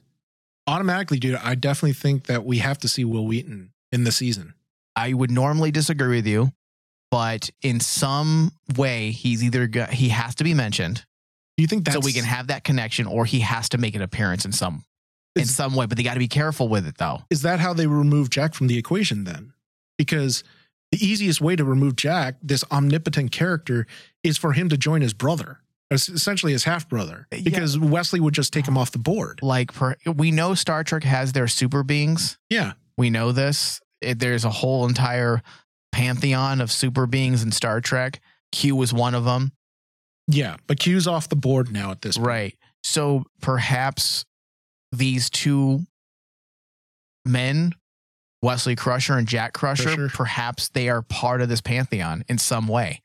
automatically, 0.67 1.19
dude, 1.19 1.37
I 1.37 1.55
definitely 1.55 1.93
think 1.93 2.27
that 2.27 2.45
we 2.45 2.59
have 2.59 2.79
to 2.79 2.89
see 2.89 3.05
Wil 3.05 3.27
Wheaton 3.27 3.73
in 3.93 4.05
the 4.05 4.13
season. 4.13 4.55
I 4.97 5.13
would 5.13 5.31
normally 5.31 5.71
disagree 5.71 6.17
with 6.17 6.27
you, 6.27 6.53
but 7.11 7.51
in 7.63 7.81
some 7.81 8.53
way, 8.77 9.11
he's 9.11 9.45
either 9.45 9.67
go- 9.67 9.87
he 9.87 10.09
has 10.11 10.35
to 10.37 10.45
be 10.45 10.55
mentioned 10.55 11.05
Do 11.57 11.63
you 11.63 11.67
think 11.67 11.85
that's 11.85 11.97
so 11.97 12.01
we 12.01 12.13
can 12.13 12.25
have 12.25 12.47
that 12.47 12.65
connection, 12.65 13.07
or 13.07 13.25
he 13.25 13.41
has 13.41 13.69
to 13.71 13.79
make 13.79 13.95
an 13.95 14.03
appearance 14.03 14.45
in 14.45 14.53
some 14.53 14.85
in 15.37 15.45
some 15.47 15.75
way. 15.75 15.87
But 15.87 15.97
they 15.97 16.03
got 16.05 16.15
to 16.15 16.19
be 16.21 16.29
careful 16.29 16.69
with 16.69 16.87
it, 16.87 16.99
though. 16.99 17.21
is 17.31 17.43
that 17.43 17.61
how 17.61 17.73
they 17.75 17.87
remove 17.87 18.31
Jack 18.31 18.55
from 18.55 18.67
the 18.69 18.79
equation 18.79 19.25
then? 19.25 19.53
Because 19.99 20.45
the 20.93 21.05
easiest 21.05 21.41
way 21.41 21.57
to 21.57 21.65
remove 21.65 21.97
Jack, 21.97 22.37
this 22.43 22.65
omnipotent 22.71 23.33
character, 23.33 23.87
is 24.23 24.39
for 24.39 24.53
him 24.53 24.69
to 24.69 24.77
join 24.77 25.01
his 25.01 25.13
brother, 25.15 25.59
essentially 25.91 26.53
his 26.53 26.65
half 26.65 26.89
brother, 26.89 27.27
uh, 27.33 27.37
Yeah. 27.37 27.43
because 27.45 27.79
Wesley 27.79 28.21
would 28.21 28.35
just 28.35 28.53
take 28.53 28.67
him 28.69 28.77
off 28.79 28.91
the 28.93 28.99
board. 28.99 29.41
Like, 29.43 29.73
per, 29.73 29.97
we 30.07 30.31
know 30.31 30.55
Star 30.55 30.85
Trek 30.85 31.03
has 31.05 31.33
their 31.33 31.49
super 31.49 31.83
beings. 31.83 32.39
Yeah. 32.51 32.73
We 32.97 33.11
know 33.11 33.33
this. 33.33 33.81
It, 34.01 34.19
there's 34.21 34.45
a 34.45 34.51
whole 34.51 34.87
entire 34.87 35.43
pantheon 35.93 36.61
of 36.61 36.71
super 36.71 37.07
beings 37.07 37.43
in 37.43 37.51
Star 37.53 37.81
Trek. 37.81 38.21
Q 38.53 38.77
was 38.77 38.93
one 38.93 39.15
of 39.15 39.25
them. 39.25 39.53
Yeah. 40.29 40.57
But 40.67 40.79
Q's 40.79 41.07
off 41.07 41.29
the 41.29 41.37
board 41.37 41.73
now 41.73 41.91
at 41.91 42.03
this 42.03 42.17
point. 42.17 42.27
Right. 42.29 42.59
So 42.83 43.25
perhaps 43.41 44.25
these 44.99 45.31
two 45.31 45.87
men, 47.25 47.75
Wesley 48.43 48.77
Crusher 48.77 49.17
and 49.17 49.27
Jack 49.27 49.53
Crusher, 49.55 49.85
Crusher. 49.95 50.09
perhaps 50.15 50.69
they 50.69 50.89
are 50.89 51.03
part 51.03 51.41
of 51.41 51.49
this 51.49 51.61
pantheon 51.61 52.25
in 52.29 52.39
some 52.39 52.69
way. 52.69 53.03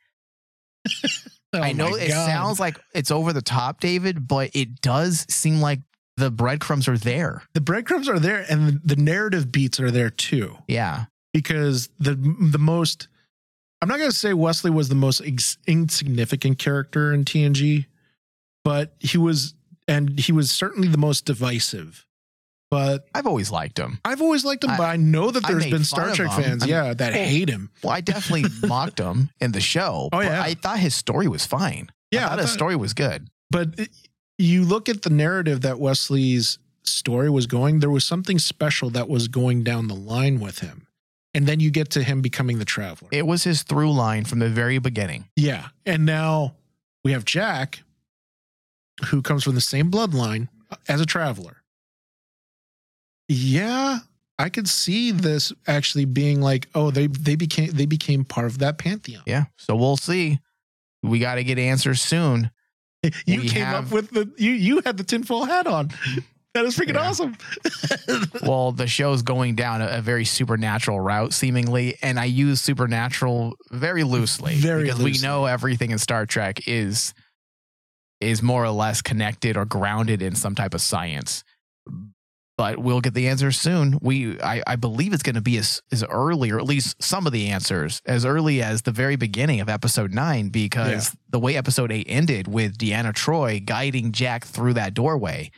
Oh 1.51 1.59
I 1.61 1.71
know 1.71 1.95
it 1.95 2.09
God. 2.09 2.27
sounds 2.27 2.59
like 2.59 2.77
it's 2.93 3.09
over 3.09 3.33
the 3.33 3.41
top, 3.41 3.79
David, 3.79 4.27
but 4.27 4.51
it 4.53 4.81
does 4.81 5.25
seem 5.33 5.59
like 5.61 5.79
the 6.15 6.29
breadcrumbs 6.29 6.87
are 6.87 6.95
there. 6.95 7.41
the 7.55 7.59
breadcrumbs 7.61 8.07
are 8.07 8.19
there 8.19 8.45
and 8.47 8.79
the 8.85 8.95
narrative 8.95 9.51
beats 9.51 9.79
are 9.79 9.89
there 9.89 10.11
too. 10.11 10.55
Yeah. 10.67 11.05
because 11.33 11.89
the 11.97 12.13
the 12.13 12.59
most 12.59 13.07
I'm 13.81 13.89
not 13.89 13.97
going 13.97 14.11
to 14.11 14.15
say 14.15 14.31
Wesley 14.35 14.69
was 14.69 14.89
the 14.89 14.95
most 14.95 15.21
ex- 15.25 15.57
insignificant 15.65 16.59
character 16.59 17.11
in 17.13 17.25
TNG, 17.25 17.87
but 18.63 18.93
he 18.99 19.17
was 19.17 19.55
and 19.89 20.17
he 20.19 20.31
was 20.31 20.51
certainly 20.51 20.87
the 20.87 20.97
most 20.97 21.25
divisive. 21.25 22.05
But 22.71 23.07
I've 23.15 23.25
always 23.25 23.49
liked 23.49 23.79
him. 23.79 23.99
I've 24.05 24.21
always 24.21 24.45
liked 24.45 24.63
him, 24.63 24.69
I- 24.71 24.77
but 24.77 24.83
I 24.83 24.95
know 24.95 25.31
that 25.31 25.43
there's 25.47 25.65
been 25.65 25.83
Star 25.83 26.13
Trek 26.13 26.31
fans, 26.31 26.61
I 26.61 26.65
mean, 26.67 26.75
yeah, 26.75 26.93
that 26.93 27.13
well, 27.13 27.25
hate 27.27 27.49
him. 27.49 27.71
Well, 27.83 27.93
I 27.93 28.01
definitely 28.01 28.45
mocked 28.67 28.99
him 28.99 29.31
in 29.41 29.51
the 29.53 29.59
show. 29.59 30.09
Oh, 30.13 30.17
but 30.19 30.25
yeah. 30.25 30.41
I 30.41 30.53
thought 30.53 30.77
his 30.79 30.93
story 30.93 31.27
was 31.27 31.45
fine. 31.47 31.89
Yeah, 32.11 32.21
I 32.21 32.25
I 32.25 32.29
thought 32.29 32.39
his 32.39 32.51
story 32.51 32.75
was 32.75 32.93
good. 32.93 33.27
But 33.49 33.79
it- 33.79 33.89
you 34.37 34.63
look 34.63 34.87
at 34.87 35.01
the 35.01 35.09
narrative 35.09 35.61
that 35.61 35.79
Wesley's 35.79 36.59
story 36.83 37.29
was 37.29 37.45
going, 37.47 37.79
there 37.79 37.89
was 37.89 38.05
something 38.05 38.39
special 38.39 38.89
that 38.91 39.09
was 39.09 39.27
going 39.27 39.63
down 39.63 39.87
the 39.87 39.95
line 39.95 40.39
with 40.39 40.59
him. 40.59 40.87
And 41.33 41.45
then 41.45 41.59
you 41.59 41.71
get 41.71 41.89
to 41.91 42.03
him 42.03 42.21
becoming 42.21 42.57
the 42.57 42.65
traveler. 42.65 43.09
It 43.11 43.27
was 43.27 43.43
his 43.43 43.63
through 43.63 43.91
line 43.91 44.25
from 44.25 44.39
the 44.39 44.49
very 44.49 44.79
beginning. 44.79 45.25
Yeah. 45.35 45.67
And 45.85 46.05
now 46.05 46.55
we 47.03 47.11
have 47.11 47.25
Jack, 47.25 47.81
who 49.05 49.21
comes 49.21 49.43
from 49.43 49.55
the 49.55 49.61
same 49.61 49.89
bloodline 49.91 50.47
as 50.87 51.01
a 51.01 51.05
traveler. 51.05 51.57
Yeah, 53.27 53.99
I 54.37 54.49
could 54.49 54.67
see 54.67 55.11
this 55.11 55.53
actually 55.67 56.05
being 56.05 56.41
like, 56.41 56.67
oh, 56.73 56.91
they 56.91 57.07
they 57.07 57.35
became 57.35 57.71
they 57.71 57.85
became 57.85 58.25
part 58.25 58.47
of 58.47 58.59
that 58.59 58.77
pantheon. 58.77 59.23
Yeah. 59.25 59.45
So 59.57 59.75
we'll 59.75 59.97
see. 59.97 60.39
We 61.03 61.19
got 61.19 61.35
to 61.35 61.43
get 61.43 61.59
answers 61.59 62.01
soon. 62.01 62.51
You 63.25 63.41
We 63.41 63.47
came 63.49 63.63
have- 63.65 63.85
up 63.87 63.91
with 63.91 64.09
the 64.11 64.31
you 64.37 64.51
you 64.51 64.81
had 64.85 64.97
the 64.97 65.03
tinfoil 65.03 65.45
hat 65.45 65.67
on. 65.67 65.89
That 66.55 66.65
is 66.65 66.75
freaking 66.75 66.95
Yeah. 66.95 67.07
awesome. 67.09 67.37
Well, 68.41 68.71
the 68.71 68.87
show's 68.87 69.21
going 69.21 69.53
down 69.55 69.81
a, 69.83 69.87
a 69.97 70.01
very 70.01 70.25
supernatural 70.25 70.99
route, 70.99 71.31
seemingly, 71.31 71.95
and 72.01 72.19
I 72.19 72.25
use 72.25 72.59
supernatural 72.59 73.55
very 73.69 74.03
loosely 74.03 74.55
Very 74.55 74.83
because 74.85 74.99
loosely. 74.99 75.11
we 75.11 75.27
know 75.27 75.45
everything 75.45 75.91
in 75.91 75.99
Star 75.99 76.25
Trek 76.25 76.67
is 76.67 77.13
is 78.19 78.41
more 78.41 78.63
or 78.63 78.71
less 78.71 79.01
connected 79.01 79.57
or 79.57 79.65
grounded 79.65 80.21
in 80.21 80.35
some 80.35 80.55
type 80.55 80.73
of 80.73 80.81
science. 80.81 81.43
But 82.57 82.77
we'll 82.77 82.99
get 82.99 83.13
the 83.13 83.29
answers 83.29 83.57
soon. 83.57 83.99
We, 84.01 84.39
I, 84.41 84.61
I 84.67 84.75
believe 84.75 85.13
it's 85.13 85.23
going 85.23 85.35
to 85.35 85.41
be 85.41 85.57
as 85.57 85.81
as 85.93 86.03
early, 86.03 86.51
or 86.51 86.57
at 86.57 86.65
least 86.65 87.01
some 87.01 87.25
of 87.25 87.31
the 87.31 87.47
answers, 87.47 88.01
as 88.05 88.25
early 88.25 88.61
as 88.61 88.81
the 88.81 88.91
very 88.91 89.15
beginning 89.15 89.61
of 89.61 89.69
Episode 89.69 90.13
Nine, 90.13 90.49
because 90.49 91.15
the 91.29 91.39
way 91.39 91.55
Episode 91.55 91.89
Eight 91.89 92.07
ended 92.09 92.49
with 92.49 92.77
Deanna 92.77 93.13
Troi 93.13 93.65
guiding 93.65 94.11
Jack 94.11 94.43
through 94.43 94.73
that 94.73 94.93
doorway. 94.93 95.51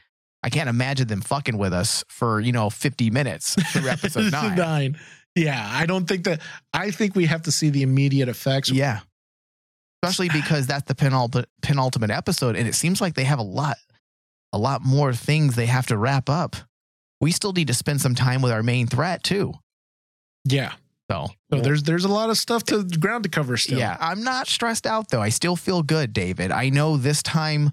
I 0.43 0.49
can't 0.49 0.69
imagine 0.69 1.07
them 1.07 1.21
fucking 1.21 1.57
with 1.57 1.73
us 1.73 2.03
for, 2.07 2.39
you 2.39 2.51
know, 2.51 2.69
50 2.69 3.09
minutes 3.09 3.55
through 3.71 3.89
episode 3.89 4.31
nine. 4.31 4.55
Nine. 4.55 4.97
Yeah, 5.35 5.67
I 5.71 5.85
don't 5.85 6.07
think 6.07 6.25
that. 6.25 6.41
I 6.73 6.91
think 6.91 7.15
we 7.15 7.25
have 7.25 7.43
to 7.43 7.51
see 7.51 7.69
the 7.69 7.81
immediate 7.83 8.29
effects. 8.29 8.69
Yeah. 8.69 8.99
Especially 10.03 10.29
because 10.29 10.65
that's 10.67 10.85
the 10.87 10.95
penultimate, 10.95 11.49
penultimate 11.61 12.09
episode. 12.09 12.55
And 12.55 12.67
it 12.67 12.73
seems 12.75 13.01
like 13.01 13.13
they 13.13 13.23
have 13.23 13.39
a 13.39 13.43
lot, 13.43 13.77
a 14.51 14.57
lot 14.57 14.83
more 14.83 15.13
things 15.13 15.55
they 15.55 15.67
have 15.67 15.87
to 15.87 15.97
wrap 15.97 16.29
up. 16.29 16.55
We 17.19 17.31
still 17.31 17.53
need 17.53 17.67
to 17.67 17.73
spend 17.73 18.01
some 18.01 18.15
time 18.15 18.41
with 18.41 18.51
our 18.51 18.63
main 18.63 18.87
threat 18.87 19.23
too. 19.23 19.53
Yeah. 20.43 20.73
So, 21.11 21.27
So 21.51 21.59
there's 21.59 21.83
there's 21.83 22.05
a 22.05 22.09
lot 22.09 22.29
of 22.29 22.37
stuff 22.37 22.63
to 22.65 22.83
ground 22.83 23.25
to 23.25 23.29
cover 23.29 23.57
still. 23.57 23.77
yeah, 23.77 23.97
I'm 23.99 24.23
not 24.23 24.47
stressed 24.47 24.87
out 24.87 25.09
though. 25.09 25.21
I 25.21 25.29
still 25.29 25.55
feel 25.57 25.83
good, 25.83 26.13
David. 26.13 26.51
I 26.51 26.69
know 26.69 26.95
this 26.97 27.21
time, 27.21 27.71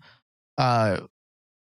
uh, 0.58 0.98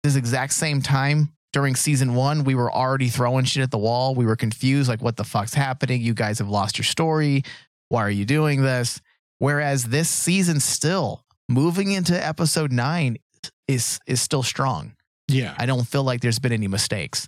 this 0.04 0.16
exact 0.16 0.54
same 0.54 0.82
time 0.82 1.34
during 1.52 1.76
season 1.76 2.14
one, 2.16 2.43
we 2.43 2.56
were 2.56 2.72
already 2.72 3.10
throwing 3.10 3.43
shit 3.43 3.62
at 3.62 3.72
the 3.72 3.78
wall. 3.78 4.16
We 4.16 4.26
were 4.26 4.36
confused, 4.38 4.88
like, 4.88 5.02
what 5.02 5.18
the 5.18 5.24
fuck's 5.26 5.54
happening? 5.54 6.02
You 6.02 6.14
guys 6.14 6.39
have 6.39 6.47
lost 6.47 6.78
your 6.78 6.86
story. 6.86 7.43
Why 7.89 8.04
are 8.04 8.10
you 8.12 8.24
doing 8.24 8.62
this? 8.62 9.02
Whereas 9.39 9.85
this 9.85 10.09
season, 10.09 10.59
still 10.59 11.23
moving 11.49 11.91
into 11.91 12.13
episode 12.25 12.71
nine, 12.71 13.17
is 13.67 13.99
is 14.07 14.21
still 14.21 14.43
strong. 14.43 14.93
Yeah. 15.27 15.53
I 15.57 15.65
don't 15.65 15.87
feel 15.87 16.03
like 16.03 16.21
there's 16.21 16.39
been 16.39 16.51
any 16.53 16.67
mistakes. 16.67 17.27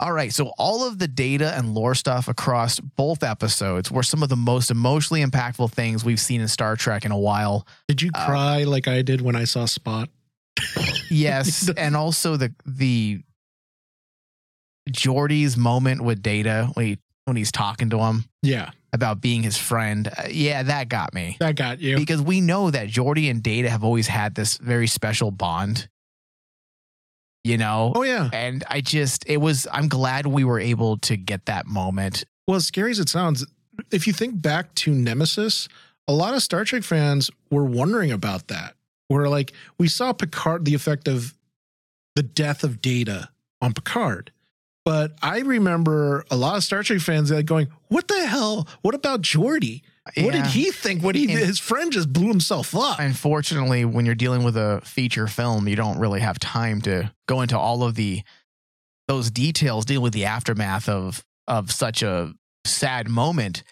All 0.00 0.12
right, 0.12 0.32
so 0.32 0.52
all 0.58 0.86
of 0.86 0.98
the 0.98 1.06
data 1.06 1.54
and 1.56 1.72
lore 1.72 1.94
stuff 1.94 2.26
across 2.26 2.80
both 2.80 3.22
episodes 3.22 3.90
were 3.92 4.02
some 4.02 4.22
of 4.24 4.28
the 4.28 4.36
most 4.36 4.70
emotionally 4.72 5.24
impactful 5.24 5.70
things 5.70 6.04
we've 6.04 6.18
seen 6.20 6.40
in 6.40 6.48
Star 6.48 6.74
Trek 6.76 7.04
in 7.04 7.12
a 7.12 7.18
while. 7.18 7.64
Did 7.86 8.02
you 8.02 8.10
Uh, 8.12 8.26
cry 8.26 8.64
like 8.64 8.88
I 8.88 9.02
did 9.02 9.20
when 9.20 9.36
I 9.36 9.44
saw 9.44 9.66
Spot? 9.66 10.08
Yes, 11.10 11.70
and 11.76 11.94
also 11.96 12.36
the 12.36 12.52
the 12.66 13.20
Geordi's 14.90 15.56
moment 15.56 16.02
with 16.02 16.22
Data 16.22 16.70
when 16.74 16.86
he, 16.86 16.98
when 17.24 17.36
he's 17.36 17.52
talking 17.52 17.90
to 17.90 17.98
him 17.98 18.24
Yeah. 18.42 18.70
About 18.94 19.20
being 19.20 19.42
his 19.42 19.58
friend. 19.58 20.06
Uh, 20.06 20.28
yeah, 20.30 20.62
that 20.62 20.88
got 20.88 21.12
me 21.12 21.36
That 21.40 21.56
got 21.56 21.80
you. 21.80 21.96
because 21.96 22.22
we 22.22 22.40
know 22.40 22.70
that 22.70 22.86
Geordi 22.86 23.28
and 23.28 23.42
Data 23.42 23.68
have 23.68 23.82
always 23.82 24.06
had 24.06 24.36
this 24.36 24.56
very 24.56 24.86
special 24.86 25.32
bond. 25.32 25.88
You 27.42 27.58
know, 27.58 27.92
Oh 27.94 28.04
yeah. 28.04 28.30
and 28.32 28.64
I 28.70 28.80
just 28.80 29.24
it 29.28 29.36
was 29.38 29.66
I'm 29.70 29.88
glad 29.88 30.26
we 30.26 30.44
were 30.44 30.60
able 30.60 30.96
to 30.98 31.16
get 31.16 31.44
that 31.46 31.66
moment. 31.66 32.24
Well, 32.46 32.56
as 32.56 32.66
scary 32.66 32.90
as 32.92 32.98
it 33.00 33.08
sounds, 33.08 33.44
if 33.90 34.06
you 34.06 34.12
think 34.14 34.40
back 34.40 34.72
to 34.76 34.94
Nemesis, 34.94 35.68
a 36.08 36.12
lot 36.12 36.34
of 36.34 36.42
Star 36.42 36.64
Trek 36.64 36.84
fans 36.84 37.30
were 37.50 37.64
wondering 37.64 38.12
about 38.12 38.48
that. 38.48 38.76
Where 39.08 39.28
like 39.28 39.52
we 39.76 39.88
saw 39.88 40.12
Picard, 40.14 40.64
the 40.64 40.74
effect 40.74 41.06
of 41.08 41.34
the 42.14 42.22
death 42.22 42.64
of 42.64 42.80
Data 42.80 43.28
on 43.60 43.74
Picard. 43.74 44.30
But 44.84 45.12
I 45.22 45.38
remember 45.40 46.24
a 46.30 46.36
lot 46.36 46.56
of 46.56 46.64
Star 46.64 46.82
Trek 46.82 47.00
fans 47.00 47.30
like 47.30 47.46
going, 47.46 47.68
"What 47.88 48.06
the 48.08 48.26
hell? 48.26 48.68
What 48.82 48.94
about 48.94 49.22
Geordi? 49.22 49.82
What 50.18 50.32
did 50.32 50.46
he 50.46 50.70
think 50.70 51.02
What 51.02 51.14
he 51.14 51.22
And- 51.22 51.38
his 51.38 51.58
friend 51.58 51.90
just 51.90 52.12
blew 52.12 52.28
himself 52.28 52.74
up?" 52.76 52.98
Unfortunately, 52.98 53.86
when 53.86 54.04
you're 54.04 54.14
dealing 54.14 54.44
with 54.44 54.56
a 54.56 54.82
feature 54.84 55.26
film, 55.26 55.66
you 55.68 55.76
don't 55.76 55.98
really 55.98 56.20
have 56.20 56.38
time 56.38 56.82
to 56.82 57.10
go 57.26 57.40
into 57.40 57.58
all 57.58 57.82
of 57.82 57.94
the 57.94 58.22
those 59.08 59.30
details 59.30 59.84
dealing 59.84 60.02
with 60.02 60.12
the 60.12 60.26
aftermath 60.26 60.88
of 60.88 61.24
of 61.46 61.70
such 61.72 62.02
a 62.02 62.34
sad 62.66 63.08
moment. 63.08 63.62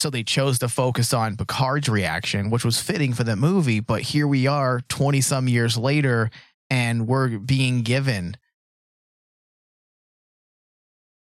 So 0.00 0.08
they 0.10 0.22
chose 0.22 0.58
to 0.60 0.68
focus 0.68 1.12
on 1.12 1.36
Picard's 1.36 1.88
reaction, 1.88 2.50
which 2.50 2.64
was 2.64 2.80
fitting 2.80 3.12
for 3.12 3.24
the 3.24 3.34
movie. 3.36 3.80
But 3.80 4.02
here 4.02 4.26
we 4.26 4.46
are, 4.46 4.80
twenty 4.88 5.20
some 5.20 5.48
years 5.48 5.76
later, 5.76 6.30
and 6.70 7.06
we're 7.06 7.38
being 7.38 7.82
given 7.82 8.36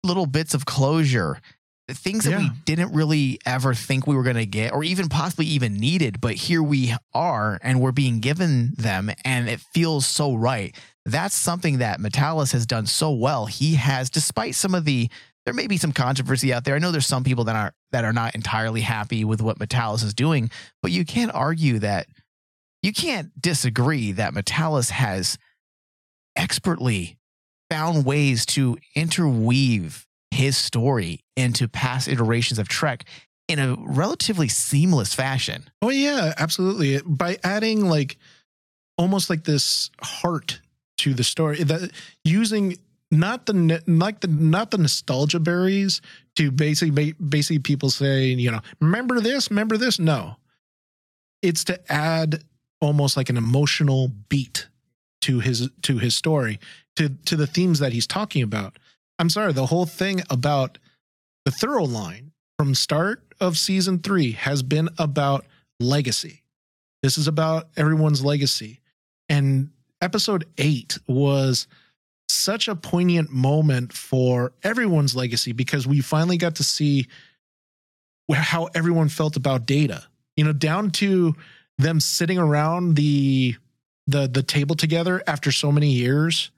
little 0.03 0.27
bits 0.27 0.55
of 0.55 0.65
closure 0.65 1.41
things 1.95 2.25
that 2.25 2.39
we 2.39 2.51
didn't 2.65 2.93
really 2.93 3.39
ever 3.47 3.75
think 3.75 4.07
we 4.07 4.15
were 4.15 4.23
going 4.23 4.37
to 4.37 4.47
get 4.47 4.73
or 4.73 4.85
even 4.85 5.09
possibly 5.09 5.47
even 5.47 5.77
needed 5.77 6.21
but 6.21 6.35
here 6.35 6.63
we 6.63 6.95
are 7.13 7.59
and 7.63 7.81
we're 7.81 7.93
being 7.93 8.21
given 8.21 8.73
them 8.77 9.11
and 9.25 9.49
it 9.49 9.61
feels 9.61 10.07
so 10.07 10.35
right. 10.35 10.77
That's 11.07 11.35
something 11.35 11.79
that 11.79 11.99
Matalas 11.99 12.53
has 12.53 12.67
done 12.67 12.87
so 12.87 13.11
well. 13.11 13.47
He 13.47 13.75
has 13.75 14.11
despite 14.11 14.55
some 14.55 14.75
of 14.75 14.85
the 14.85 15.09
there 15.47 15.55
may 15.55 15.67
be 15.67 15.79
some 15.79 15.93
controversy 15.93 16.53
out 16.53 16.65
there. 16.65 16.75
I 16.75 16.79
know 16.79 16.93
there's 16.93 17.07
some 17.07 17.25
people 17.25 17.45
that 17.45 17.57
are 17.57 17.73
that 17.93 18.05
are 18.05 18.13
not 18.13 18.35
entirely 18.35 18.83
happy 18.83 19.25
with 19.25 19.41
what 19.41 19.59
Matalas 19.59 20.05
is 20.05 20.15
doing 20.15 20.51
but 20.83 20.93
you 20.93 21.05
can't 21.05 21.35
argue 21.35 21.79
that 21.81 22.07
you 22.83 22.93
can't 22.93 23.31
disagree 23.41 24.13
that 24.13 24.33
Matalas 24.33 24.91
has 24.91 25.39
expertly 26.37 27.19
found 27.71 28.05
ways 28.05 28.45
to 28.45 28.77
interweave 28.95 30.07
his 30.31 30.57
story 30.57 31.21
into 31.37 31.69
past 31.69 32.09
iterations 32.09 32.59
of 32.59 32.69
Trek 32.69 33.05
in 33.49 33.59
a 33.59 33.77
relatively 33.79 34.49
seamless 34.49 35.15
fashion. 35.15 35.69
Oh 35.83 35.91
yeah, 35.91 36.35
absolutely. 36.37 37.01
By 37.05 37.39
adding 37.43 37.87
like 37.87 38.19
almost 38.99 39.31
like 39.31 39.45
this 39.45 39.91
heart 40.03 40.61
to 40.99 41.15
the 41.15 41.25
story, 41.25 41.63
that 41.65 41.91
using 42.25 42.77
not 43.11 43.47
the 43.47 43.83
like 43.87 44.21
the 44.21 44.29
not 44.29 44.71
the 44.71 44.79
nostalgia 44.79 45.41
berries 45.41 46.01
to 46.37 46.51
basically 46.51 47.13
basically 47.15 47.59
people 47.59 47.91
saying 47.91 48.39
you 48.39 48.53
know 48.53 48.61
remember 48.81 49.21
this 49.21 49.51
remember 49.51 49.77
this 49.77 49.99
no, 49.99 50.37
it's 51.43 51.65
to 51.65 51.93
add 51.93 52.45
almost 52.81 53.17
like 53.17 53.29
an 53.29 53.37
emotional 53.37 54.13
beat 54.29 54.69
to 55.23 55.41
his 55.41 55.69
to 55.83 55.99
his 55.99 56.15
story 56.15 56.59
to 57.01 57.09
to 57.25 57.37
the 57.37 57.47
themes 57.47 57.79
that 57.79 57.93
he's 57.93 58.07
talking 58.07 58.43
about. 58.43 58.79
I'm 59.19 59.31
sorry, 59.31 59.53
the 59.53 59.67
whole 59.67 59.87
thing 59.87 60.23
about 60.29 60.79
the 61.45 61.51
thorough 61.51 61.85
line 61.85 62.33
from 62.59 62.75
start 62.75 63.23
of 63.41 63.57
season 63.57 63.99
three 63.99 64.33
has 64.33 64.63
been 64.63 64.91
about 64.99 65.47
legacy. 65.79 66.43
This 67.03 67.17
is 67.17 67.27
about 67.27 67.69
everyone's 67.77 68.23
legacy. 68.23 68.81
And 69.31 69.71
episode 70.03 70.45
eight 70.59 70.99
was 71.07 71.67
such 72.29 72.69
a 72.69 72.77
poignant 72.77 73.31
moment 73.31 73.95
for 73.95 74.53
everyone's 74.63 75.17
legacy 75.17 75.53
because 75.53 75.87
we 75.87 76.01
finally 76.01 76.37
got 76.37 76.57
to 76.57 76.65
see 76.65 77.07
how 78.31 78.67
everyone 78.75 79.09
felt 79.09 79.37
about 79.37 79.65
data. 79.65 80.05
You 80.37 80.45
know, 80.45 80.53
down 80.53 80.91
to 80.93 81.35
them 81.79 81.99
sitting 81.99 82.39
around 82.39 82.97
the 82.97 83.57
the 84.07 84.29
the 84.29 84.43
table 84.43 84.77
together 84.77 85.23
after 85.27 85.51
so 85.51 85.73
many 85.73 85.93
years 85.93 86.51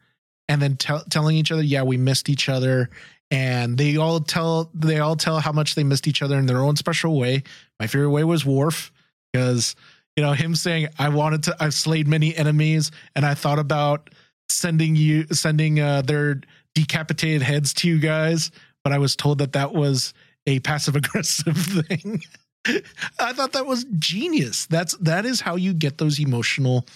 and 0.49 0.61
then 0.61 0.77
tell 0.77 1.01
telling 1.11 1.37
each 1.37 1.53
other, 1.53 1.63
yeah, 1.63 1.83
we 1.83 1.97
missed 1.97 2.29
each 2.29 2.49
other 2.49 2.91
and 3.33 3.79
they 3.79 3.97
all 3.97 4.21
tell 4.21 4.71
they 4.75 4.99
all 4.99 5.17
tell 5.17 5.41
how 5.41 5.53
much 5.53 5.75
they 5.75 5.83
missed 5.83 6.07
each 6.07 6.23
other 6.23 6.39
in 6.39 6.47
their 6.47 6.59
own 6.59 6.77
special 6.77 7.19
way. 7.19 7.43
My 7.81 7.87
favorite 7.87 8.11
way 8.11 8.25
was 8.25 8.45
Worf 8.45 8.93
because 9.33 9.75
you 10.17 10.23
know 10.23 10.33
him 10.35 10.55
saying, 10.55 10.89
"I 10.99 11.09
wanted 11.09 11.43
to. 11.45 11.57
I've 11.59 11.73
slayed 11.73 12.07
many 12.07 12.37
enemies, 12.37 12.91
and 13.17 13.25
I 13.25 13.33
thought 13.33 13.59
about 13.59 14.11
sending 14.51 14.95
you 14.95 15.25
sending 15.33 15.81
uh, 15.81 16.03
their 16.03 16.43
decapitated 16.75 17.41
heads 17.41 17.73
to 17.75 17.89
you 17.89 17.99
guys, 17.99 18.51
but 18.85 18.93
I 18.93 18.99
was 18.99 19.17
told 19.17 19.39
that 19.39 19.55
that 19.55 19.73
was 19.73 20.13
a 20.47 20.61
passive 20.61 20.95
aggressive 20.97 21.57
thing." 21.57 22.21
I 23.19 23.33
thought 23.33 23.53
that 23.53 23.67
was 23.67 23.87
genius. 23.99 24.67
That's 24.67 24.95
that 24.99 25.25
is 25.25 25.41
how 25.41 25.57
you 25.57 25.73
get 25.73 25.97
those 25.97 26.21
emotional 26.21 26.87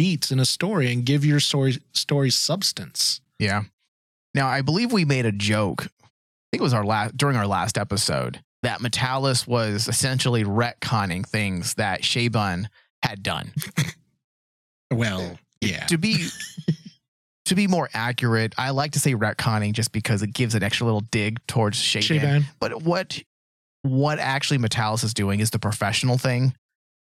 beats 0.00 0.32
in 0.32 0.40
a 0.40 0.46
story 0.46 0.90
and 0.90 1.04
give 1.04 1.26
your 1.26 1.38
story 1.38 1.76
story 1.92 2.30
substance. 2.30 3.20
Yeah. 3.38 3.64
Now, 4.34 4.48
I 4.48 4.62
believe 4.62 4.94
we 4.94 5.04
made 5.04 5.26
a 5.26 5.32
joke. 5.32 5.82
I 5.82 6.46
think 6.50 6.60
it 6.60 6.62
was 6.62 6.72
our 6.72 6.86
last 6.86 7.18
during 7.18 7.36
our 7.36 7.46
last 7.46 7.76
episode 7.76 8.40
that 8.62 8.80
Matalas 8.80 9.46
was 9.46 9.88
essentially 9.88 10.42
retconning 10.42 11.26
things 11.26 11.74
that 11.74 12.00
Chabon 12.00 12.68
had 13.02 13.22
done. 13.22 13.52
Well, 14.92 15.38
yeah. 15.60 15.86
To 15.86 15.98
be 15.98 16.26
to 17.44 17.54
be 17.54 17.68
more 17.68 17.88
accurate, 17.94 18.54
I 18.58 18.70
like 18.70 18.90
to 18.92 18.98
say 18.98 19.14
retconning 19.14 19.72
just 19.72 19.92
because 19.92 20.20
it 20.20 20.32
gives 20.34 20.56
an 20.56 20.64
extra 20.64 20.84
little 20.84 21.02
dig 21.12 21.38
towards 21.46 21.78
Chabon. 21.78 22.20
Chabon. 22.20 22.44
But 22.58 22.82
what 22.82 23.22
what 23.82 24.18
actually 24.18 24.58
Matalas 24.58 25.04
is 25.04 25.14
doing 25.14 25.38
is 25.38 25.50
the 25.50 25.60
professional 25.60 26.18
thing, 26.18 26.54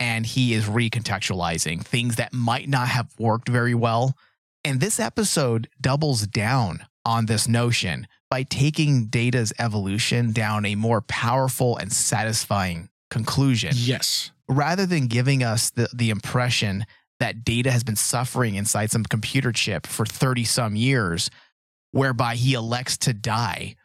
and 0.00 0.24
he 0.26 0.54
is 0.54 0.64
recontextualizing 0.64 1.84
things 1.84 2.16
that 2.16 2.32
might 2.32 2.68
not 2.68 2.88
have 2.88 3.08
worked 3.18 3.48
very 3.48 3.74
well. 3.74 4.16
And 4.64 4.80
this 4.80 4.98
episode 4.98 5.68
doubles 5.80 6.26
down 6.26 6.86
on 7.04 7.26
this 7.26 7.46
notion 7.46 8.06
by 8.30 8.42
taking 8.42 9.06
Data's 9.06 9.52
evolution 9.58 10.32
down 10.32 10.64
a 10.64 10.74
more 10.74 11.00
powerful 11.02 11.76
and 11.76 11.92
satisfying 11.92 12.88
conclusion 13.10 13.72
Yes. 13.74 14.30
rather 14.48 14.86
than 14.86 15.06
giving 15.06 15.42
us 15.42 15.70
the, 15.70 15.88
the 15.94 16.10
impression 16.10 16.84
that 17.18 17.44
data 17.44 17.70
has 17.70 17.84
been 17.84 17.96
suffering 17.96 18.54
inside 18.54 18.90
some 18.90 19.04
computer 19.04 19.52
chip 19.52 19.86
for 19.86 20.06
30 20.06 20.44
some 20.44 20.76
years, 20.76 21.28
whereby 21.90 22.34
he 22.36 22.54
elects 22.54 22.96
to 22.98 23.12
die 23.12 23.76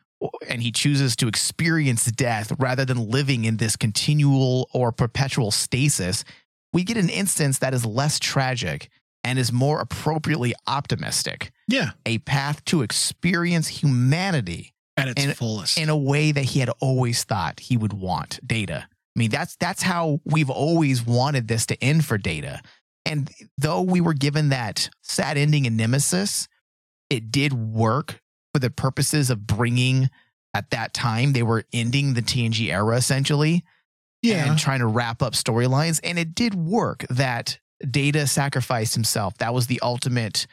and 0.47 0.61
he 0.61 0.72
chooses 0.72 1.16
to 1.18 1.28
experience 1.28 2.05
death 2.05 2.51
rather 2.59 2.86
than 2.86 3.09
living 3.09 3.45
in 3.45 3.57
this 3.57 3.76
continual 3.76 4.70
or 4.74 4.91
perpetual 4.91 5.51
stasis, 5.51 6.24
we 6.74 6.84
get 6.84 6.97
an 6.97 7.09
instance 7.09 7.59
that 7.59 7.74
is 7.74 7.86
less 7.86 8.20
tragic 8.20 8.89
and 9.24 9.39
is 9.39 9.51
more 9.51 9.82
appropriately 9.82 10.53
optimistic. 10.68 11.51
Yeah. 11.68 11.91
A 12.05 12.20
path 12.20 12.63
to 12.66 12.82
experience 12.82 13.68
humanity 13.68 14.74
At 14.97 15.09
its 15.09 15.24
And- 15.24 15.36
fullest. 15.36 15.78
in 15.78 15.89
a 15.89 15.97
way 15.97 16.32
that 16.32 16.43
he 16.45 16.59
had 16.59 16.70
always 16.80 17.24
thought 17.24 17.59
he 17.59 17.76
would 17.78 17.93
want 17.93 18.39
data. 18.45 18.88
I 19.16 19.20
mean, 19.20 19.30
that's 19.32 19.55
that's 19.57 19.82
how 19.82 20.20
we've 20.26 20.49
always 20.49 21.05
wanted 21.05 21.47
this 21.47 21.66
to 21.68 21.84
end 21.84 22.05
for 22.05 22.18
data. 22.18 22.61
And 23.05 23.30
though 23.57 23.82
we 23.82 24.01
were 24.01 24.13
given 24.13 24.49
that 24.49 24.89
sad 25.01 25.38
ending 25.38 25.66
in 25.66 25.76
Nemesis, 25.78 26.47
it 27.09 27.32
did 27.32 27.53
work 27.53 28.20
for 28.55 28.59
the 28.59 28.69
purposes 28.69 29.29
of 29.29 29.45
bringing 29.45 30.09
at 30.53 30.69
that 30.69 30.93
time 30.93 31.33
they 31.33 31.43
were 31.43 31.65
ending 31.73 32.13
the 32.13 32.21
TNG 32.21 32.71
era 32.71 32.95
essentially 32.95 33.65
Yeah. 34.21 34.49
and 34.49 34.57
trying 34.57 34.79
to 34.79 34.87
wrap 34.87 35.21
up 35.21 35.33
storylines. 35.33 35.99
And 36.05 36.17
it 36.17 36.33
did 36.33 36.55
work 36.55 37.05
that 37.09 37.59
Data 37.91 38.27
sacrificed 38.27 38.93
himself. 38.93 39.37
That 39.39 39.53
was 39.53 39.67
the 39.67 39.81
ultimate 39.81 40.47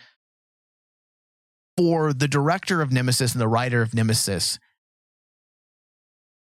for 1.78 2.12
the 2.12 2.26
director 2.26 2.82
of 2.82 2.90
Nemesis 2.90 3.34
and 3.34 3.40
the 3.40 3.46
writer 3.46 3.82
of 3.82 3.94
Nemesis. 3.94 4.58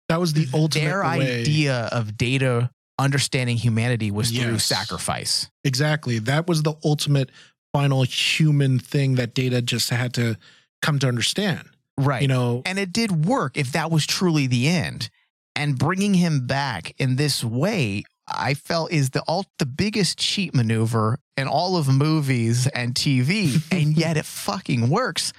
that 0.08 0.18
was 0.18 0.32
the 0.32 0.48
ultimate 0.52 0.84
Their 0.84 1.02
way. 1.02 1.40
idea 1.42 1.88
of 1.92 2.16
Data 2.16 2.70
understanding 2.98 3.56
humanity 3.56 4.10
was 4.10 4.32
through 4.32 4.58
sacrifice. 4.58 5.48
Exactly. 5.62 6.18
That 6.18 6.48
was 6.48 6.64
the 6.64 6.74
ultimate 6.84 7.30
final 7.72 8.02
human 8.02 8.80
thing 8.80 9.14
that 9.14 9.34
Data 9.34 9.62
just 9.62 9.90
had 9.90 10.12
to 10.14 10.36
come 10.82 10.98
to 11.00 11.08
understand. 11.08 11.68
Right. 11.98 12.22
You 12.22 12.28
know, 12.28 12.62
and 12.66 12.78
it 12.78 12.92
did 12.92 13.26
work 13.26 13.56
if 13.56 13.72
that 13.72 13.90
was 13.90 14.06
truly 14.06 14.46
the 14.46 14.68
end. 14.68 15.10
And 15.54 15.78
bringing 15.78 16.12
him 16.14 16.46
back 16.46 16.94
in 16.98 17.16
this 17.16 17.42
way, 17.42 18.04
I 18.28 18.54
felt 18.54 18.92
is 18.92 19.10
the 19.10 19.22
all 19.22 19.46
the 19.58 19.64
biggest 19.66 20.18
cheat 20.18 20.54
maneuver 20.54 21.18
in 21.36 21.48
all 21.48 21.76
of 21.76 21.88
movies 21.88 22.66
and 22.66 22.94
TV, 22.94 23.62
and 23.72 23.96
yet 23.96 24.16
it 24.18 24.26
fucking 24.26 24.90
works. 24.90 25.32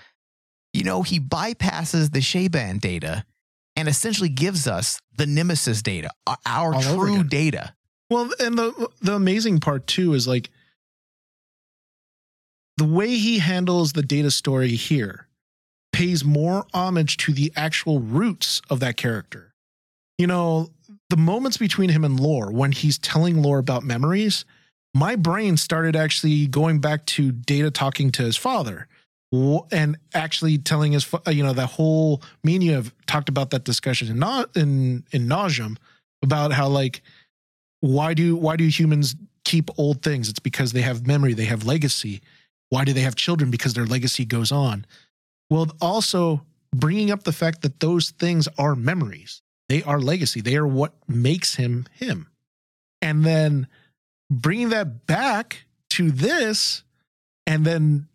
You 0.74 0.84
know, 0.84 1.04
he 1.04 1.20
bypasses 1.20 2.12
the 2.12 2.20
Chabon 2.20 2.80
data 2.80 3.26
and 3.76 3.88
essentially 3.88 4.30
gives 4.30 4.68
us 4.68 5.00
the 5.18 5.28
Nemesis 5.28 5.82
data, 5.84 6.10
our- 6.26 6.38
our 6.46 6.74
All 6.76 6.82
true 6.82 7.24
data. 7.24 7.74
Well, 8.10 8.32
and 8.40 8.58
the 8.58 8.90
the 9.02 9.14
amazing 9.14 9.60
part 9.60 9.86
too 9.86 10.14
is 10.14 10.28
like 10.28 10.50
the 12.78 12.86
way 12.86 13.10
he 13.18 13.40
handles 13.40 13.94
the 13.94 14.02
data 14.04 14.32
story 14.32 14.70
here 14.70 15.27
pays 15.92 16.24
more 16.24 16.66
homage 16.74 17.18
to 17.18 17.34
the 17.34 17.52
actual 17.56 18.00
roots 18.00 18.62
of 18.70 18.80
that 18.80 18.98
character. 18.98 19.54
You 20.18 20.28
know, 20.28 20.70
the 21.10 21.18
moments 21.18 21.58
between 21.58 21.90
him 21.90 22.04
and 22.04 22.20
Lore 22.20 22.52
when 22.52 22.72
he's 22.72 22.98
telling 22.98 23.42
Lore 23.42 23.60
about 23.60 23.84
memories, 23.84 24.46
my 24.94 25.16
brain 25.16 25.58
started 25.58 25.96
actually 25.96 26.48
going 26.48 26.80
back 26.80 27.06
to 27.06 27.32
Data 27.32 27.72
talking 27.72 28.12
to 28.12 28.24
his 28.24 28.36
father 28.36 28.88
and 29.32 29.98
actually 30.14 30.58
telling 30.58 30.94
his 30.94 31.08
you 31.28 31.44
know 31.44 31.54
that 31.54 31.68
whole 31.68 32.22
me 32.44 32.56
and 32.56 32.64
you 32.64 32.74
have 32.74 32.94
talked 33.08 33.30
about 33.30 33.50
that 33.50 33.64
discussion 33.64 34.08
in 34.08 34.46
in 34.56 35.04
in 35.12 35.28
nauseum 35.28 35.78
about 36.24 36.54
how 36.54 36.68
like 36.68 37.02
why 37.82 38.14
do 38.14 38.36
why 38.36 38.56
do 38.56 38.66
humans 38.66 39.16
keep 39.44 39.70
old 39.78 40.02
things? 40.02 40.30
It's 40.30 40.40
because 40.40 40.74
they 40.74 40.82
have 40.82 41.06
memory 41.06 41.34
they 41.34 41.46
have 41.46 41.66
legacy. 41.66 42.22
Why 42.70 42.84
do 42.84 42.94
they 42.94 43.02
have 43.02 43.16
children? 43.16 43.50
Because 43.50 43.74
their 43.74 43.86
legacy 43.86 44.26
goes 44.26 44.52
on 44.52 44.86
well 45.50 45.72
also 45.82 46.46
bringing 46.76 47.12
up 47.12 47.24
the 47.24 47.32
fact 47.32 47.62
that 47.62 47.80
those 47.80 48.12
things 48.12 48.48
are 48.58 48.76
memories. 48.76 49.42
They 49.70 49.84
are 49.84 50.00
legacy. 50.00 50.42
They 50.42 50.56
are 50.56 50.68
what 50.68 50.94
makes 51.08 51.56
him 51.56 51.88
him. 51.94 52.30
And 53.02 53.24
then 53.24 53.68
bringing 54.30 54.70
that 54.70 55.06
back 55.06 55.66
to 55.92 56.12
this 56.12 56.84
and 57.46 57.66
then 57.66 58.08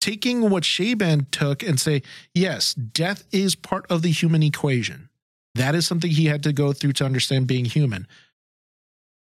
taking 0.00 0.50
what 0.50 0.62
Chabon 0.62 1.26
took 1.30 1.62
and 1.62 1.80
say 1.80 2.02
yes 2.34 2.74
death 2.74 3.24
is 3.32 3.54
part 3.54 3.86
of 3.90 4.02
the 4.02 4.10
human 4.10 4.42
equation. 4.42 5.08
That 5.54 5.74
is 5.74 5.86
something 5.86 6.10
he 6.10 6.26
had 6.26 6.42
to 6.42 6.52
go 6.52 6.72
through 6.72 6.92
to 6.94 7.04
understand 7.04 7.46
being 7.46 7.64
human. 7.64 8.06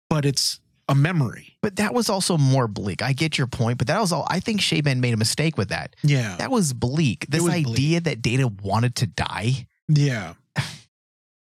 But 0.09 0.25
it's 0.25 0.61
a 0.89 0.95
memory. 0.95 1.57
But 1.63 1.77
that 1.77 1.95
was 1.95 2.09
also 2.09 2.39
more 2.39 2.69
bleak. 2.69 3.03
I 3.03 3.13
get 3.13 3.39
your 3.39 3.47
point, 3.47 3.79
but 3.79 3.89
that 3.89 4.01
was 4.01 4.13
all. 4.13 4.27
I 4.31 4.41
think 4.41 4.61
Chabon 4.61 5.01
made 5.01 5.15
a 5.15 5.17
mistake 5.17 5.59
with 5.59 5.69
that. 5.71 5.97
Yeah. 6.03 6.37
That 6.37 6.51
was 6.51 6.73
bleak. 6.73 7.27
This 7.29 7.43
was 7.43 7.53
idea 7.53 8.01
that 8.01 8.23
Data 8.23 8.49
wanted 8.63 8.95
to 8.97 9.07
die. 9.07 9.67
Yeah. 9.89 10.35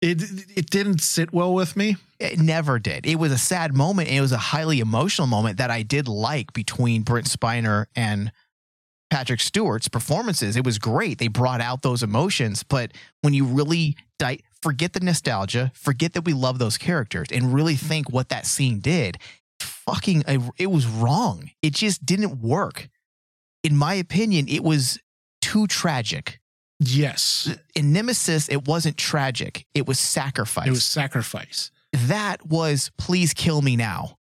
It 0.03 0.23
it 0.55 0.71
didn't 0.71 1.01
sit 1.01 1.33
well 1.33 1.55
with 1.55 1.75
me. 1.75 1.97
It 2.19 2.39
never 2.39 2.79
did. 2.79 3.07
It 3.07 3.17
was 3.17 3.33
a 3.33 3.39
sad 3.39 3.75
moment. 3.75 4.09
And 4.09 4.19
it 4.19 4.21
was 4.21 4.33
a 4.33 4.39
highly 4.39 4.81
emotional 4.81 5.27
moment 5.27 5.59
that 5.59 5.71
I 5.71 5.83
did 5.83 6.07
like 6.07 6.53
between 6.53 7.03
Brent 7.03 7.27
Spiner 7.27 7.87
and 7.97 8.31
Patrick 9.11 9.41
Stewart's 9.41 9.89
performances. 9.89 10.57
It 10.57 10.65
was 10.65 10.79
great. 10.79 11.19
They 11.19 11.29
brought 11.29 11.61
out 11.61 11.83
those 11.83 12.03
emotions. 12.03 12.63
But 12.63 12.93
when 13.23 13.33
you 13.33 13.47
really 13.47 13.97
di- 14.19 14.41
forget 14.67 14.93
the 14.95 15.01
nostalgia, 15.01 15.71
forget 15.75 16.13
that 16.15 16.23
we 16.23 16.33
love 16.33 16.59
those 16.59 16.77
characters, 16.77 17.29
and 17.31 17.55
really 17.55 17.77
think 17.77 18.11
what 18.11 18.31
that 18.31 18.47
scene 18.47 18.81
did, 18.81 19.17
fucking, 19.61 20.25
it 20.59 20.67
was 20.67 20.87
wrong. 20.87 21.53
It 21.63 21.73
just 21.73 22.05
didn't 22.05 22.41
work. 22.41 22.89
In 23.63 23.77
my 23.77 23.95
opinion, 23.95 24.49
it 24.49 24.65
was 24.65 24.99
too 25.41 25.69
tragic. 25.69 26.41
Yes. 26.81 27.57
In 27.77 27.93
Nemesis, 27.93 28.49
it 28.49 28.67
wasn't 28.67 28.97
tragic. 28.97 29.65
It 29.73 29.87
was 29.87 30.01
sacrifice 30.01 30.67
It 30.67 30.71
was 30.71 30.83
sacrifice. 30.85 31.71
that 31.93 32.45
was 32.45 32.91
please 32.99 33.33
kill 33.33 33.63
me 33.63 33.77
now. 33.77 34.17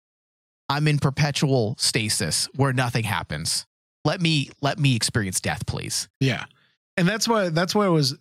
I'm 0.71 0.89
in 0.89 0.99
perpetual 0.99 1.75
stasis 1.79 2.49
where 2.55 2.73
nothing 2.73 3.05
happens. 3.05 3.67
Let 4.07 4.23
me 4.23 4.51
let 4.63 4.79
me 4.79 4.97
experience 4.97 5.39
death, 5.41 5.67
please. 5.67 6.09
Yeah. 6.19 6.45
And 6.97 7.07
that's 7.07 7.29
why 7.29 7.51
that's 7.51 7.75
why 7.75 7.87
it 7.87 7.91
was 7.91 8.17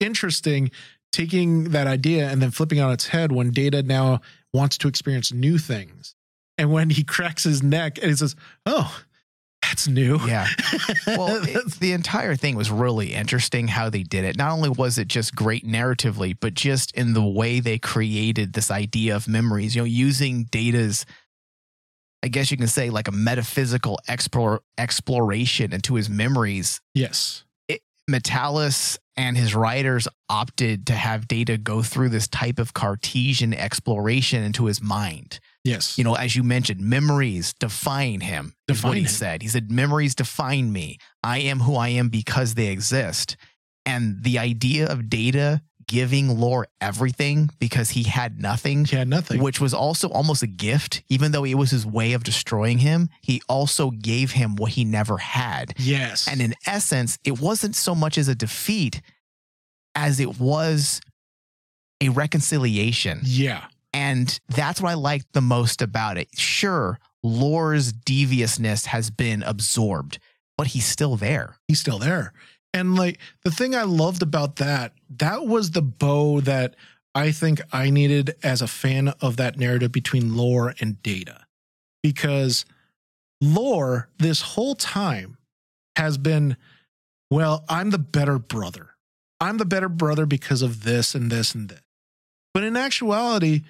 interesting 0.00 0.70
taking 1.12 1.70
that 1.70 1.86
idea 1.86 2.28
and 2.28 2.40
then 2.40 2.50
flipping 2.50 2.80
on 2.80 2.92
its 2.92 3.08
head 3.08 3.32
when 3.32 3.50
Data 3.50 3.82
now 3.82 4.20
wants 4.52 4.78
to 4.78 4.88
experience 4.88 5.32
new 5.32 5.58
things. 5.58 6.14
And 6.58 6.72
when 6.72 6.90
he 6.90 7.04
cracks 7.04 7.44
his 7.44 7.62
neck 7.62 7.98
and 7.98 8.10
he 8.10 8.16
says, 8.16 8.36
"Oh, 8.66 9.02
that's 9.62 9.88
new." 9.88 10.18
Yeah. 10.26 10.46
Well, 11.06 11.42
it, 11.42 11.72
the 11.80 11.92
entire 11.92 12.36
thing 12.36 12.56
was 12.56 12.70
really 12.70 13.14
interesting 13.14 13.68
how 13.68 13.90
they 13.90 14.02
did 14.02 14.24
it. 14.24 14.36
Not 14.36 14.52
only 14.52 14.68
was 14.68 14.96
it 14.98 15.08
just 15.08 15.34
great 15.34 15.66
narratively, 15.66 16.36
but 16.38 16.54
just 16.54 16.92
in 16.92 17.14
the 17.14 17.24
way 17.24 17.60
they 17.60 17.78
created 17.78 18.52
this 18.52 18.70
idea 18.70 19.16
of 19.16 19.26
memories, 19.26 19.74
you 19.74 19.82
know, 19.82 19.86
using 19.86 20.44
data's 20.44 21.04
I 22.22 22.28
guess 22.28 22.50
you 22.50 22.56
can 22.56 22.66
say 22.66 22.90
like 22.90 23.08
a 23.08 23.12
metaphysical 23.12 23.98
explore, 24.08 24.60
exploration 24.76 25.72
into 25.72 25.94
his 25.94 26.10
memories 26.10 26.80
yes. 26.94 27.44
Matalas 28.10 28.98
and 29.16 29.36
his 29.36 29.54
writers 29.54 30.08
opted 30.28 30.86
to 30.86 30.94
have 30.94 31.28
Data 31.28 31.58
go 31.58 31.82
through 31.82 32.08
this 32.08 32.28
type 32.28 32.58
of 32.58 32.74
Cartesian 32.74 33.52
exploration 33.52 34.42
into 34.42 34.66
his 34.66 34.82
mind. 34.82 35.40
Yes. 35.64 35.98
You 35.98 36.04
know, 36.04 36.14
as 36.14 36.34
you 36.36 36.42
mentioned, 36.42 36.80
memories 36.80 37.52
define 37.54 38.20
him. 38.20 38.54
is 38.68 38.82
what 38.82 38.96
he 38.96 39.02
him. 39.02 39.08
said. 39.08 39.42
He 39.42 39.48
said, 39.48 39.70
Memories 39.70 40.14
define 40.14 40.72
me. 40.72 40.98
I 41.22 41.38
am 41.38 41.60
who 41.60 41.76
I 41.76 41.88
am 41.88 42.08
because 42.08 42.54
they 42.54 42.68
exist. 42.68 43.36
And 43.84 44.22
the 44.22 44.38
idea 44.38 44.86
of 44.86 45.10
Data 45.10 45.62
giving 45.90 46.38
Lore 46.38 46.68
everything 46.80 47.50
because 47.58 47.90
he 47.90 48.04
had 48.04 48.40
nothing 48.40 48.84
he 48.84 48.94
had 48.94 49.08
nothing. 49.08 49.42
which 49.42 49.60
was 49.60 49.74
also 49.74 50.08
almost 50.08 50.40
a 50.44 50.46
gift. 50.46 51.02
Even 51.08 51.32
though 51.32 51.44
it 51.44 51.54
was 51.54 51.72
his 51.72 51.84
way 51.84 52.12
of 52.12 52.22
destroying 52.22 52.78
him, 52.78 53.08
he 53.22 53.42
also 53.48 53.90
gave 53.90 54.30
him 54.30 54.54
what 54.54 54.70
he 54.70 54.84
never 54.84 55.18
had. 55.18 55.74
yes. 55.78 56.28
And 56.28 56.40
in 56.40 56.54
essence, 56.64 57.18
it 57.24 57.40
wasn't 57.40 57.74
so 57.74 57.96
much 57.96 58.16
as 58.18 58.28
a 58.28 58.36
defeat 58.36 59.02
as 59.96 60.20
it 60.20 60.38
was 60.38 61.00
a 62.00 62.08
reconciliation. 62.08 63.20
yeah. 63.24 63.64
And 63.92 64.38
that's 64.48 64.80
what 64.80 64.90
I 64.90 64.94
liked 64.94 65.32
the 65.32 65.40
most 65.40 65.82
about 65.82 66.16
it. 66.16 66.28
Sure, 66.38 67.00
Lore's 67.24 67.92
deviousness 67.92 68.86
has 68.86 69.10
been 69.10 69.42
absorbed, 69.42 70.20
but 70.56 70.68
he's 70.68 70.86
still 70.86 71.16
there. 71.16 71.56
he's 71.66 71.80
still 71.80 71.98
there. 71.98 72.32
And 72.72 72.94
like 72.94 73.18
the 73.42 73.50
thing 73.50 73.74
I 73.74 73.82
loved 73.82 74.22
about 74.22 74.56
that, 74.56 74.92
that 75.18 75.46
was 75.46 75.72
the 75.72 75.82
bow 75.82 76.40
that 76.42 76.76
I 77.14 77.32
think 77.32 77.60
I 77.72 77.90
needed 77.90 78.36
as 78.42 78.62
a 78.62 78.68
fan 78.68 79.08
of 79.20 79.36
that 79.36 79.58
narrative 79.58 79.92
between 79.92 80.36
lore 80.36 80.74
and 80.80 81.02
data. 81.02 81.46
Because 82.02 82.64
lore 83.40 84.08
this 84.18 84.40
whole 84.40 84.74
time 84.74 85.36
has 85.96 86.16
been, 86.16 86.56
well, 87.30 87.64
I'm 87.68 87.90
the 87.90 87.98
better 87.98 88.38
brother. 88.38 88.90
I'm 89.40 89.58
the 89.58 89.64
better 89.64 89.88
brother 89.88 90.26
because 90.26 90.62
of 90.62 90.84
this 90.84 91.14
and 91.14 91.30
this 91.30 91.54
and 91.54 91.68
this. 91.68 91.80
But 92.54 92.62
in 92.62 92.76
actuality, 92.76 93.62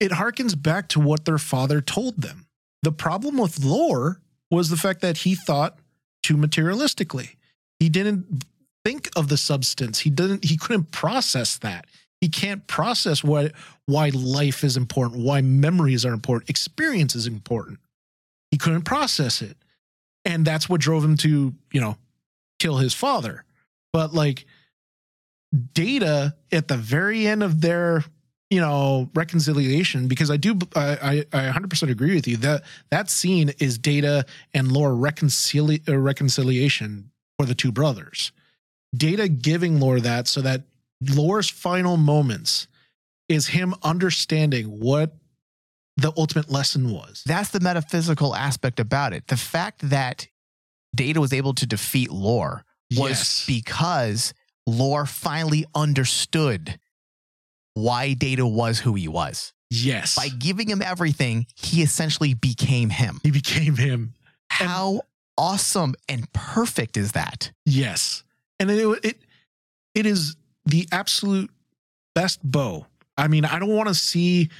it 0.00 0.12
harkens 0.12 0.60
back 0.60 0.88
to 0.90 1.00
what 1.00 1.24
their 1.24 1.38
father 1.38 1.80
told 1.80 2.22
them. 2.22 2.46
The 2.82 2.92
problem 2.92 3.38
with 3.38 3.64
lore 3.64 4.20
was 4.50 4.70
the 4.70 4.76
fact 4.76 5.00
that 5.00 5.18
he 5.18 5.34
thought 5.34 5.78
too 6.22 6.36
materialistically. 6.36 7.36
He 7.78 7.88
didn't 7.88 8.44
think 8.84 9.08
of 9.16 9.28
the 9.28 9.36
substance. 9.36 10.00
He 10.00 10.10
didn't 10.10 10.44
he 10.44 10.56
couldn't 10.56 10.90
process 10.90 11.58
that. 11.58 11.86
He 12.20 12.28
can't 12.28 12.66
process 12.66 13.22
what 13.22 13.52
why 13.86 14.10
life 14.10 14.64
is 14.64 14.76
important, 14.76 15.22
why 15.22 15.40
memories 15.40 16.04
are 16.04 16.12
important, 16.12 16.50
experience 16.50 17.14
is 17.14 17.26
important. 17.26 17.78
He 18.50 18.58
couldn't 18.58 18.82
process 18.82 19.42
it. 19.42 19.56
And 20.24 20.44
that's 20.44 20.68
what 20.68 20.80
drove 20.80 21.04
him 21.04 21.16
to, 21.18 21.54
you 21.72 21.80
know, 21.80 21.96
kill 22.58 22.76
his 22.76 22.92
father. 22.92 23.44
But 23.92 24.12
like 24.12 24.46
data 25.72 26.34
at 26.52 26.68
the 26.68 26.76
very 26.76 27.26
end 27.26 27.42
of 27.42 27.60
their 27.60 28.04
you 28.50 28.60
know 28.60 29.10
reconciliation 29.14 30.08
because 30.08 30.30
i 30.30 30.36
do 30.36 30.58
i 30.74 31.24
i, 31.32 31.48
I 31.48 31.52
100% 31.52 31.90
agree 31.90 32.14
with 32.14 32.28
you 32.28 32.36
that 32.38 32.64
that 32.90 33.08
scene 33.08 33.52
is 33.58 33.78
data 33.78 34.26
and 34.52 34.70
Lore 34.70 34.90
reconcili- 34.90 35.82
reconciliation 35.86 37.10
for 37.38 37.46
the 37.46 37.54
two 37.54 37.72
brothers 37.72 38.32
Data 38.96 39.28
giving 39.28 39.80
Lore 39.80 40.00
that 40.00 40.26
so 40.28 40.40
that 40.40 40.62
Lore's 41.02 41.50
final 41.50 41.96
moments 41.98 42.66
is 43.28 43.48
him 43.48 43.74
understanding 43.82 44.80
what 44.80 45.14
the 45.98 46.10
ultimate 46.16 46.50
lesson 46.50 46.90
was. 46.90 47.22
That's 47.26 47.50
the 47.50 47.60
metaphysical 47.60 48.34
aspect 48.34 48.80
about 48.80 49.12
it. 49.12 49.26
The 49.26 49.36
fact 49.36 49.90
that 49.90 50.26
Data 50.96 51.20
was 51.20 51.34
able 51.34 51.52
to 51.54 51.66
defeat 51.66 52.10
Lore 52.10 52.64
was 52.92 53.10
Yes. 53.10 53.44
because 53.46 54.32
Lore 54.66 55.04
finally 55.04 55.66
understood 55.74 56.78
why 57.74 58.14
Data 58.14 58.46
was 58.46 58.78
who 58.80 58.94
he 58.94 59.06
was. 59.06 59.52
Yes. 59.70 60.14
By 60.16 60.28
giving 60.28 60.66
him 60.68 60.80
everything, 60.80 61.46
he 61.56 61.82
essentially 61.82 62.32
became 62.32 62.88
him. 62.88 63.20
he 63.22 63.30
became 63.30 63.76
him. 63.76 64.14
How 64.48 65.02
awesome 65.38 65.94
and 66.08 66.30
perfect 66.32 66.96
is 66.96 67.12
that? 67.12 67.52
Yes. 67.64 68.24
And 68.60 68.70
it, 68.70 69.04
it 69.04 69.18
it 69.94 70.04
is 70.06 70.36
the 70.66 70.86
absolute 70.92 71.50
best 72.14 72.40
bow. 72.42 72.86
I 73.16 73.28
mean, 73.28 73.44
I 73.44 73.58
don't 73.58 73.74
want 73.74 73.88
to 73.88 73.94
see 73.94 74.50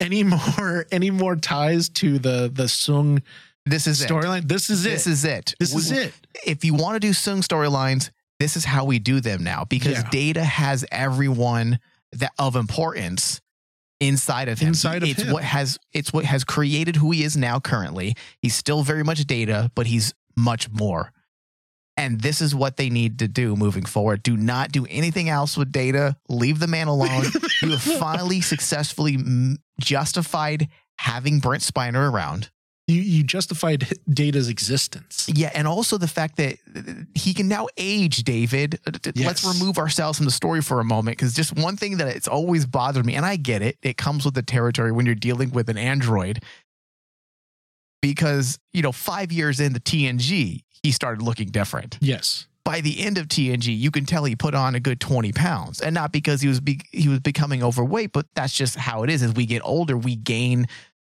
any 0.00 0.22
more 0.58 0.86
any 0.90 1.10
more 1.10 1.36
ties 1.36 1.88
to 1.90 2.18
the 2.18 2.50
the 2.52 2.64
Soong 2.64 3.22
This 3.66 3.86
is 3.86 4.04
storyline. 4.04 4.48
This 4.48 4.70
is 4.70 4.86
it. 4.86 4.90
This 4.90 5.06
is 5.06 5.24
it. 5.24 5.54
this 5.60 5.74
is 5.74 5.92
it. 5.92 6.12
If 6.44 6.64
you 6.64 6.74
want 6.74 6.94
to 6.94 7.00
do 7.00 7.10
Soong 7.10 7.46
storylines, 7.46 8.10
this 8.40 8.56
is 8.56 8.64
how 8.64 8.86
we 8.86 8.98
do 8.98 9.20
them 9.20 9.44
now 9.44 9.64
because 9.64 9.92
Yeah. 9.92 10.08
Data 10.10 10.42
has 10.42 10.84
everyone 10.90 11.78
that 12.12 12.32
of 12.38 12.56
importance 12.56 13.40
inside 14.00 14.48
of 14.48 14.58
him. 14.58 14.68
Inside 14.68 15.02
of 15.02 15.08
it's 15.08 15.22
him. 15.22 15.32
what 15.32 15.44
has 15.44 15.78
it's 15.92 16.12
what 16.12 16.24
has 16.24 16.44
created 16.44 16.96
who 16.96 17.10
he 17.10 17.22
is 17.22 17.36
now 17.36 17.60
currently. 17.60 18.16
He's 18.40 18.54
still 18.54 18.82
very 18.82 19.04
much 19.04 19.24
Data, 19.26 19.70
but 19.74 19.86
he's 19.86 20.14
much 20.36 20.70
more. 20.70 21.12
And 21.96 22.20
this 22.22 22.40
is 22.40 22.54
what 22.54 22.78
they 22.78 22.88
need 22.88 23.18
to 23.18 23.28
do 23.28 23.56
moving 23.56 23.84
forward. 23.84 24.22
Do 24.22 24.36
not 24.36 24.72
do 24.72 24.86
anything 24.88 25.28
else 25.28 25.56
with 25.56 25.70
Data. 25.70 26.16
Leave 26.30 26.58
the 26.58 26.66
man 26.66 26.88
alone. 26.88 27.24
you 27.62 27.70
have 27.70 27.82
finally 27.82 28.40
successfully 28.40 29.18
justified 29.80 30.68
having 30.98 31.40
Brent 31.40 31.62
Spiner 31.62 32.10
around. 32.10 32.50
You 32.90 33.02
you 33.02 33.22
justified 33.22 33.86
Data's 34.08 34.48
existence. 34.48 35.28
Yeah, 35.32 35.50
and 35.54 35.68
also 35.68 35.96
the 35.96 36.08
fact 36.08 36.36
that 36.36 36.56
he 37.14 37.32
can 37.32 37.46
now 37.48 37.68
age 37.76 38.24
David. 38.24 38.80
Uh, 38.86 38.90
t- 38.90 39.24
Let's 39.24 39.44
remove 39.44 39.78
ourselves 39.78 40.18
from 40.18 40.26
the 40.26 40.32
story 40.32 40.60
for 40.60 40.80
a 40.80 40.84
moment 40.84 41.16
because 41.16 41.34
just 41.34 41.56
one 41.56 41.76
thing 41.76 41.98
that 41.98 42.08
it's 42.08 42.28
always 42.28 42.66
bothered 42.66 43.06
me, 43.06 43.14
and 43.14 43.24
I 43.24 43.36
get 43.36 43.62
it, 43.62 43.78
it 43.82 43.96
comes 43.96 44.24
with 44.24 44.34
the 44.34 44.42
territory 44.42 44.92
when 44.92 45.06
you're 45.06 45.14
dealing 45.14 45.50
with 45.50 45.68
an 45.68 45.78
android. 45.78 46.42
Because, 48.02 48.58
you 48.72 48.80
know, 48.80 48.92
five 48.92 49.30
years 49.30 49.60
into 49.60 49.78
TNG, 49.78 50.62
he 50.82 50.90
started 50.90 51.22
looking 51.22 51.48
different. 51.48 51.98
Yes. 52.00 52.46
By 52.64 52.80
the 52.80 53.00
end 53.00 53.18
of 53.18 53.28
TNG, 53.28 53.76
you 53.78 53.90
can 53.90 54.06
tell 54.06 54.24
he 54.24 54.36
put 54.36 54.54
on 54.54 54.74
a 54.74 54.80
good 54.80 55.00
20 55.00 55.32
pounds. 55.32 55.82
And 55.82 55.94
not 55.94 56.10
because 56.10 56.40
he 56.40 56.48
was 56.48 56.60
be- 56.60 56.80
he 56.92 57.08
was 57.08 57.20
becoming 57.20 57.62
overweight, 57.62 58.12
but 58.12 58.26
that's 58.34 58.54
just 58.54 58.76
how 58.76 59.02
it 59.02 59.10
is. 59.10 59.22
As 59.22 59.34
we 59.34 59.44
get 59.44 59.60
older, 59.64 59.98
we 59.98 60.16
gain 60.16 60.66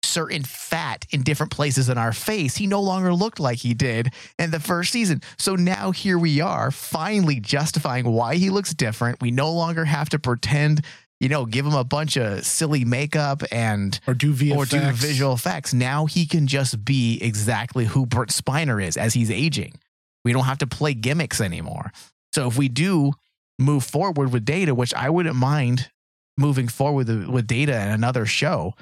certain 0.03 0.43
fat 0.43 1.07
in 1.11 1.23
different 1.23 1.53
places 1.53 1.89
in 1.89 1.99
our 1.99 2.13
face. 2.13 2.57
He 2.57 2.67
no 2.67 2.81
longer 2.81 3.15
looked 3.15 3.41
like 3.41 3.59
he 3.59 3.75
did 3.75 4.13
in 4.39 4.51
the 4.51 4.61
first 4.61 4.93
season. 4.93 5.23
So 5.39 5.55
now 5.57 5.91
here 5.91 6.19
we 6.19 6.41
are, 6.41 6.71
finally 6.71 7.41
justifying 7.41 8.11
why 8.11 8.37
he 8.37 8.51
looks 8.51 8.75
different. 8.75 9.21
We 9.21 9.31
no 9.31 9.53
longer 9.53 9.85
have 9.85 10.09
to 10.11 10.19
pretend, 10.19 10.85
you 11.21 11.29
know, 11.29 11.47
give 11.47 11.65
him 11.67 11.75
a 11.75 11.85
bunch 11.85 12.17
of 12.17 12.45
silly 12.45 12.85
makeup 12.85 13.43
and 13.53 13.99
Or 14.07 14.15
do 14.15 14.33
VFX. 14.35 14.57
or 14.57 14.67
do 14.67 14.81
visual 14.93 15.33
effects. 15.35 15.73
Now 15.73 16.07
he 16.07 16.27
can 16.27 16.47
just 16.47 16.85
be 16.85 17.19
exactly 17.23 17.85
who 17.85 18.07
Brent 18.07 18.31
Spiner 18.31 18.83
is 18.85 18.97
as 18.97 19.15
he's 19.15 19.31
aging. 19.31 19.79
We 20.25 20.33
don't 20.33 20.45
have 20.45 20.59
to 20.59 20.67
play 20.67 20.95
gimmicks 20.95 21.41
anymore. 21.41 21.93
So 22.35 22.49
if 22.49 22.57
we 22.57 22.69
do 22.69 23.13
move 23.59 23.85
forward 23.85 24.33
with 24.33 24.45
data, 24.45 24.75
which 24.75 24.95
I 24.95 25.11
wouldn't 25.11 25.37
mind 25.37 25.91
moving 26.39 26.67
forward 26.67 27.07
with, 27.09 27.27
with 27.29 27.47
data 27.47 27.81
in 27.81 27.89
another 27.89 28.25
show, 28.27 28.75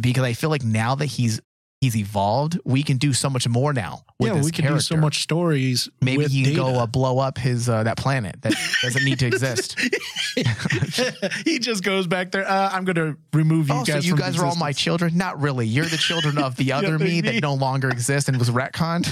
because 0.00 0.24
I 0.24 0.32
feel 0.32 0.50
like 0.50 0.64
now 0.64 0.94
that 0.94 1.06
he's 1.06 1.40
he's 1.82 1.96
evolved, 1.96 2.58
we 2.64 2.82
can 2.82 2.96
do 2.96 3.12
so 3.12 3.28
much 3.28 3.46
more 3.48 3.72
now 3.72 4.04
with 4.20 4.32
yeah, 4.32 4.40
we 4.40 4.52
can 4.52 4.64
character. 4.64 4.74
do 4.74 4.80
so 4.80 4.96
much 4.96 5.22
stories. 5.22 5.88
Maybe 6.00 6.18
with 6.18 6.32
he 6.32 6.44
can 6.44 6.54
go 6.54 6.68
uh, 6.68 6.86
blow 6.86 7.18
up 7.18 7.36
his 7.36 7.68
uh, 7.68 7.82
that 7.82 7.96
planet 7.96 8.40
that 8.42 8.54
doesn't 8.82 9.04
need 9.04 9.18
to 9.18 9.26
exist. 9.26 9.78
he 11.44 11.58
just 11.58 11.82
goes 11.82 12.06
back 12.06 12.30
there. 12.30 12.48
Uh, 12.48 12.70
I'm 12.72 12.84
going 12.84 12.96
to 12.96 13.16
remove 13.32 13.68
you 13.68 13.74
oh, 13.74 13.84
so 13.84 13.94
guys. 13.94 14.06
you 14.06 14.12
from 14.12 14.20
guys 14.20 14.38
are 14.38 14.46
all 14.46 14.56
my 14.56 14.72
children? 14.72 15.18
Not 15.18 15.40
really. 15.40 15.66
You're 15.66 15.84
the 15.84 15.96
children 15.96 16.38
of 16.38 16.56
the 16.56 16.72
other 16.72 16.98
me 16.98 17.04
me. 17.04 17.20
that 17.22 17.42
no 17.42 17.54
longer 17.54 17.90
exists 17.90 18.28
and 18.28 18.38
was 18.38 18.48
retconned. 18.48 19.06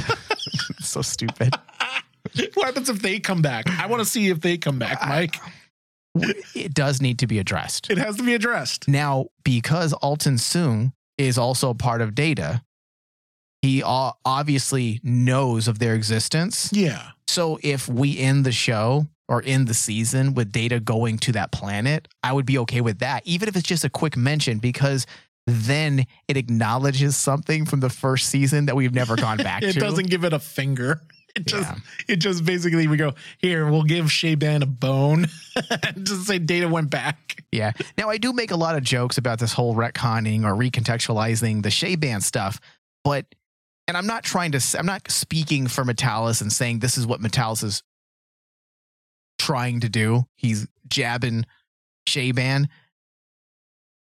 so 0.81 1.03
stupid. 1.03 1.55
What 2.55 2.67
happens 2.67 2.89
if 2.89 3.03
they 3.03 3.19
come 3.19 3.43
back? 3.43 3.69
I 3.69 3.87
want 3.87 4.01
to 4.01 4.09
see 4.09 4.29
if 4.29 4.41
they 4.41 4.57
come 4.57 4.79
back, 4.79 5.01
Mike. 5.09 5.37
It 6.15 6.75
does 6.75 7.01
need 7.01 7.19
to 7.21 7.27
be 7.27 7.39
addressed. 7.39 7.91
It 7.91 7.99
has 7.99 8.17
to 8.17 8.23
be 8.23 8.35
addressed. 8.35 8.89
Now, 8.89 9.27
because 9.45 9.95
Altan 10.03 10.39
Soong 10.39 10.93
is 11.19 11.39
also 11.39 11.75
part 11.75 12.01
of 12.01 12.15
Data, 12.15 12.63
he 13.63 13.83
obviously 13.85 15.01
knows 15.03 15.69
of 15.69 15.79
their 15.79 15.95
existence. 15.95 16.71
Yeah. 16.73 17.11
So 17.29 17.59
if 17.63 17.89
we 17.89 18.19
end 18.19 18.45
the 18.45 18.53
show 18.53 19.07
or 19.29 19.43
end 19.45 19.69
the 19.69 19.75
season 19.75 20.35
with 20.35 20.51
Data 20.51 20.81
going 20.81 21.19
to 21.19 21.33
that 21.33 21.53
planet, 21.53 22.09
I 22.23 22.33
would 22.33 22.47
be 22.47 22.59
okay 22.59 22.81
with 22.81 22.99
that, 23.01 23.25
even 23.27 23.49
if 23.49 23.57
it's 23.57 23.69
just 23.69 23.85
a 23.85 23.91
quick 23.91 24.17
mention, 24.17 24.59
because 24.59 25.07
then 25.47 26.07
it 26.27 26.37
acknowledges 26.37 27.17
something 27.17 27.65
from 27.65 27.81
the 27.81 27.91
first 27.91 28.29
season 28.29 28.67
that 28.67 28.77
we've 28.77 28.95
never 28.95 29.17
gone 29.17 29.37
back 29.39 29.63
It 29.63 29.73
to. 29.73 29.79
It 29.79 29.81
doesn't 29.81 30.09
give 30.09 30.25
it 30.25 30.33
a 30.33 30.39
finger. 30.39 31.01
It 31.37 31.47
just 31.47 31.69
Yeah. 31.71 31.79
it 32.09 32.17
just 32.17 32.45
basically 32.45 32.87
we 32.89 32.97
go 32.97 33.13
here. 33.39 33.71
We'll 33.71 33.85
give 33.85 34.07
Chabon 34.07 34.63
a 34.63 34.67
bone. 34.67 35.27
just 36.03 36.27
say 36.27 36.39
Data 36.39 36.69
went 36.69 36.91
back. 36.91 37.43
Yeah. 37.53 37.73
Now 37.97 38.09
I 38.11 38.19
do 38.19 38.33
make 38.33 38.51
a 38.51 38.57
lot 38.57 38.77
of 38.77 38.83
jokes 38.83 39.19
about 39.19 39.39
this 39.39 39.53
whole 39.53 39.75
retconning 39.75 40.45
or 40.45 40.55
recontextualizing 40.55 41.63
the 41.63 41.69
Chabon 41.69 42.23
stuff, 42.23 42.61
but 43.05 43.27
and 43.89 43.97
I'm 43.97 44.07
not 44.07 44.23
trying 44.25 44.53
to 44.53 44.61
I'm 44.79 44.87
not 44.87 45.11
speaking 45.11 45.67
for 45.67 45.85
Matalas 45.85 46.41
and 46.43 46.53
saying 46.53 46.79
this 46.81 46.97
is 46.99 47.07
what 47.07 47.21
Matalas 47.21 47.65
is 47.65 47.83
trying 49.39 49.81
to 49.81 49.89
do. 49.89 50.25
He's 50.37 50.67
jabbing 50.89 51.47
Chabon. 52.09 52.69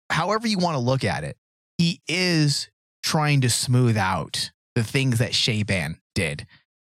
However 0.09 0.47
you 0.47 0.57
want 0.57 0.75
to 0.75 0.79
look 0.79 1.03
at 1.03 1.23
it, 1.23 1.37
he 1.77 2.01
is 2.07 2.69
trying 3.03 3.41
to 3.41 3.49
smooth 3.49 3.97
out 3.97 4.51
the 4.75 4.83
things 4.83 5.19
that 5.19 5.31
Chabon 5.31 5.97
did. 6.15 6.45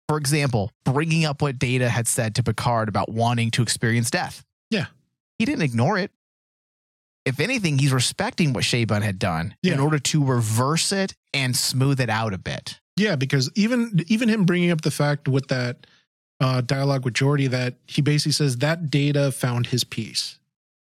For 0.09 0.19
example, 0.19 0.71
bringing 0.85 1.25
up 1.25 1.41
what 1.41 1.59
Data 1.59 1.89
had 1.89 2.07
said 2.07 2.35
to 2.35 2.43
Picard 2.43 2.89
about 2.89 3.11
wanting 3.11 3.51
to 3.53 3.63
experience 3.63 4.11
death. 4.11 4.45
Yeah. 4.71 4.87
He 5.39 5.45
didn't 5.45 5.63
ignore 5.63 5.99
it. 5.99 6.11
If 7.25 7.41
anything, 7.41 7.79
he's 7.79 7.93
respecting 7.93 8.53
what 8.53 8.65
Chabon 8.65 9.03
had 9.03 9.19
done 9.19 9.55
in 9.63 9.81
order 9.81 9.99
to 9.99 10.25
reverse 10.25 10.93
it 10.93 11.15
and 11.33 11.57
smooth 11.57 12.01
it 12.01 12.11
out 12.11 12.35
a 12.35 12.39
bit. 12.39 12.81
Yeah, 12.97 13.17
because 13.17 13.51
even 13.55 14.05
even 14.09 14.29
him 14.29 14.45
bringing 14.45 14.71
up 14.71 14.83
the 14.83 14.91
fact 14.91 15.27
with 15.27 15.49
that 15.49 15.87
uh, 16.39 16.61
dialogue 16.61 17.05
with 17.05 17.15
Geordi 17.15 17.49
that 17.49 17.77
he 17.87 18.03
basically 18.03 18.33
says 18.33 18.59
that 18.59 18.91
Data 18.91 19.33
found 19.33 19.67
his 19.67 19.85
peace. 19.85 20.39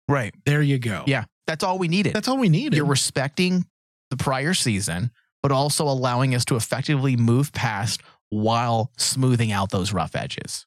Right. 0.08 0.34
There 0.44 0.60
you 0.60 0.78
go. 0.78 1.04
Yeah. 1.06 1.24
That's 1.46 1.62
all 1.62 1.78
we 1.78 1.88
needed. 1.88 2.14
That's 2.14 2.26
all 2.26 2.38
we 2.38 2.48
needed. 2.48 2.76
You're 2.76 2.86
respecting 2.86 3.66
the 4.10 4.16
prior 4.16 4.54
season, 4.54 5.10
but 5.42 5.52
also 5.52 5.84
allowing 5.84 6.34
us 6.34 6.44
to 6.46 6.56
effectively 6.56 7.16
move 7.16 7.52
past 7.52 8.02
while 8.30 8.90
smoothing 8.96 9.52
out 9.52 9.70
those 9.70 9.92
rough 9.92 10.16
edges. 10.16 10.66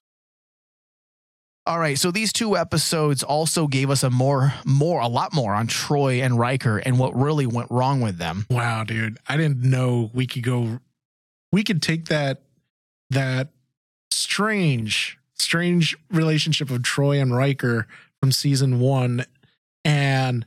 All 1.66 1.80
right, 1.80 1.97
so 1.97 2.12
these 2.12 2.32
two 2.32 2.55
episodes 2.55 3.24
also 3.24 3.68
gave 3.68 3.89
us 3.89 4.01
a 4.01 4.10
more, 4.10 4.53
more, 4.66 5.01
a 5.01 5.08
lot 5.10 5.34
more 5.34 5.53
on 5.53 5.68
Troi 5.68 6.24
and 6.24 6.39
Riker 6.39 6.78
and 6.78 6.97
what 6.97 7.14
really 7.14 7.45
went 7.45 7.70
wrong 7.70 7.99
with 7.99 8.18
them. 8.18 8.45
Wow, 8.49 8.86
dude. 8.86 9.18
I 9.28 9.36
didn't 9.36 9.64
know 9.64 10.10
we 10.14 10.28
could 10.28 10.43
go 10.43 10.80
we 11.51 11.64
could 11.64 11.82
take 11.82 12.05
that 12.05 12.43
that 13.10 13.49
strange, 14.12 15.18
strange 15.34 15.97
relationship 16.10 16.70
of 16.70 16.82
Troi 16.84 17.22
and 17.22 17.36
Riker 17.36 17.88
from 18.20 18.32
season 18.32 18.80
one 18.80 19.26
and 19.84 20.45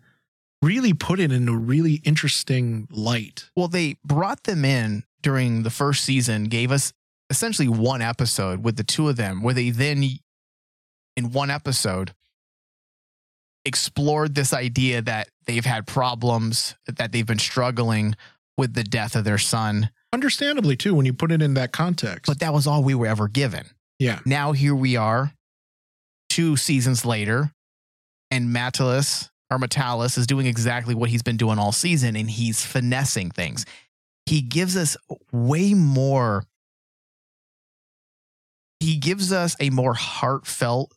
really 0.63 0.93
put 0.93 1.21
it 1.21 1.33
in 1.33 1.49
a 1.49 1.57
really 1.57 1.95
interesting 2.05 2.87
light. 2.91 3.51
Well, 3.57 3.69
they 3.69 3.97
brought 4.05 4.45
them 4.45 4.65
in 4.65 5.05
during 5.23 5.63
the 5.63 5.71
first 5.71 6.05
season, 6.05 6.45
gave 6.45 6.71
us 6.71 6.93
essentially 7.31 7.69
one 7.69 8.03
episode 8.03 8.65
with 8.65 8.77
the 8.77 8.85
two 8.85 9.09
of 9.09 9.17
them, 9.17 9.43
where 9.43 9.55
they 9.55 9.71
then, 9.71 10.05
in 11.17 11.33
one 11.33 11.51
episode, 11.51 12.13
explored 13.65 14.35
this 14.35 14.53
idea 14.53 15.01
that 15.03 15.29
they've 15.47 15.65
had 15.65 15.87
problems, 15.87 16.75
that 16.87 17.13
they've 17.13 17.27
been 17.27 17.39
struggling 17.39 18.17
with 18.57 18.75
the 18.75 18.83
death 18.83 19.15
of 19.15 19.25
their 19.25 19.39
son. 19.39 19.91
Understandably, 20.13 20.77
too, 20.77 20.95
when 20.95 21.07
you 21.07 21.13
put 21.13 21.31
it 21.31 21.41
in 21.41 21.55
that 21.55 21.73
context. 21.73 22.27
But 22.27 22.41
that 22.41 22.53
was 22.53 22.67
all 22.67 22.83
we 22.83 22.95
were 22.95 23.07
ever 23.07 23.29
given. 23.29 23.67
yeah. 23.99 24.19
Now 24.27 24.53
here 24.53 24.75
we 24.75 24.97
are, 24.97 25.33
two 26.29 26.57
seasons 26.57 27.05
later, 27.05 27.53
and 28.31 28.49
Matalas 28.49 29.31
or 29.51 29.59
Metalis 29.59 30.17
is 30.17 30.27
doing 30.27 30.47
exactly 30.47 30.95
what 30.95 31.11
he's 31.11 31.23
been 31.23 31.37
doing 31.37 31.59
all 31.59 31.73
season, 31.73 32.17
and 32.17 32.31
he's 32.31 32.65
finessing 32.65 33.31
things. 33.31 33.67
He 34.27 34.43
gives 34.43 34.77
us 34.77 34.97
way 35.33 35.75
more 35.75 36.45
he 38.81 38.97
gives 38.97 39.33
us 39.33 39.55
a 39.61 39.71
more 39.71 39.95
heartfelt, 39.95 40.93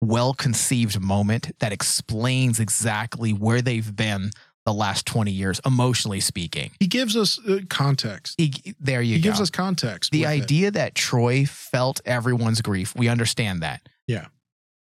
well 0.00 0.34
conceived 0.34 1.00
moment 1.00 1.52
that 1.60 1.72
explains 1.72 2.58
exactly 2.58 3.32
where 3.32 3.62
they've 3.62 3.94
been 3.94 4.30
the 4.64 4.72
last 4.72 5.06
20 5.06 5.30
years, 5.30 5.60
emotionally 5.66 6.20
speaking. 6.20 6.70
He 6.78 6.86
gives 6.86 7.16
us 7.16 7.38
uh, 7.48 7.60
context. 7.68 8.36
He, 8.38 8.74
there 8.80 9.02
you 9.02 9.14
He 9.16 9.20
go. 9.20 9.22
He 9.24 9.28
gives 9.30 9.40
us 9.40 9.50
context. 9.50 10.12
the 10.12 10.20
with 10.20 10.28
it. 10.30 10.42
idea 10.42 10.70
that 10.70 10.94
Troi 10.94 11.44
felt 11.48 12.00
everyone's 12.04 12.60
grief, 12.62 12.94
we 12.96 13.08
understand 13.08 13.62
that. 13.62 13.88
Yeah. 14.06 14.26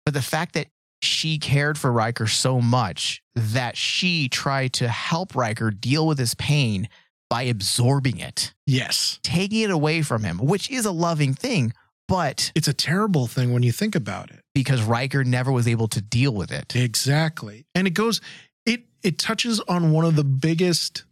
But 0.05 0.15
the 0.15 0.23
fact 0.23 0.53
that 0.55 0.67
she 1.03 1.39
cared 1.39 1.79
for 1.79 1.91
Riker 1.91 2.27
so 2.27 2.61
much 2.61 3.23
that 3.35 3.75
she 3.77 4.29
tried 4.29 4.75
to 4.75 4.89
help 4.89 5.35
Riker 5.35 5.71
deal 5.71 6.07
with 6.07 6.19
his 6.19 6.35
pain 6.35 6.89
by 7.31 7.43
absorbing 7.45 8.19
it, 8.19 8.53
Yes. 8.67 9.19
taking 9.23 9.61
it 9.63 9.71
away 9.71 10.03
from 10.03 10.25
him, 10.25 10.37
which 10.39 10.71
is 10.71 10.85
a 10.85 10.91
loving 10.91 11.33
thing, 11.33 11.73
but 12.11 12.53
It's 12.55 12.69
a 12.69 12.75
terrible 12.75 13.27
thing 13.27 13.53
when 13.55 13.63
you 13.63 13.73
think 13.73 13.95
about 13.95 14.31
it. 14.31 14.41
because 14.55 14.83
Riker 14.83 15.25
never 15.25 15.51
was 15.53 15.67
able 15.67 15.89
to 15.89 16.01
deal 16.03 16.33
with 16.35 16.51
it. 16.53 16.75
Exactly. 16.77 17.65
And 17.75 17.87
it 17.87 17.95
goes 17.95 18.21
it 18.67 18.85
it 19.03 19.19
touches 19.19 19.61
on 19.61 19.93
one 19.93 20.05
of 20.05 20.15
the 20.17 20.25
biggest 20.25 21.05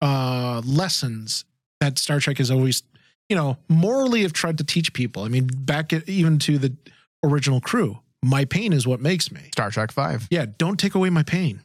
uh 0.00 0.62
lessons 0.64 1.44
that 1.80 1.98
Star 1.98 2.20
Trek 2.20 2.38
has 2.38 2.50
always, 2.50 2.82
you 3.28 3.36
know, 3.36 3.56
morally 3.68 4.22
have 4.22 4.32
tried 4.32 4.58
to 4.58 4.64
teach 4.64 4.92
people. 4.92 5.22
I 5.24 5.28
mean, 5.28 5.46
back 5.46 5.92
at, 5.92 6.08
even 6.08 6.38
to 6.40 6.58
the 6.58 6.76
original 7.24 7.60
crew. 7.60 7.98
My 8.22 8.44
pain 8.44 8.72
is 8.74 8.86
what 8.86 9.00
makes 9.00 9.32
me. 9.32 9.40
Star 9.52 9.70
Trek 9.70 9.90
5. 9.92 10.28
Yeah, 10.30 10.44
don't 10.58 10.78
take 10.78 10.94
away 10.94 11.08
my 11.08 11.22
pain. 11.22 11.62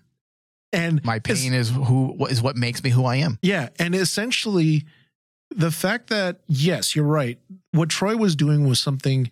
And 0.71 1.03
My 1.05 1.19
pain 1.19 1.53
is 1.53 1.69
who 1.69 2.25
is 2.27 2.41
what 2.41 2.55
makes 2.57 2.81
me 2.83 2.89
who 2.91 3.05
I 3.05 3.17
am. 3.17 3.37
Yeah, 3.41 3.69
and 3.79 3.93
essentially 3.95 4.85
the 5.51 5.71
fact 5.71 6.09
that 6.09 6.41
yes, 6.47 6.95
you're 6.95 7.05
right. 7.05 7.37
What 7.71 7.89
Troi 7.89 8.17
was 8.17 8.35
doing 8.35 8.67
was 8.67 8.79
something 8.79 9.31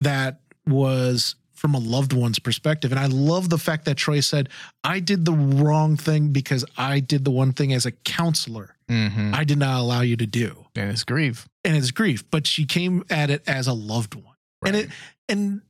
that 0.00 0.40
was 0.66 1.36
from 1.54 1.74
a 1.74 1.78
loved 1.78 2.12
one's 2.12 2.38
perspective. 2.38 2.92
And 2.92 3.00
I 3.00 3.06
love 3.06 3.48
the 3.48 3.58
fact 3.58 3.86
that 3.86 3.96
Troi 3.96 4.22
said, 4.22 4.50
I 4.84 5.00
did 5.00 5.24
the 5.24 5.32
wrong 5.32 5.96
thing 5.96 6.28
because 6.28 6.64
I 6.76 7.00
did 7.00 7.24
the 7.24 7.30
one 7.30 7.52
thing 7.52 7.72
as 7.72 7.86
a 7.86 7.92
counselor 7.92 8.76
Mm-hmm. 8.88 9.34
I 9.34 9.44
did 9.44 9.58
not 9.58 9.80
allow 9.80 10.02
you 10.02 10.16
to 10.16 10.26
do. 10.26 10.66
And 10.76 10.90
it's 10.90 11.04
grief. 11.04 11.48
And 11.64 11.76
it's 11.76 11.90
grief, 11.90 12.24
but 12.30 12.46
she 12.46 12.64
came 12.64 13.04
at 13.10 13.30
it 13.30 13.42
as 13.46 13.66
a 13.66 13.72
loved 13.72 14.14
one. 14.14 14.34
And 14.64 14.76
it 14.76 14.90
and 15.28 15.62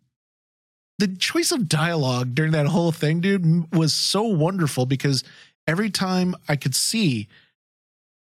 the 0.99 1.09
choice 1.09 1.51
of 1.51 1.69
dialogue 1.69 2.35
during 2.35 2.53
that 2.53 2.67
whole 2.67 2.93
thing, 2.93 3.21
dude, 3.21 3.75
was 3.75 3.93
so 3.93 4.23
wonderful 4.23 4.87
because 4.87 5.25
every 5.67 5.91
time 5.91 6.35
I 6.49 6.57
could 6.57 6.75
see 6.75 7.29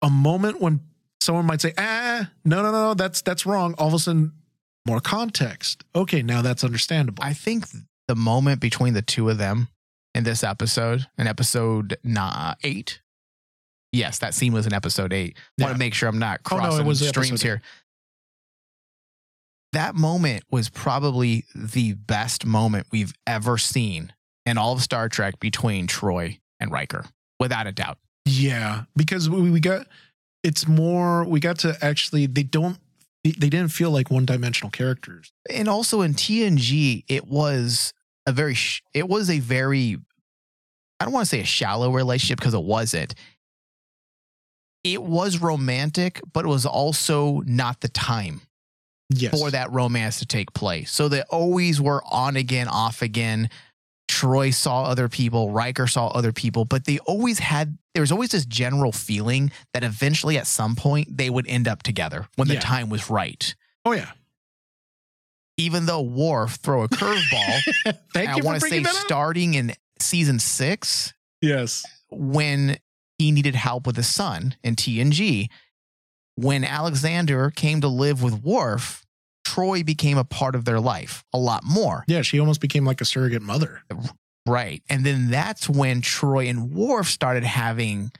a 0.02 0.10
moment 0.10 0.60
when 0.62 0.82
someone 1.22 1.46
might 1.46 1.62
say, 1.62 1.74
"Ah, 1.78 2.30
no, 2.46 2.62
no, 2.62 2.72
no, 2.72 2.94
that's 2.94 3.22
that's 3.22 3.46
wrong." 3.46 3.76
All 3.78 3.88
of 3.88 3.94
a 3.94 4.00
sudden, 4.00 4.34
more 4.88 5.00
context. 5.00 5.84
Okay, 5.96 6.22
now 6.22 6.42
that's 6.42 6.64
understandable. 6.64 7.24
I 7.24 7.34
think 7.34 7.66
the 8.08 8.16
moment 8.16 8.60
between 8.62 8.94
the 8.94 9.02
two 9.02 9.30
of 9.30 9.38
them 9.38 9.68
in 10.16 10.24
this 10.24 10.44
episode, 10.44 11.06
in 11.18 11.28
episode 11.28 11.98
nah, 12.04 12.56
eight. 12.64 13.02
Yes, 13.92 14.20
that 14.20 14.36
scene 14.36 14.54
was 14.54 14.68
in 14.68 14.74
episode 14.74 15.14
eight. 15.14 15.36
Want 15.60 15.74
to 15.74 15.80
make 15.80 15.96
sure 15.96 16.08
I'm 16.10 16.20
not 16.20 16.42
Oh, 16.52 16.58
no, 16.58 16.62
crossing 16.84 17.08
streams 17.08 17.42
here. 17.42 17.62
That 19.74 19.96
moment 19.96 20.44
was 20.52 20.70
probably 20.70 21.46
the 21.56 21.94
best 21.94 22.46
moment 22.46 22.88
we've 22.92 23.14
ever 23.28 23.58
seen 23.58 24.14
in 24.46 24.58
all 24.58 24.74
of 24.74 24.82
Star 24.82 25.10
Trek 25.10 25.40
between 25.40 25.86
Troi 25.88 26.40
and 26.60 26.72
Riker, 26.72 27.06
without 27.40 27.68
a 27.68 27.72
doubt. 27.72 27.98
yeah, 28.26 28.84
because 28.96 29.30
we, 29.30 29.50
we 29.52 29.60
got 29.60 29.88
it's 30.44 30.68
more. 30.68 31.24
We 31.24 31.40
got 31.40 31.60
to 31.60 31.78
actually. 31.82 32.26
They 32.26 32.44
don't. 32.44 32.78
They 33.24 33.32
didn't 33.50 33.70
feel 33.70 33.92
like 33.92 34.10
one 34.10 34.26
dimensional 34.26 34.72
characters. 34.72 35.34
and 35.54 35.68
also 35.68 36.02
in 36.02 36.14
TNG, 36.14 37.04
it 37.10 37.28
was 37.28 37.94
a 38.26 38.32
very, 38.32 38.54
sh- 38.54 38.82
it 38.94 39.10
was 39.10 39.30
a 39.30 39.40
very, 39.40 39.98
I 41.00 41.04
don't 41.04 41.14
want 41.14 41.26
to 41.26 41.30
say 41.30 41.42
a 41.42 41.46
shallow 41.46 41.92
relationship 41.92 42.40
because 42.40 42.54
it 42.54 42.64
wasn't. 42.64 43.16
It 44.86 45.04
was 45.04 45.40
romantic, 45.40 46.22
but 46.32 46.46
it 46.46 46.48
was 46.48 46.66
also 46.66 47.42
not 47.46 47.82
the 47.82 47.90
time 47.90 48.42
Yes, 49.10 49.38
for 49.38 49.52
that 49.52 49.70
romance 49.72 50.20
to 50.20 50.26
take 50.26 50.54
place. 50.54 50.90
So 50.92 51.10
they 51.10 51.24
always 51.24 51.82
were 51.82 52.02
on 52.10 52.38
again, 52.38 52.70
off 52.70 53.02
again. 53.02 53.50
Troi 54.10 54.52
saw 54.54 54.84
other 54.84 55.08
people, 55.08 55.52
Riker 55.52 55.86
saw 55.88 56.08
other 56.08 56.32
people, 56.34 56.66
but 56.66 56.86
they 56.86 56.98
always 57.00 57.38
had, 57.40 57.78
there 57.94 58.02
was 58.02 58.12
always 58.12 58.30
this 58.32 58.46
general 58.46 58.92
feeling 58.92 59.52
that 59.74 59.84
eventually 59.84 60.38
at 60.38 60.48
some 60.48 60.76
point 60.76 61.16
they 61.16 61.30
would 61.30 61.48
end 61.48 61.68
up 61.68 61.84
together 61.84 62.28
when 62.36 62.48
the 62.48 62.56
Yeah. 62.56 62.60
time 62.60 62.90
was 62.90 63.10
right. 63.10 63.54
Oh 63.86 63.92
yeah. 63.92 64.12
Even 65.58 65.86
though 65.86 66.02
Worf 66.02 66.56
throw 66.56 66.84
a 66.84 66.90
curveball, 66.90 67.62
Thank 68.14 68.30
I 68.30 68.36
you 68.36 68.42
for 68.42 68.46
want 68.46 68.56
to 68.56 68.62
say 68.62 68.70
bringing 68.70 68.84
that 68.84 68.96
up. 68.96 69.02
starting 69.06 69.54
in 69.54 69.74
season 70.00 70.40
six 70.40 71.14
Yes. 71.42 71.86
when 72.10 72.78
he 73.18 73.32
needed 73.32 73.56
help 73.56 73.86
with 73.86 73.96
his 73.98 74.08
son 74.08 74.56
in 74.64 74.76
TNG. 74.76 75.50
When 76.36 76.64
Alexander 76.64 77.52
came 77.52 77.82
to 77.82 77.90
live 77.90 78.24
with 78.24 78.42
Worf, 78.42 79.06
Troi 79.50 79.86
became 79.86 80.18
a 80.18 80.24
part 80.24 80.56
of 80.56 80.66
their 80.66 80.80
life 80.80 81.24
a 81.34 81.38
lot 81.38 81.64
more. 81.64 82.04
Yeah, 82.08 82.22
she 82.22 82.40
almost 82.40 82.62
became 82.62 82.86
like 82.86 83.02
a 83.02 83.06
surrogate 83.06 83.42
mother. 83.42 83.82
Right. 84.46 84.82
And 84.90 85.06
then 85.06 85.30
that's 85.30 85.70
when 85.70 86.02
Troi 86.02 86.50
and 86.50 86.74
Worf 86.74 87.08
started 87.08 87.44
having 87.44 88.12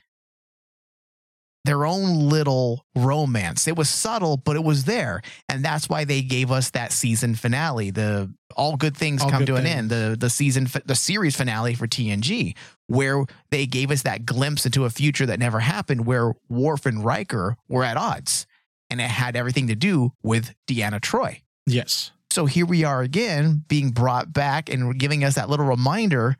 their 1.64 1.84
own 1.84 2.28
little 2.28 2.86
romance. 2.96 3.68
It 3.68 3.76
was 3.76 3.88
subtle, 3.88 4.38
but 4.38 4.56
it 4.56 4.64
was 4.64 4.84
there. 4.84 5.20
And 5.48 5.64
that's 5.64 5.88
why 5.88 6.04
they 6.04 6.22
gave 6.22 6.50
us 6.50 6.70
that 6.70 6.92
season 6.92 7.34
finale. 7.34 7.90
The 7.90 8.32
all 8.56 8.76
good 8.76 8.96
things 8.96 9.22
All 9.22 9.30
come 9.30 9.40
Good 9.40 9.48
to 9.48 9.56
an 9.56 9.66
end. 9.66 9.90
The 9.90 10.16
the 10.18 10.30
season 10.30 10.68
the 10.86 10.94
series 10.94 11.36
finale 11.36 11.74
for 11.74 11.86
TNG 11.86 12.56
where 12.86 13.24
they 13.50 13.66
gave 13.66 13.90
us 13.90 14.02
that 14.02 14.26
glimpse 14.26 14.66
into 14.66 14.84
a 14.84 14.90
future 14.90 15.26
that 15.26 15.38
never 15.38 15.60
happened 15.60 16.06
where 16.06 16.32
Worf 16.48 16.86
and 16.86 17.04
Riker 17.04 17.56
were 17.68 17.84
at 17.84 17.96
odds. 17.96 18.46
And 18.90 19.00
it 19.00 19.08
had 19.08 19.36
everything 19.36 19.68
to 19.68 19.74
do 19.76 20.12
with 20.22 20.54
Deanna 20.66 21.00
Troi. 21.00 21.42
Yes. 21.66 22.10
So 22.30 22.46
here 22.46 22.66
we 22.66 22.84
are 22.84 23.02
again 23.02 23.64
being 23.68 23.90
brought 23.90 24.32
back 24.32 24.68
and 24.68 24.98
giving 24.98 25.22
us 25.24 25.34
that 25.36 25.48
little 25.48 25.66
reminder 25.66 26.36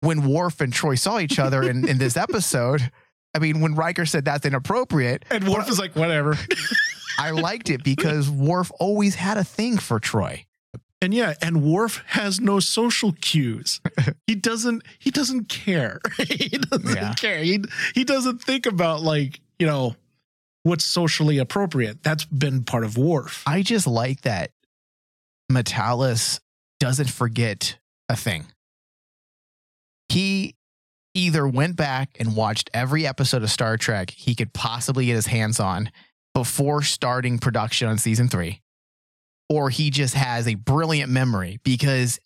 when 0.00 0.28
Worf 0.28 0.60
and 0.60 0.72
Troi 0.72 0.98
saw 0.98 1.18
each 1.18 1.38
other 1.38 1.62
in, 1.62 1.86
in 1.88 1.98
this 1.98 2.16
episode. 2.26 2.90
I 3.34 3.38
mean, 3.40 3.60
when 3.60 3.74
Riker 3.74 4.06
said 4.06 4.24
that's 4.24 4.46
inappropriate, 4.46 5.24
And 5.30 5.48
Worf 5.48 5.68
is 5.68 5.78
like, 5.78 5.94
whatever. 5.94 6.36
I 7.18 7.30
liked 7.32 7.68
it 7.70 7.82
because 7.84 8.30
Worf 8.30 8.70
always 8.78 9.16
had 9.16 9.36
a 9.38 9.44
thing 9.44 9.76
for 9.78 9.98
Troi. 10.00 10.44
and 11.02 11.12
yeah, 11.12 11.34
and 11.42 11.62
Worf 11.62 12.02
has 12.08 12.40
no 12.40 12.60
social 12.60 13.12
cues. 13.20 13.80
he 14.28 14.34
doesn't 14.36 14.82
he 15.00 15.10
doesn't 15.10 15.48
care. 15.48 16.00
he 16.16 16.48
doesn't 16.48 16.94
Yeah. 16.96 17.14
care. 17.14 17.38
He 17.42 17.62
he 17.94 18.04
doesn't 18.04 18.38
think 18.42 18.66
about 18.66 19.02
like, 19.02 19.40
you 19.58 19.66
know, 19.66 19.96
what's 20.62 20.84
socially 20.84 21.38
appropriate. 21.38 22.02
That's 22.02 22.24
been 22.24 22.64
part 22.64 22.84
of 22.84 22.96
Worf. 22.96 23.42
I 23.46 23.62
just 23.62 23.86
like 23.86 24.22
that 24.22 24.50
Matalas 25.50 26.40
doesn't 26.80 27.10
forget 27.10 27.78
a 28.08 28.16
thing. 28.16 28.46
He 30.08 30.54
either 31.14 31.46
went 31.46 31.76
back 31.76 32.10
and 32.18 32.36
watched 32.36 32.70
every 32.72 33.06
episode 33.06 33.42
of 33.42 33.50
Star 33.50 33.76
Trek 33.76 34.10
he 34.10 34.34
could 34.34 34.52
possibly 34.52 35.06
get 35.06 35.14
his 35.14 35.26
hands 35.26 35.58
on 35.60 35.90
before 36.34 36.82
starting 36.82 37.38
production 37.38 37.88
on 37.88 37.98
season 37.98 38.28
three, 38.28 38.60
or 39.48 39.70
he 39.70 39.90
just 39.90 40.14
has 40.14 40.46
a 40.46 40.54
brilliant 40.54 41.10
memory 41.10 41.58
because 41.64 42.20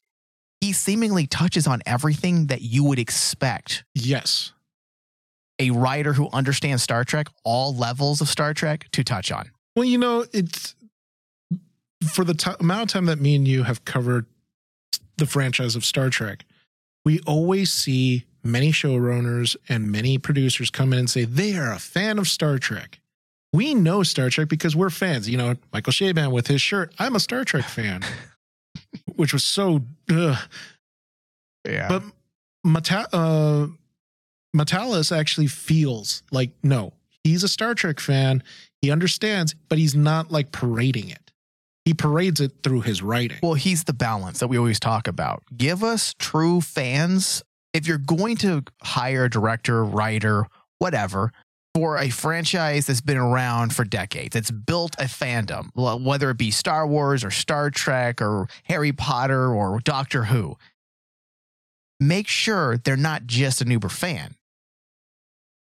he 0.61 0.72
seemingly 0.72 1.26
touches 1.26 1.66
on 1.66 1.80
everything 1.87 2.47
that 2.47 2.61
you 2.62 2.85
would 2.85 2.99
expect 2.99 3.85
Yes. 3.95 4.53
A 5.63 5.71
writer 5.71 6.13
who 6.13 6.29
understands 6.33 6.83
Star 6.83 7.05
Trek, 7.05 7.29
all 7.45 7.73
levels 7.73 8.21
of 8.21 8.29
Star 8.29 8.53
Trek, 8.53 8.89
to 8.91 9.05
touch 9.05 9.31
on. 9.31 9.49
Well, 9.77 9.85
you 9.85 9.97
know, 9.97 10.25
it's 10.33 10.75
for 12.13 12.25
the 12.25 12.35
ti 12.35 12.51
amount 12.59 12.83
of 12.83 12.89
time 12.89 13.07
that 13.07 13.21
me 13.21 13.37
and 13.37 13.47
you 13.47 13.63
have 13.63 13.85
covered 13.85 14.27
the 15.19 15.27
franchise 15.27 15.77
of 15.77 15.85
Star 15.85 16.11
Trek, 16.11 16.45
we 17.05 17.21
always 17.21 17.73
see 17.73 18.25
many 18.43 18.73
showrunners 18.73 19.55
and 19.69 19.91
many 19.91 20.19
producers 20.19 20.69
come 20.69 20.93
in 20.93 20.99
and 20.99 21.11
say 21.11 21.25
they 21.25 21.57
are 21.57 21.73
a 21.73 21.79
fan 21.79 22.19
of 22.19 22.27
Star 22.27 22.59
Trek. 22.59 22.99
We 23.53 23.73
know 23.73 24.03
Star 24.03 24.31
Trek 24.31 24.49
because 24.49 24.75
we're 24.75 24.91
fans. 24.91 25.29
You 25.29 25.37
know, 25.37 25.55
Michael 25.73 25.93
Chabon 25.93 26.33
with 26.33 26.49
his 26.49 26.61
shirt, 26.61 26.93
I'm 26.99 27.15
a 27.15 27.21
Star 27.21 27.45
Trek 27.45 27.67
fan, 27.67 28.03
which 29.15 29.33
was 29.33 29.45
so. 29.45 29.83
Ugh. 30.11 30.39
Yeah. 31.69 31.87
But 31.89 32.03
Mata- 32.65 33.09
uh, 33.13 33.69
Matalas 34.57 35.17
actually 35.17 35.47
feels 35.47 36.23
like 36.31 36.51
no, 36.63 36.93
he's 37.25 37.43
a 37.43 37.49
Star 37.49 37.75
Trek 37.75 38.01
fan. 38.01 38.43
He 38.81 38.91
understands, 38.91 39.55
but 39.69 39.79
he's 39.79 39.95
not 39.95 40.31
like 40.31 40.53
parading 40.53 41.09
it. 41.09 41.33
He 41.85 41.95
parades 41.95 42.41
it 42.41 42.53
through 42.63 42.83
his 42.83 43.03
writing. 43.03 43.39
Well, 43.43 43.55
he's 43.55 43.85
the 43.85 43.93
balance 43.93 44.39
that 44.41 44.49
we 44.49 44.59
always 44.59 44.79
talk 44.79 45.09
about. 45.09 45.43
Give 45.57 45.83
us 45.83 46.15
true 46.19 46.61
fans. 46.61 47.43
If 47.73 47.87
you're 47.87 47.99
going 47.99 48.37
to 48.39 48.63
hire 48.83 49.25
a 49.25 49.31
director, 49.31 49.85
writer, 49.85 50.47
whatever, 50.79 51.33
for 51.75 51.97
a 51.97 52.11
franchise 52.11 52.87
that's 52.87 53.01
been 53.01 53.17
around 53.17 53.75
for 53.75 53.85
decades. 53.85 54.37
It's 54.37 54.51
built 54.51 54.95
a 54.99 55.05
fandom, 55.05 55.71
whether 55.75 56.31
it 56.31 56.39
be 56.39 56.51
Star 56.51 56.87
Wars 56.87 57.25
or 57.25 57.31
Star 57.31 57.71
Trek 57.71 58.21
or 58.21 58.47
Harry 58.65 58.93
Potter 58.93 59.53
or 59.55 59.81
Doctor 59.81 60.25
Who. 60.25 60.57
Make 61.99 62.29
sure 62.29 62.77
they're 62.77 62.97
not 62.97 63.27
just 63.27 63.63
an 63.63 63.71
Uber 63.71 63.89
fan, 63.89 64.35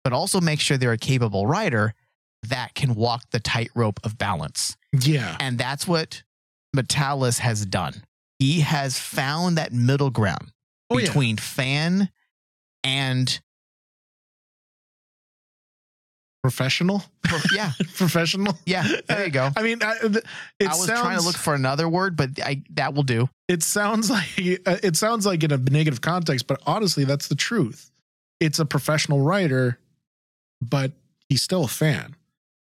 but 0.03 0.13
also 0.13 0.39
make 0.41 0.59
sure 0.59 0.77
they're 0.77 0.91
a 0.91 0.97
capable 0.97 1.45
writer 1.47 1.93
that 2.43 2.73
can 2.75 2.95
walk 2.95 3.23
the 3.31 3.39
tightrope 3.39 3.99
of 4.03 4.17
balance. 4.17 4.77
Yeah. 4.93 5.35
And 5.39 5.57
that's 5.57 5.87
what 5.87 6.23
Matalas 6.75 7.39
has 7.39 7.65
done. 7.65 8.03
He 8.39 8.61
has 8.61 8.97
found 8.97 9.57
that 9.57 9.73
middle 9.73 10.09
ground 10.09 10.51
Oh, 10.89 10.97
yeah. 10.97 11.05
between 11.07 11.37
fan 11.37 12.09
and 12.83 13.39
Professional. 16.41 17.03
yeah, 17.53 17.73
Professional. 17.95 18.57
yeah. 18.65 18.87
There 19.09 19.25
you 19.25 19.29
go. 19.31 19.49
I 19.57 19.61
mean, 19.61 19.79
I, 19.83 19.97
th- 19.99 20.23
I 20.61 20.67
was 20.67 20.85
sounds, 20.85 21.01
trying 21.01 21.19
to 21.19 21.25
look 21.25 21.35
for 21.35 21.53
another 21.53 21.89
word, 21.89 22.15
but 22.15 22.29
I, 22.41 22.63
that 22.75 22.93
will 22.93 23.03
do. 23.03 23.29
It 23.49 23.61
sounds 23.61 24.09
like 24.09 24.25
uh, 24.65 24.77
it 24.81 24.95
sounds 24.95 25.25
like 25.25 25.43
in 25.43 25.51
a 25.51 25.57
negative 25.57 25.99
context, 25.99 26.47
but 26.47 26.61
honestly, 26.65 27.03
that's 27.03 27.27
the 27.27 27.35
truth. 27.35 27.91
It's 28.39 28.57
a 28.57 28.65
professional 28.65 29.19
writer, 29.19 29.78
but 30.61 30.91
he's 31.27 31.41
still 31.41 31.63
a 31.65 31.67
fan. 31.69 32.15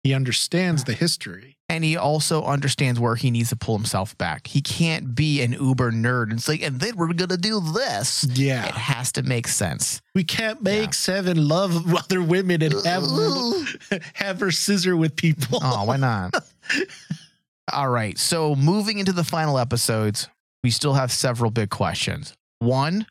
He 0.03 0.14
understands 0.14 0.84
the 0.84 0.92
history. 0.92 1.55
And 1.68 1.82
he 1.82 1.97
also 1.97 2.44
understands 2.44 3.01
where 3.01 3.16
he 3.16 3.32
needs 3.32 3.49
to 3.49 3.57
pull 3.57 3.76
himself 3.76 4.16
back. 4.18 4.47
He 4.47 4.61
can't 4.62 5.16
be 5.16 5.42
an 5.42 5.53
uber 5.55 5.90
nerd 5.90 6.30
and 6.30 6.40
say, 6.40 6.61
and 6.61 6.78
then 6.78 6.97
we're 6.97 7.12
gonna 7.12 7.36
do 7.36 7.61
this. 7.61 8.22
Yeah. 8.32 8.66
It 8.66 8.74
has 8.74 9.11
to 9.12 9.24
make 9.24 9.49
sense. 9.49 10.01
we 10.14 10.22
can't 10.22 10.62
make 10.62 10.84
Yeah. 10.84 10.90
seven 10.92 11.49
love 11.49 11.92
other 11.97 12.22
women 12.22 12.62
and 12.62 12.72
have 12.86 13.03
have 14.14 14.38
her 14.38 14.53
scissor 14.53 14.97
with 14.97 15.16
people. 15.16 15.59
Oh, 15.61 15.84
why 15.86 15.97
not? 15.97 16.34
All 17.72 17.88
right. 17.88 18.16
So 18.16 18.55
moving 18.55 18.99
into 18.99 19.12
the 19.12 19.24
final 19.24 19.59
episodes, 19.59 20.28
we 20.62 20.70
still 20.70 20.94
have 20.94 21.11
several 21.11 21.51
big 21.51 21.70
questions. 21.70 22.32
One, 22.61 23.07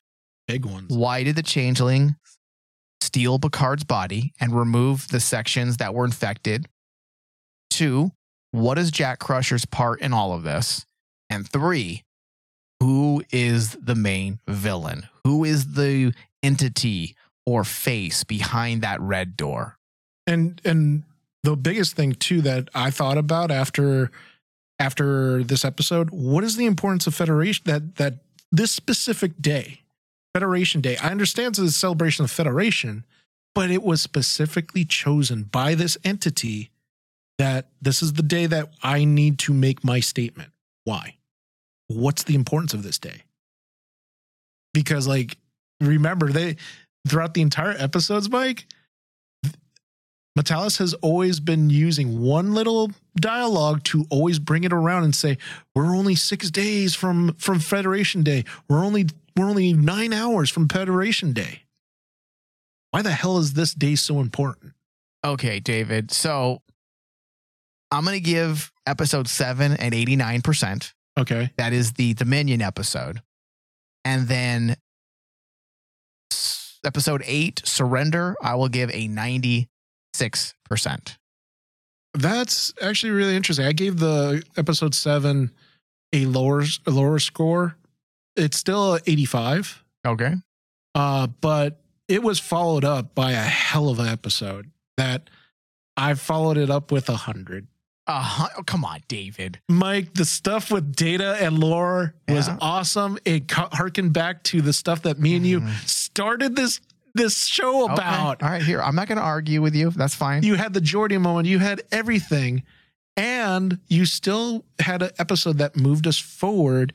Big 0.48 0.66
ones. 0.66 0.96
why 0.96 1.24
did 1.24 1.36
the 1.36 1.44
changeling 1.44 2.16
steal 3.02 3.40
Picard's 3.40 3.84
body 3.84 4.34
and 4.40 4.58
remove 4.58 5.08
the 5.10 5.20
sections 5.20 5.78
that 5.78 5.94
were 5.94 6.06
infected? 6.06 6.68
Two, 7.70 8.12
what 8.52 8.78
is 8.78 8.92
Jack 8.92 9.20
Crusher's 9.20 9.66
part 9.66 10.02
in 10.02 10.14
all 10.14 10.34
of 10.34 10.44
this? 10.44 10.86
And 11.30 11.48
three, 11.48 12.04
who 12.80 13.24
is 13.32 13.72
the 13.82 13.96
main 13.96 14.40
villain? 14.48 15.08
Who 15.24 15.44
is 15.44 15.74
the 15.74 16.14
entity 16.44 17.16
or 17.46 17.64
face 17.64 18.24
behind 18.24 18.82
that 18.82 19.02
red 19.02 19.36
door? 19.36 19.78
and 20.28 20.62
and 20.66 21.04
the 21.44 21.56
biggest 21.56 21.96
thing 21.96 22.14
too 22.14 22.42
that 22.42 22.70
I 22.74 22.90
thought 22.90 23.18
about 23.18 23.52
after 23.52 24.12
after 24.80 25.44
this 25.44 25.64
episode, 25.64 26.10
what 26.10 26.44
is 26.44 26.58
the 26.58 26.66
importance 26.66 27.08
of 27.08 27.16
Federation 27.16 27.64
that 27.66 27.96
that 27.96 28.16
this 28.52 28.72
specific 28.72 29.42
day, 29.42 29.82
Federation 30.36 30.82
Day? 30.82 30.98
I 30.98 31.12
understand 31.12 31.58
it's 31.58 31.60
a 31.60 31.72
celebration 31.72 32.26
of 32.26 32.30
Federation, 32.30 33.06
but 33.54 33.72
it 33.72 33.82
was 33.82 34.02
specifically 34.02 34.84
chosen 34.84 35.44
by 35.44 35.76
this 35.76 35.98
entity 36.04 36.72
that 37.38 37.70
this 37.82 38.04
is 38.04 38.12
the 38.12 38.22
day 38.22 38.46
that 38.46 38.70
I 38.84 39.06
need 39.06 39.40
to 39.40 39.54
make 39.54 39.86
my 39.86 40.02
statement. 40.02 40.52
Why? 40.84 41.16
What's 41.88 42.24
the 42.24 42.36
importance 42.36 42.74
of 42.74 42.84
this 42.84 42.98
day? 43.00 43.22
Because 44.74 45.08
like 45.08 45.38
remember 45.80 46.34
they 46.34 46.58
throughout 47.08 47.34
the 47.34 47.42
entire 47.42 47.76
episodes, 47.78 48.30
Mike, 48.30 48.66
Matalas 50.38 50.80
has 50.80 50.94
always 50.96 51.40
been 51.40 51.70
using 51.70 52.22
one 52.22 52.54
little 52.54 52.92
dialogue 53.16 53.86
to 53.86 54.06
always 54.10 54.40
bring 54.40 54.66
it 54.66 54.74
around 54.74 55.06
and 55.06 55.16
say, 55.16 55.38
"We're 55.74 55.96
only 55.96 56.16
six 56.16 56.52
days 56.52 56.94
from 56.94 57.36
from 57.36 57.60
Federation 57.62 58.22
Day. 58.22 58.44
We're 58.68 58.84
only 58.84 59.08
we're 59.36 59.50
only 59.50 59.74
nine 59.74 60.14
hours 60.14 60.50
from 60.50 60.68
Federation 60.70 61.34
Day. 61.34 61.64
Why 62.92 63.02
the 63.02 63.12
hell 63.12 63.38
is 63.38 63.54
this 63.54 63.74
day 63.74 63.96
so 63.96 64.20
important?" 64.20 64.74
Okay, 65.24 65.60
David. 65.60 66.12
So 66.12 66.62
I'm 67.92 68.04
going 68.06 68.16
to 68.18 68.20
give 68.24 68.72
episode 68.86 69.28
seven 69.28 69.74
an 69.74 69.92
89%. 69.92 70.94
Okay, 71.18 71.50
That 71.58 71.72
is 71.74 71.94
the 71.94 72.14
Dominion 72.14 72.62
episode. 72.62 73.22
And 74.04 74.28
then 74.28 74.76
episode 76.86 77.24
eight, 77.26 77.62
Surrender, 77.66 78.36
I 78.42 78.56
will 78.56 78.68
give 78.70 78.90
a 78.92 79.08
96%. 79.08 79.68
that's 82.14 82.74
actually 82.82 83.12
really 83.12 83.36
interesting. 83.36 83.66
I 83.66 83.72
gave 83.72 83.98
the 84.00 84.44
episode 84.58 84.94
seven 84.94 85.52
a 86.14 86.26
lower 86.26 86.64
a 86.86 86.92
lower 86.92 87.20
score. 87.20 87.76
It's 88.36 88.58
still 88.58 89.00
eighty 89.06 89.26
five. 89.26 89.84
Okay. 90.06 90.36
Uh, 90.94 91.28
but 91.42 91.82
it 92.08 92.22
was 92.24 92.40
followed 92.40 92.86
up 92.86 93.16
by 93.16 93.32
a 93.32 93.36
hell 93.42 93.90
of 93.90 94.00
an 94.00 94.08
episode 94.08 94.70
that 94.98 95.30
I 95.98 96.14
followed 96.14 96.58
it 96.58 96.70
up 96.70 96.92
with 96.92 97.10
a 97.10 97.16
hundred. 97.16 97.68
Uh, 98.08 98.48
oh, 98.58 98.62
come 98.64 98.86
on, 98.86 99.00
David. 99.08 99.60
Mike, 99.68 100.14
the 100.14 100.26
stuff 100.26 100.70
with 100.70 100.96
Data 100.96 101.38
and 101.42 101.58
Lore 101.58 102.14
was 102.28 102.48
Yeah. 102.48 102.58
awesome. 102.62 103.18
It 103.26 103.50
harkened 103.52 104.14
back 104.14 104.44
to 104.44 104.62
the 104.62 104.74
stuff 104.74 105.02
that 105.04 105.18
me 105.20 105.36
and 105.36 105.46
you 105.48 105.62
Mhm. 105.62 105.88
started 105.88 106.56
this 106.56 106.80
this 107.16 107.46
show 107.46 107.86
Okay. 107.86 107.94
about. 107.94 108.44
All 108.44 108.50
right, 108.50 108.62
here. 108.62 108.82
I'm 108.82 108.94
not 108.94 109.08
going 109.08 109.18
to 109.18 109.24
argue 109.24 109.62
with 109.62 109.74
you. 109.74 109.90
That's 109.90 110.14
fine. 110.14 110.44
You 110.44 110.56
had 110.56 110.74
the 110.74 110.82
Geordi 110.82 111.20
moment. 111.20 111.48
You 111.48 111.60
had 111.60 111.82
everything, 111.90 112.64
and 113.16 113.80
you 113.88 114.06
still 114.06 114.66
had 114.80 115.02
an 115.02 115.12
episode 115.18 115.58
that 115.60 115.78
moved 115.78 116.08
us 116.08 116.20
forward 116.20 116.92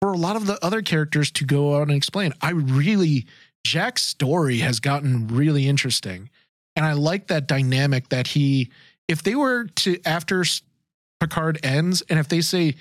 for 0.00 0.12
a 0.12 0.16
lot 0.16 0.36
of 0.36 0.46
the 0.46 0.62
other 0.64 0.82
characters 0.82 1.30
to 1.32 1.44
go 1.44 1.76
out 1.76 1.82
and 1.82 1.92
explain. 1.92 2.32
I 2.40 2.50
really 2.50 3.26
Jack's 3.64 4.02
story 4.02 4.58
has 4.58 4.80
gotten 4.80 5.28
really 5.28 5.68
interesting, 5.68 6.30
and 6.74 6.86
I 6.86 6.94
like 6.94 7.28
that 7.28 7.46
dynamic 7.46 8.08
that 8.08 8.28
he. 8.28 8.70
If 9.08 9.22
they 9.22 9.34
were 9.34 9.64
to 9.64 10.00
after 10.04 10.44
Picard 11.20 11.58
ends, 11.62 12.02
and 12.08 12.18
if 12.18 12.28
they 12.28 12.40
say 12.40 12.76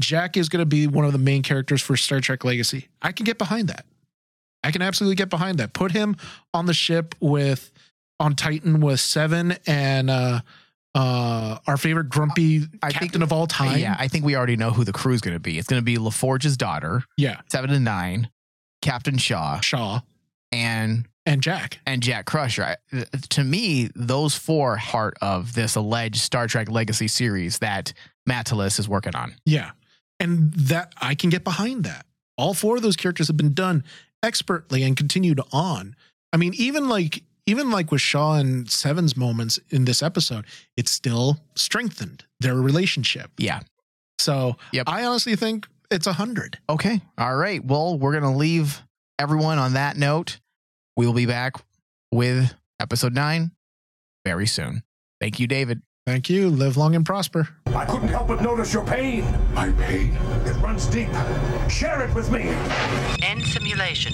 Jack 0.00 0.36
is 0.36 0.48
going 0.48 0.60
to 0.60 0.66
be 0.66 0.86
one 0.86 1.04
of 1.04 1.12
the 1.12 1.18
main 1.18 1.42
characters 1.42 1.80
for 1.80 1.96
Star 1.96 2.20
Trek 2.20 2.44
Legacy, 2.44 2.88
I 3.00 3.12
can 3.12 3.24
get 3.24 3.38
behind 3.38 3.68
that. 3.68 3.86
I 4.64 4.70
can 4.70 4.82
absolutely 4.82 5.16
get 5.16 5.30
behind 5.30 5.58
that. 5.58 5.72
Put 5.72 5.92
him 5.92 6.16
on 6.52 6.66
the 6.66 6.74
ship 6.74 7.14
with 7.20 7.70
on 8.20 8.36
Titan 8.36 8.80
with 8.80 9.00
Seven 9.00 9.56
and 9.66 10.10
uh 10.10 10.40
uh 10.94 11.58
our 11.66 11.76
favorite 11.76 12.08
grumpy 12.08 12.62
I 12.82 12.90
think- 12.90 13.02
captain 13.02 13.22
of 13.22 13.32
all 13.32 13.46
time. 13.46 13.78
yeah, 13.78 13.96
I 13.98 14.08
think 14.08 14.24
we 14.24 14.36
already 14.36 14.56
know 14.56 14.70
who 14.70 14.84
the 14.84 14.92
crew 14.92 15.14
is 15.14 15.20
going 15.20 15.34
to 15.34 15.40
be. 15.40 15.58
It's 15.58 15.66
going 15.68 15.80
to 15.80 15.84
be 15.84 15.96
LaForge's 15.96 16.56
daughter, 16.56 17.02
yeah, 17.16 17.40
seven 17.50 17.70
to 17.70 17.80
nine, 17.80 18.30
Captain 18.82 19.16
Shaw, 19.18 19.60
Shaw 19.60 20.00
and 20.50 21.06
and 21.24 21.40
Jack. 21.42 21.78
and 21.86 22.02
Jack 22.02 22.26
Crusher. 22.26 22.64
I, 22.64 22.76
to 23.30 23.44
me, 23.44 23.88
those 23.94 24.34
four 24.34 24.72
are 24.74 24.78
part 24.78 25.16
of 25.22 25.54
this 25.54 25.76
alleged 25.76 26.16
Star 26.16 26.46
Trek 26.48 26.68
Legacy 26.68 27.06
series 27.08 27.60
that 27.60 27.92
Matalas 28.28 28.78
is 28.80 28.88
working 28.88 29.14
on. 29.14 29.36
Yeah. 29.46 29.70
And 30.18 30.52
that 30.54 30.92
I 31.00 31.14
can 31.14 31.30
get 31.30 31.44
behind 31.44 31.84
that. 31.84 32.06
All 32.36 32.54
four 32.54 32.74
of 32.76 32.82
those 32.82 32.96
characters 32.96 33.28
have 33.28 33.36
been 33.36 33.54
done 33.54 33.84
expertly 34.22 34.82
and 34.82 34.96
continued 34.96 35.40
on. 35.52 35.94
I 36.32 36.38
mean, 36.38 36.54
even 36.56 36.88
like 36.88 37.22
even 37.46 37.70
like 37.70 37.90
with 37.90 38.00
Shaw 38.00 38.34
and 38.34 38.70
Seven's 38.70 39.16
moments 39.16 39.58
in 39.70 39.84
this 39.84 40.02
episode, 40.02 40.44
it's 40.76 40.90
still 40.90 41.38
strengthened 41.54 42.24
their 42.40 42.54
relationship. 42.54 43.30
Yeah. 43.38 43.60
So 44.18 44.56
Yep. 44.72 44.88
I 44.88 45.04
honestly 45.04 45.36
think 45.36 45.66
it's 45.90 46.06
a 46.06 46.12
hundred. 46.12 46.58
Okay. 46.68 47.00
All 47.18 47.36
right. 47.36 47.64
Well, 47.64 47.98
we're 47.98 48.12
going 48.18 48.32
to 48.32 48.38
leave 48.38 48.80
everyone 49.18 49.58
on 49.58 49.74
that 49.74 49.96
note. 49.96 50.38
We 50.96 51.06
will 51.06 51.12
be 51.14 51.26
back 51.26 51.54
with 52.12 52.54
episode 52.80 53.14
nine 53.14 53.52
very 54.24 54.46
soon. 54.46 54.82
Thank 55.20 55.38
you, 55.40 55.46
David. 55.46 55.82
Thank 56.06 56.28
you. 56.28 56.48
Live 56.50 56.76
long 56.76 56.96
and 56.96 57.06
prosper. 57.06 57.48
I 57.66 57.84
couldn't 57.84 58.08
help 58.08 58.26
but 58.26 58.42
notice 58.42 58.72
your 58.74 58.84
pain. 58.84 59.24
My 59.54 59.70
pain. 59.72 60.16
It 60.46 60.56
runs 60.56 60.86
deep. 60.86 61.08
Share 61.68 62.02
it 62.04 62.12
with 62.14 62.30
me. 62.32 62.48
End 63.22 63.42
simulation. 63.44 64.10